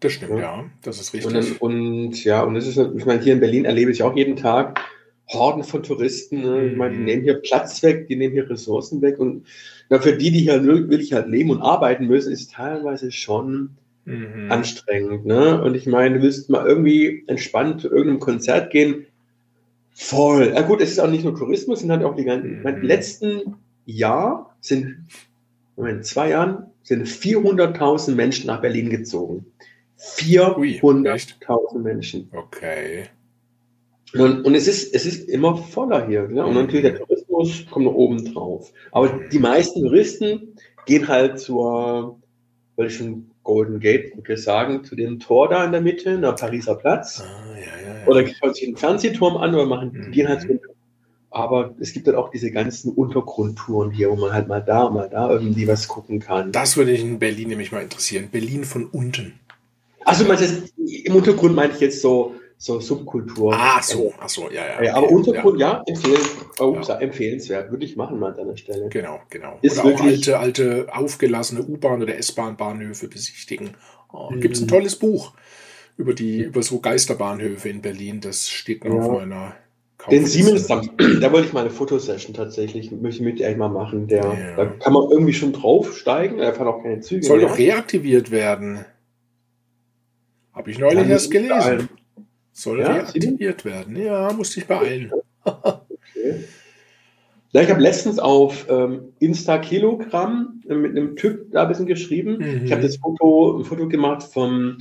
Das 0.00 0.12
stimmt, 0.12 0.32
ja, 0.32 0.38
ja 0.38 0.64
das 0.82 1.00
ist 1.00 1.12
richtig. 1.12 1.60
Und, 1.60 1.60
und, 1.60 2.24
ja, 2.24 2.42
und 2.42 2.54
das 2.54 2.66
ist, 2.66 2.78
ich 2.78 3.04
meine, 3.04 3.20
hier 3.20 3.34
in 3.34 3.40
Berlin 3.40 3.64
erlebe 3.64 3.90
ich 3.90 4.02
auch 4.02 4.16
jeden 4.16 4.36
Tag 4.36 4.80
Horden 5.28 5.64
von 5.64 5.82
Touristen. 5.82 6.42
Ne? 6.42 6.66
Ich 6.68 6.76
meine, 6.76 6.92
die 6.94 7.00
mhm. 7.00 7.04
nehmen 7.04 7.22
hier 7.22 7.34
Platz 7.34 7.82
weg, 7.82 8.06
die 8.08 8.16
nehmen 8.16 8.34
hier 8.34 8.48
Ressourcen 8.48 9.02
weg. 9.02 9.18
Und 9.18 9.46
na, 9.88 9.98
für 9.98 10.16
die, 10.16 10.30
die 10.30 10.40
hier 10.40 10.64
wirklich 10.64 11.12
halt 11.12 11.28
leben 11.28 11.50
und 11.50 11.62
arbeiten 11.62 12.06
müssen, 12.06 12.32
ist 12.32 12.52
teilweise 12.52 13.10
schon 13.10 13.70
mhm. 14.04 14.50
anstrengend. 14.50 15.26
Ne? 15.26 15.62
Und 15.62 15.74
ich 15.74 15.86
meine, 15.86 16.16
du 16.16 16.22
willst 16.22 16.50
mal 16.50 16.66
irgendwie 16.66 17.24
entspannt 17.26 17.80
zu 17.80 17.88
irgendeinem 17.88 18.20
Konzert 18.20 18.70
gehen. 18.70 19.06
Voll. 19.92 20.52
Ja 20.54 20.62
gut, 20.62 20.80
es 20.80 20.90
ist 20.90 20.98
auch 20.98 21.10
nicht 21.10 21.24
nur 21.24 21.36
Tourismus, 21.36 21.80
sind 21.80 21.90
halt 21.90 22.04
auch 22.04 22.16
die 22.16 22.24
ganzen. 22.24 22.62
Mhm. 22.62 22.82
Letzten 22.82 23.56
Jahr 23.86 24.56
sind, 24.60 25.06
Moment, 25.76 26.04
zwei 26.04 26.30
Jahren 26.30 26.66
sind 26.82 27.06
400.000 27.06 28.14
Menschen 28.14 28.46
nach 28.46 28.60
Berlin 28.60 28.90
gezogen. 28.90 29.46
400.000 29.98 31.78
Menschen. 31.78 32.28
Okay. 32.32 33.04
Und, 34.12 34.44
und, 34.44 34.54
es, 34.54 34.68
ist, 34.68 34.94
es 34.94 35.06
ist 35.06 35.28
immer 35.28 35.56
voller 35.56 36.06
hier. 36.06 36.28
Ne? 36.28 36.44
Und 36.44 36.54
mhm. 36.54 36.60
natürlich 36.60 36.82
der 36.82 36.98
Tourismus 36.98 37.66
kommt 37.70 37.86
noch 37.86 37.94
oben 37.94 38.32
drauf. 38.32 38.72
Aber 38.92 39.08
die 39.32 39.38
meisten 39.38 39.82
Touristen 39.82 40.56
gehen 40.86 41.08
halt 41.08 41.40
zur, 41.40 42.20
weil 42.76 42.86
ich 42.88 42.96
schon 42.96 43.30
Golden 43.44 43.78
Gate 43.78 44.12
Brücke 44.14 44.36
sagen, 44.36 44.82
zu 44.84 44.96
dem 44.96 45.20
Tor 45.20 45.48
da 45.48 45.64
in 45.64 45.72
der 45.72 45.80
Mitte, 45.80 46.18
der 46.18 46.32
Pariser 46.32 46.74
Platz. 46.74 47.22
Ah, 47.22 47.54
ja, 47.54 47.60
ja, 47.60 48.00
ja. 48.00 48.06
Oder 48.06 48.26
schauen 48.26 48.54
sich 48.54 48.66
einen 48.66 48.76
Fernsehturm 48.76 49.36
an 49.36 49.54
oder 49.54 49.66
machen 49.66 49.92
mhm. 49.92 50.10
gehen 50.10 50.28
halt 50.28 50.42
so 50.42 50.48
aber 51.34 51.74
es 51.80 51.92
gibt 51.92 52.06
dann 52.06 52.14
auch 52.14 52.30
diese 52.30 52.52
ganzen 52.52 52.92
Untergrundtouren 52.92 53.90
hier, 53.90 54.08
wo 54.08 54.14
man 54.14 54.32
halt 54.32 54.46
mal 54.46 54.60
da, 54.60 54.88
mal 54.88 55.08
da 55.10 55.28
irgendwie 55.28 55.66
was 55.66 55.88
gucken 55.88 56.20
kann. 56.20 56.52
Das 56.52 56.76
würde 56.76 56.92
ich 56.92 57.00
in 57.00 57.18
Berlin 57.18 57.48
nämlich 57.48 57.72
mal 57.72 57.82
interessieren. 57.82 58.28
Berlin 58.30 58.62
von 58.62 58.86
unten. 58.86 59.40
Also 60.04 60.24
im 60.24 61.14
Untergrund 61.16 61.56
meinte 61.56 61.74
ich 61.74 61.80
jetzt 61.80 62.00
so, 62.00 62.36
so 62.64 62.80
Subkultur. 62.80 63.52
Ah, 63.54 63.82
so, 63.82 64.14
ach 64.18 64.28
so, 64.30 64.48
ja, 64.50 64.66
ja. 64.66 64.76
Okay, 64.78 64.88
aber 64.88 65.10
Untergrund, 65.10 65.60
ja, 65.60 65.72
ja 65.72 65.82
empfehlen, 65.86 66.20
oh, 66.60 66.78
ja. 66.80 66.98
empfehlenswert, 66.98 67.70
würde 67.70 67.84
ich 67.84 67.94
machen 67.94 68.18
mal 68.18 68.30
an 68.30 68.38
deiner 68.38 68.56
Stelle. 68.56 68.88
Genau, 68.88 69.20
genau. 69.28 69.58
Ist 69.60 69.84
oder 69.84 69.94
auch 69.94 70.00
alte, 70.00 70.38
alte 70.38 70.86
aufgelassene 70.90 71.62
U-Bahn 71.62 72.02
oder 72.02 72.16
S-Bahn-Bahnhöfe 72.16 73.08
besichtigen. 73.08 73.76
Oh, 74.10 74.30
mhm. 74.30 74.40
Gibt 74.40 74.56
es 74.56 74.62
ein 74.62 74.68
tolles 74.68 74.96
Buch 74.96 75.34
über 75.98 76.14
die, 76.14 76.40
über 76.40 76.62
so 76.62 76.80
Geisterbahnhöfe 76.80 77.68
in 77.68 77.82
Berlin. 77.82 78.22
Das 78.22 78.48
steht 78.48 78.82
noch 78.84 78.94
ja. 78.94 79.02
auf 79.02 79.12
meiner 79.12 79.56
den 80.10 80.26
Siemens, 80.26 80.66
da, 80.66 80.80
da 81.20 81.32
wollte 81.32 81.48
ich 81.48 81.52
mal 81.52 81.60
eine 81.60 81.70
Fotosession 81.70 82.34
tatsächlich, 82.34 82.90
möchte 82.92 83.20
ich 83.20 83.24
mit 83.24 83.38
dir 83.40 83.54
mal 83.56 83.68
machen. 83.68 84.06
Der, 84.06 84.22
ja. 84.22 84.56
Da 84.56 84.66
kann 84.66 84.92
man 84.94 85.10
irgendwie 85.10 85.32
schon 85.34 85.52
draufsteigen, 85.52 86.38
er 86.38 86.54
fährt 86.54 86.68
auch 86.68 86.82
keine 86.82 87.00
Züge. 87.00 87.24
Soll 87.24 87.38
mehr. 87.38 87.48
doch 87.48 87.58
reaktiviert 87.58 88.30
werden. 88.30 88.86
Habe 90.52 90.70
ich 90.70 90.78
neulich 90.78 91.08
erst 91.08 91.30
gelesen. 91.30 91.88
Soll 92.54 92.80
ja, 92.80 92.92
reaktiviert 92.92 93.62
Siemens? 93.62 93.64
werden. 93.64 93.96
Ja, 93.96 94.32
musste 94.32 94.60
ich 94.60 94.66
beeilen. 94.66 95.10
okay. 95.44 96.44
Ja, 97.52 97.62
ich 97.62 97.70
habe 97.70 97.80
letztens 97.80 98.18
auf 98.18 98.66
ähm, 98.68 99.12
Insta-Kilogramm 99.18 100.60
mit 100.66 100.92
einem 100.92 101.14
Typ 101.16 101.52
da 101.52 101.62
ein 101.62 101.68
bisschen 101.68 101.86
geschrieben. 101.86 102.38
Mhm. 102.38 102.64
Ich 102.64 102.72
habe 102.72 102.82
das 102.82 102.96
Foto, 102.96 103.58
ein 103.58 103.64
Foto 103.64 103.88
gemacht 103.88 104.22
vom 104.22 104.78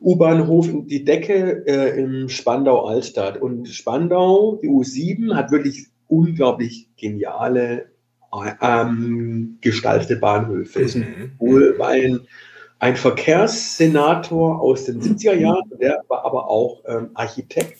U-Bahnhof 0.00 0.68
die 0.86 1.04
Decke 1.04 1.66
äh, 1.66 2.00
im 2.00 2.28
Spandau 2.28 2.86
Altstadt. 2.86 3.40
Und 3.40 3.68
Spandau, 3.68 4.58
die 4.62 4.68
U7, 4.68 5.34
hat 5.34 5.50
wirklich 5.50 5.86
unglaublich 6.08 6.88
geniale 6.96 7.86
ähm, 8.60 9.58
gestaltete 9.60 10.16
Bahnhöfe. 10.16 10.80
Mhm. 10.80 10.84
Ist 10.84 10.96
ein, 11.80 12.20
ein 12.82 12.96
Verkehrssenator 12.96 14.60
aus 14.60 14.86
den 14.86 15.00
70er 15.00 15.34
Jahren, 15.34 15.70
der 15.80 16.02
war 16.08 16.24
aber 16.24 16.48
auch 16.48 16.82
ähm, 16.88 17.10
Architekt, 17.14 17.78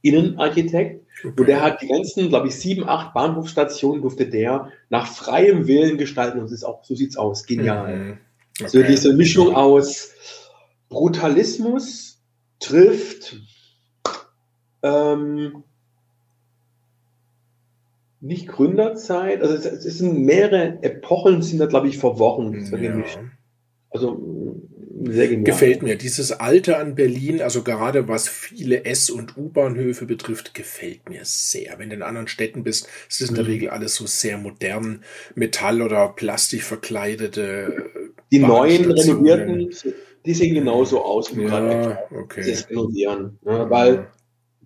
Innenarchitekt. 0.00 1.04
Okay. 1.18 1.34
Und 1.38 1.46
der 1.46 1.60
hat 1.60 1.82
die 1.82 1.88
ganzen, 1.88 2.30
glaube 2.30 2.48
ich, 2.48 2.54
sieben, 2.54 2.88
acht 2.88 3.12
Bahnhofsstationen 3.12 4.00
durfte 4.00 4.26
der 4.26 4.70
nach 4.88 5.06
freiem 5.06 5.66
Willen 5.66 5.98
gestalten. 5.98 6.40
Und 6.40 6.50
ist 6.50 6.64
auch, 6.64 6.82
so 6.84 6.94
sieht's 6.94 7.18
aus. 7.18 7.44
Genial. 7.44 7.94
Mhm. 7.94 8.18
Okay. 8.58 8.68
So 8.70 8.82
diese 8.82 9.12
Mischung 9.12 9.54
aus 9.54 10.14
Brutalismus 10.88 12.18
trifft 12.60 13.36
ähm, 14.82 15.64
nicht 18.20 18.48
Gründerzeit, 18.48 19.42
also 19.42 19.54
es, 19.54 19.66
es, 19.66 19.98
sind 19.98 20.24
mehrere 20.24 20.82
Epochen, 20.82 21.42
sind 21.42 21.58
da, 21.58 21.66
glaube 21.66 21.88
ich, 21.88 21.98
verworren. 21.98 22.66
Ja. 22.72 23.20
Also 23.92 24.60
sehr 25.04 25.28
genial. 25.28 25.44
Gefällt 25.44 25.82
mir. 25.82 25.96
Dieses 25.96 26.32
Alte 26.32 26.76
an 26.76 26.94
Berlin, 26.94 27.42
also 27.42 27.62
gerade 27.62 28.08
was 28.08 28.28
viele 28.28 28.84
S- 28.84 29.10
und 29.10 29.36
U-Bahnhöfe 29.36 30.06
betrifft, 30.06 30.54
gefällt 30.54 31.08
mir 31.08 31.24
sehr. 31.24 31.78
Wenn 31.78 31.90
du 31.90 31.96
in 31.96 32.02
anderen 32.02 32.28
Städten 32.28 32.62
bist, 32.62 32.88
ist 33.08 33.20
es 33.20 33.28
in 33.28 33.34
der 33.34 33.44
mhm. 33.44 33.50
Regel 33.50 33.68
alles 33.70 33.94
so 33.94 34.06
sehr 34.06 34.38
modern, 34.38 35.02
Metall- 35.34 35.82
oder 35.82 36.08
Plastik 36.08 36.62
verkleidete. 36.62 37.90
Die 38.30 38.38
neuen 38.38 38.90
renovierten 38.90 39.70
die 40.24 40.34
sehen 40.34 40.54
genauso 40.54 41.04
aus 41.04 41.36
wie 41.36 41.42
ja, 41.42 41.48
gerade 41.48 41.98
okay. 42.16 42.48
das 42.48 42.68
renovieren. 42.70 43.38
Ne? 43.42 43.66
Weil 43.68 44.06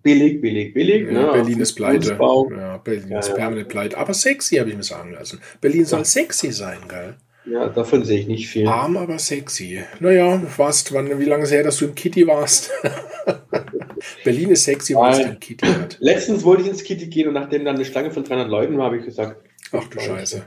billig, 0.03 0.41
billig, 0.41 0.73
billig. 0.73 1.07
Ja, 1.07 1.11
ne? 1.11 1.31
Berlin 1.31 1.59
ist 1.59 1.73
pleite. 1.73 2.17
Ja, 2.19 2.77
Berlin 2.77 3.11
ist 3.13 3.33
permanent 3.33 3.67
pleite. 3.67 3.97
Aber 3.97 4.13
sexy, 4.13 4.57
habe 4.57 4.69
ich 4.69 4.75
mir 4.75 4.83
sagen 4.83 5.13
lassen. 5.13 5.39
Berlin 5.59 5.85
soll 5.85 6.05
sexy 6.05 6.51
sein, 6.51 6.79
geil. 6.87 7.17
Ja, 7.49 7.69
davon 7.69 8.03
sehe 8.03 8.19
ich 8.19 8.27
nicht 8.27 8.47
viel. 8.47 8.67
Arm, 8.67 8.97
aber 8.97 9.19
sexy. 9.19 9.81
Naja, 9.99 10.41
warst, 10.57 10.93
wann, 10.93 11.19
wie 11.19 11.25
lange 11.25 11.43
ist 11.43 11.51
her, 11.51 11.63
dass 11.63 11.77
du 11.77 11.85
im 11.85 11.95
Kitty 11.95 12.27
warst? 12.27 12.71
Berlin 14.23 14.49
ist 14.49 14.65
sexy, 14.65 14.95
weil 14.95 15.13
es 15.13 15.25
ein 15.25 15.39
Kitty 15.39 15.65
hat. 15.65 15.97
Letztens 15.99 16.43
wollte 16.43 16.63
ich 16.63 16.69
ins 16.69 16.83
Kitty 16.83 17.07
gehen 17.07 17.27
und 17.27 17.33
nachdem 17.33 17.65
dann 17.65 17.75
eine 17.75 17.85
Schlange 17.85 18.11
von 18.11 18.23
300 18.23 18.49
Leuten 18.49 18.77
war, 18.77 18.85
habe 18.85 18.97
ich 18.97 19.05
gesagt, 19.05 19.41
ach 19.71 19.87
du 19.87 19.99
Scheiße. 19.99 20.43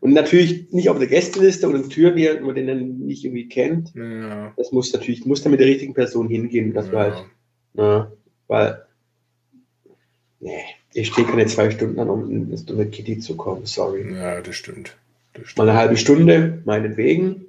Und 0.00 0.12
natürlich 0.12 0.70
nicht 0.70 0.90
auf 0.90 0.98
der 0.98 1.08
Gästeliste 1.08 1.66
oder 1.66 1.78
eine 1.78 1.88
Tür, 1.88 2.10
die 2.10 2.28
man 2.40 2.54
den 2.54 2.66
dann 2.66 2.98
nicht 2.98 3.24
irgendwie 3.24 3.48
kennt. 3.48 3.94
Ja. 3.94 4.52
Das 4.56 4.70
muss 4.70 4.92
natürlich, 4.92 5.24
muss 5.24 5.42
dann 5.42 5.50
mit 5.50 5.60
der 5.60 5.66
richtigen 5.66 5.94
Person 5.94 6.28
hingehen, 6.28 6.74
dass 6.74 6.88
ja. 6.88 6.92
halt, 6.92 7.24
ne, 7.72 8.12
weil, 8.46 8.82
nee, 10.40 10.62
ich 10.92 11.08
stehe 11.08 11.26
keine 11.26 11.46
zwei 11.46 11.70
Stunden 11.70 11.98
an, 11.98 12.10
um 12.10 12.48
mit 12.48 12.92
Kitty 12.92 13.18
zu 13.18 13.34
kommen, 13.36 13.64
sorry. 13.64 14.14
Ja, 14.14 14.40
das 14.40 14.54
stimmt. 14.54 14.94
Mal 15.56 15.68
eine 15.68 15.78
halbe 15.78 15.96
Stunde, 15.96 16.62
meinetwegen, 16.64 17.46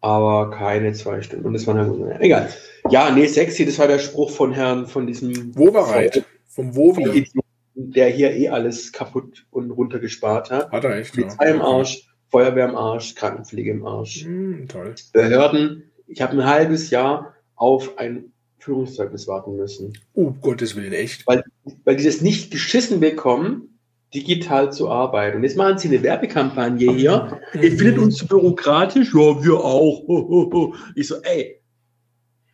aber 0.00 0.50
keine 0.50 0.92
zwei 0.92 1.22
Stunden. 1.22 1.46
Und 1.46 1.54
das 1.54 1.66
war 1.66 1.74
halt, 1.74 2.20
egal. 2.20 2.48
Ja, 2.90 3.10
nee, 3.10 3.26
sexy, 3.26 3.64
das 3.64 3.78
war 3.78 3.88
der 3.88 3.98
Spruch 3.98 4.30
von 4.30 4.52
Herrn, 4.52 4.86
von 4.86 5.06
diesem. 5.06 5.56
Wovereit, 5.56 6.24
vom 6.48 6.74
Wovi 6.76 7.26
der 7.74 8.08
hier 8.08 8.32
eh 8.32 8.48
alles 8.48 8.92
kaputt 8.92 9.46
und 9.50 9.70
runtergespart 9.70 10.50
hat. 10.50 10.70
Hat 10.70 10.84
er 10.84 10.98
echt, 10.98 11.14
Polizei 11.14 11.48
ja. 11.48 11.54
im 11.54 11.62
Arsch, 11.62 12.08
Feuerwehr 12.30 12.68
im 12.68 12.76
Arsch, 12.76 13.14
Krankenpflege 13.14 13.70
im 13.70 13.86
Arsch. 13.86 14.24
Mm, 14.24 14.66
toll. 14.68 14.94
Behörden. 15.12 15.90
Ich 16.06 16.20
habe 16.20 16.32
ein 16.34 16.44
halbes 16.44 16.90
Jahr 16.90 17.34
auf 17.54 17.98
ein 17.98 18.32
Führungszeugnis 18.58 19.26
warten 19.26 19.56
müssen. 19.56 19.92
Oh, 20.14 20.32
Gottes 20.40 20.76
Willen, 20.76 20.92
echt? 20.92 21.26
Weil, 21.26 21.42
weil 21.84 21.96
die 21.96 22.04
das 22.04 22.20
nicht 22.20 22.50
geschissen 22.50 23.00
bekommen, 23.00 23.71
digital 24.14 24.72
zu 24.72 24.90
arbeiten. 24.90 25.38
Und 25.38 25.42
jetzt 25.44 25.56
machen 25.56 25.78
sie 25.78 25.88
eine 25.88 26.02
Werbekampagne 26.02 26.92
hier. 26.92 27.40
Ihr 27.54 27.72
findet 27.72 27.98
uns 27.98 28.16
zu 28.16 28.26
bürokratisch? 28.26 29.14
Ja, 29.14 29.42
wir 29.42 29.58
auch. 29.58 30.02
Ich 30.94 31.08
so, 31.08 31.16
ey, 31.22 31.60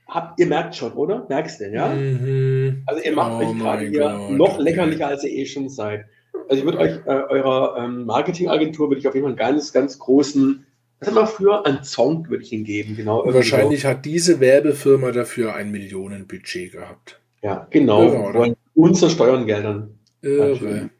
habt, 0.06 0.38
ihr 0.40 0.46
merkt 0.46 0.76
schon, 0.76 0.92
oder? 0.92 1.26
Merkst 1.28 1.60
du, 1.60 1.70
ja? 1.70 1.88
Mhm. 1.88 2.82
Also 2.86 3.02
ihr 3.02 3.12
macht 3.12 3.32
oh 3.32 3.38
euch 3.38 3.58
gerade 3.58 3.86
hier 3.86 4.28
noch 4.30 4.58
lächerlicher, 4.58 5.08
als 5.08 5.24
ihr 5.24 5.30
eh 5.30 5.46
schon 5.46 5.68
seid. 5.68 6.04
Also 6.48 6.60
ich 6.60 6.64
würde 6.64 6.78
euch, 6.78 6.92
äh, 7.06 7.10
eurer 7.10 7.76
ähm, 7.78 8.06
Marketingagentur 8.06 8.88
würde 8.88 9.00
ich 9.00 9.08
auf 9.08 9.14
jeden 9.14 9.24
Fall 9.24 9.32
einen 9.32 9.54
ganz, 9.54 9.72
ganz 9.72 9.98
großen 9.98 10.64
was 11.00 11.08
haben 11.08 11.14
wir 11.14 11.26
früher? 11.26 11.64
Ein 11.64 11.84
Song 11.84 12.28
würde 12.28 12.42
ich 12.42 12.52
ihn 12.52 12.64
geben, 12.64 12.96
genau. 12.96 13.22
Wahrscheinlich 13.24 13.84
hat 13.84 14.04
diese 14.04 14.40
Werbefirma 14.40 15.12
dafür 15.12 15.54
ein 15.54 15.70
Millionenbudget 15.70 16.72
gehabt. 16.72 17.20
Ja, 17.40 17.68
genau. 17.70 18.34
Wollen 18.34 18.56
unser 18.74 19.08
Steuerngeldern. 19.08 19.96
Irre. 20.22 20.90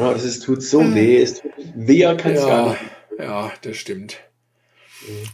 Ja, 0.00 0.12
das 0.12 0.24
ist, 0.24 0.44
tut 0.44 0.62
so 0.62 0.94
weh. 0.94 1.20
Es 1.20 1.40
tut 1.40 1.52
weh, 1.74 2.02
kann 2.16 2.32
es 2.32 2.42
ja. 2.42 2.76
Ja, 3.18 3.52
das 3.62 3.76
stimmt. 3.76 4.18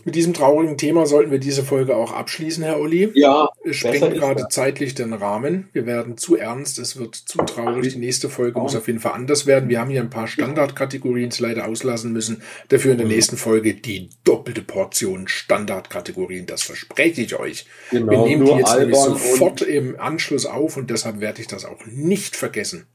Mit 0.05 0.15
diesem 0.15 0.33
traurigen 0.33 0.79
Thema 0.79 1.07
sollten 1.07 1.31
wir 1.31 1.39
diese 1.39 1.65
Folge 1.65 1.97
auch 1.97 2.13
abschließen, 2.13 2.63
Herr 2.63 2.79
Olli. 2.79 3.11
Ja. 3.15 3.49
Es 3.65 3.77
sprengt 3.77 4.15
gerade 4.15 4.43
ja. 4.43 4.49
zeitlich 4.49 4.95
den 4.95 5.13
Rahmen. 5.13 5.69
Wir 5.73 5.87
werden 5.87 6.17
zu 6.17 6.37
ernst, 6.37 6.79
es 6.79 6.97
wird 6.97 7.15
zu 7.17 7.39
traurig. 7.39 7.93
Die 7.95 7.99
nächste 7.99 8.29
Folge 8.29 8.59
oh. 8.59 8.63
muss 8.63 8.77
auf 8.77 8.87
jeden 8.87 9.01
Fall 9.01 9.13
anders 9.13 9.47
werden. 9.47 9.69
Wir 9.69 9.81
haben 9.81 9.91
hier 9.91 10.01
ein 10.01 10.11
paar 10.11 10.29
Standardkategorien 10.29 11.33
leider 11.39 11.67
auslassen 11.67 12.13
müssen. 12.13 12.43
Dafür 12.69 12.93
in 12.93 12.99
der 12.99 13.07
mhm. 13.07 13.15
nächsten 13.15 13.37
Folge 13.37 13.75
die 13.75 14.11
doppelte 14.25 14.63
Portion 14.63 15.27
Standardkategorien. 15.27 16.47
Das 16.47 16.63
verspreche 16.63 17.23
ich 17.23 17.37
euch. 17.39 17.67
Genau, 17.91 18.13
wir 18.13 18.19
nehmen 18.19 18.45
die 18.45 18.53
jetzt 18.53 18.79
nämlich 18.79 18.97
sofort 18.97 19.63
im 19.63 19.99
Anschluss 19.99 20.47
auf 20.47 20.77
und 20.77 20.91
deshalb 20.91 21.21
werde 21.21 21.41
ich 21.41 21.49
das 21.49 21.65
auch 21.65 21.85
nicht 21.87 22.37
vergessen. 22.37 22.87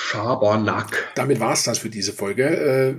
Schabernack. 0.00 1.10
Damit 1.16 1.40
war 1.40 1.52
es 1.52 1.64
das 1.64 1.78
für 1.78 1.90
diese 1.90 2.12
Folge. 2.12 2.44
Äh, 2.44 2.94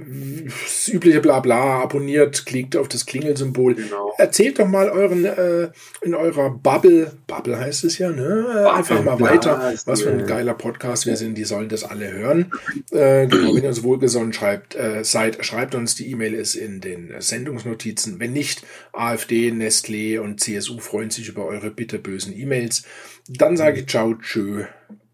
das 0.46 0.90
übliche 0.90 1.22
Blabla, 1.22 1.82
abonniert, 1.82 2.46
klickt 2.46 2.76
auf 2.76 2.90
das 2.90 3.06
Klingelsymbol. 3.06 3.76
Genau. 3.76 4.14
Erzählt 4.18 4.60
doch 4.60 4.68
mal 4.68 4.90
euren 4.90 5.24
äh, 5.24 5.70
in 6.02 6.14
eurer 6.14 6.50
Bubble, 6.52 7.14
Bubble 7.26 7.58
heißt 7.58 7.86
es 7.86 7.98
ja, 8.00 8.10
ne? 8.10 8.70
Einfach 8.72 9.02
mal 9.04 9.20
weiter, 9.20 9.74
was 9.86 10.02
für 10.02 10.12
ein 10.12 10.28
geiler 10.28 10.54
Podcast 10.54 11.06
wir 11.06 11.16
sind. 11.16 11.36
Die 11.36 11.46
sollen 11.46 11.70
das 11.70 11.86
alle 11.86 12.12
hören. 12.12 12.52
Äh, 12.92 13.28
genau, 13.28 13.56
wenn 13.56 13.64
ihr 13.64 13.70
uns 13.70 13.82
wohlgesonnen 13.84 14.34
schreibt, 14.34 14.76
äh, 14.76 15.04
seid, 15.04 15.44
schreibt 15.44 15.76
uns. 15.76 15.96
Die 15.96 16.12
E-Mail 16.12 16.34
ist 16.34 16.56
in 16.56 16.82
den 16.82 17.16
Sendungsnotizen. 17.18 18.20
Wenn 18.20 18.34
nicht, 18.34 18.64
AfD, 18.92 19.50
Nestlé 19.52 20.20
und 20.20 20.42
CSU 20.42 20.80
freuen 20.80 21.12
sich 21.12 21.30
über 21.30 21.46
eure 21.46 21.72
bitterbösen 21.72 22.38
E-Mails. 22.38 22.84
Dann 23.30 23.56
sage 23.56 23.80
ich 23.80 23.88
ciao, 23.88 24.16
tschö 24.16 24.66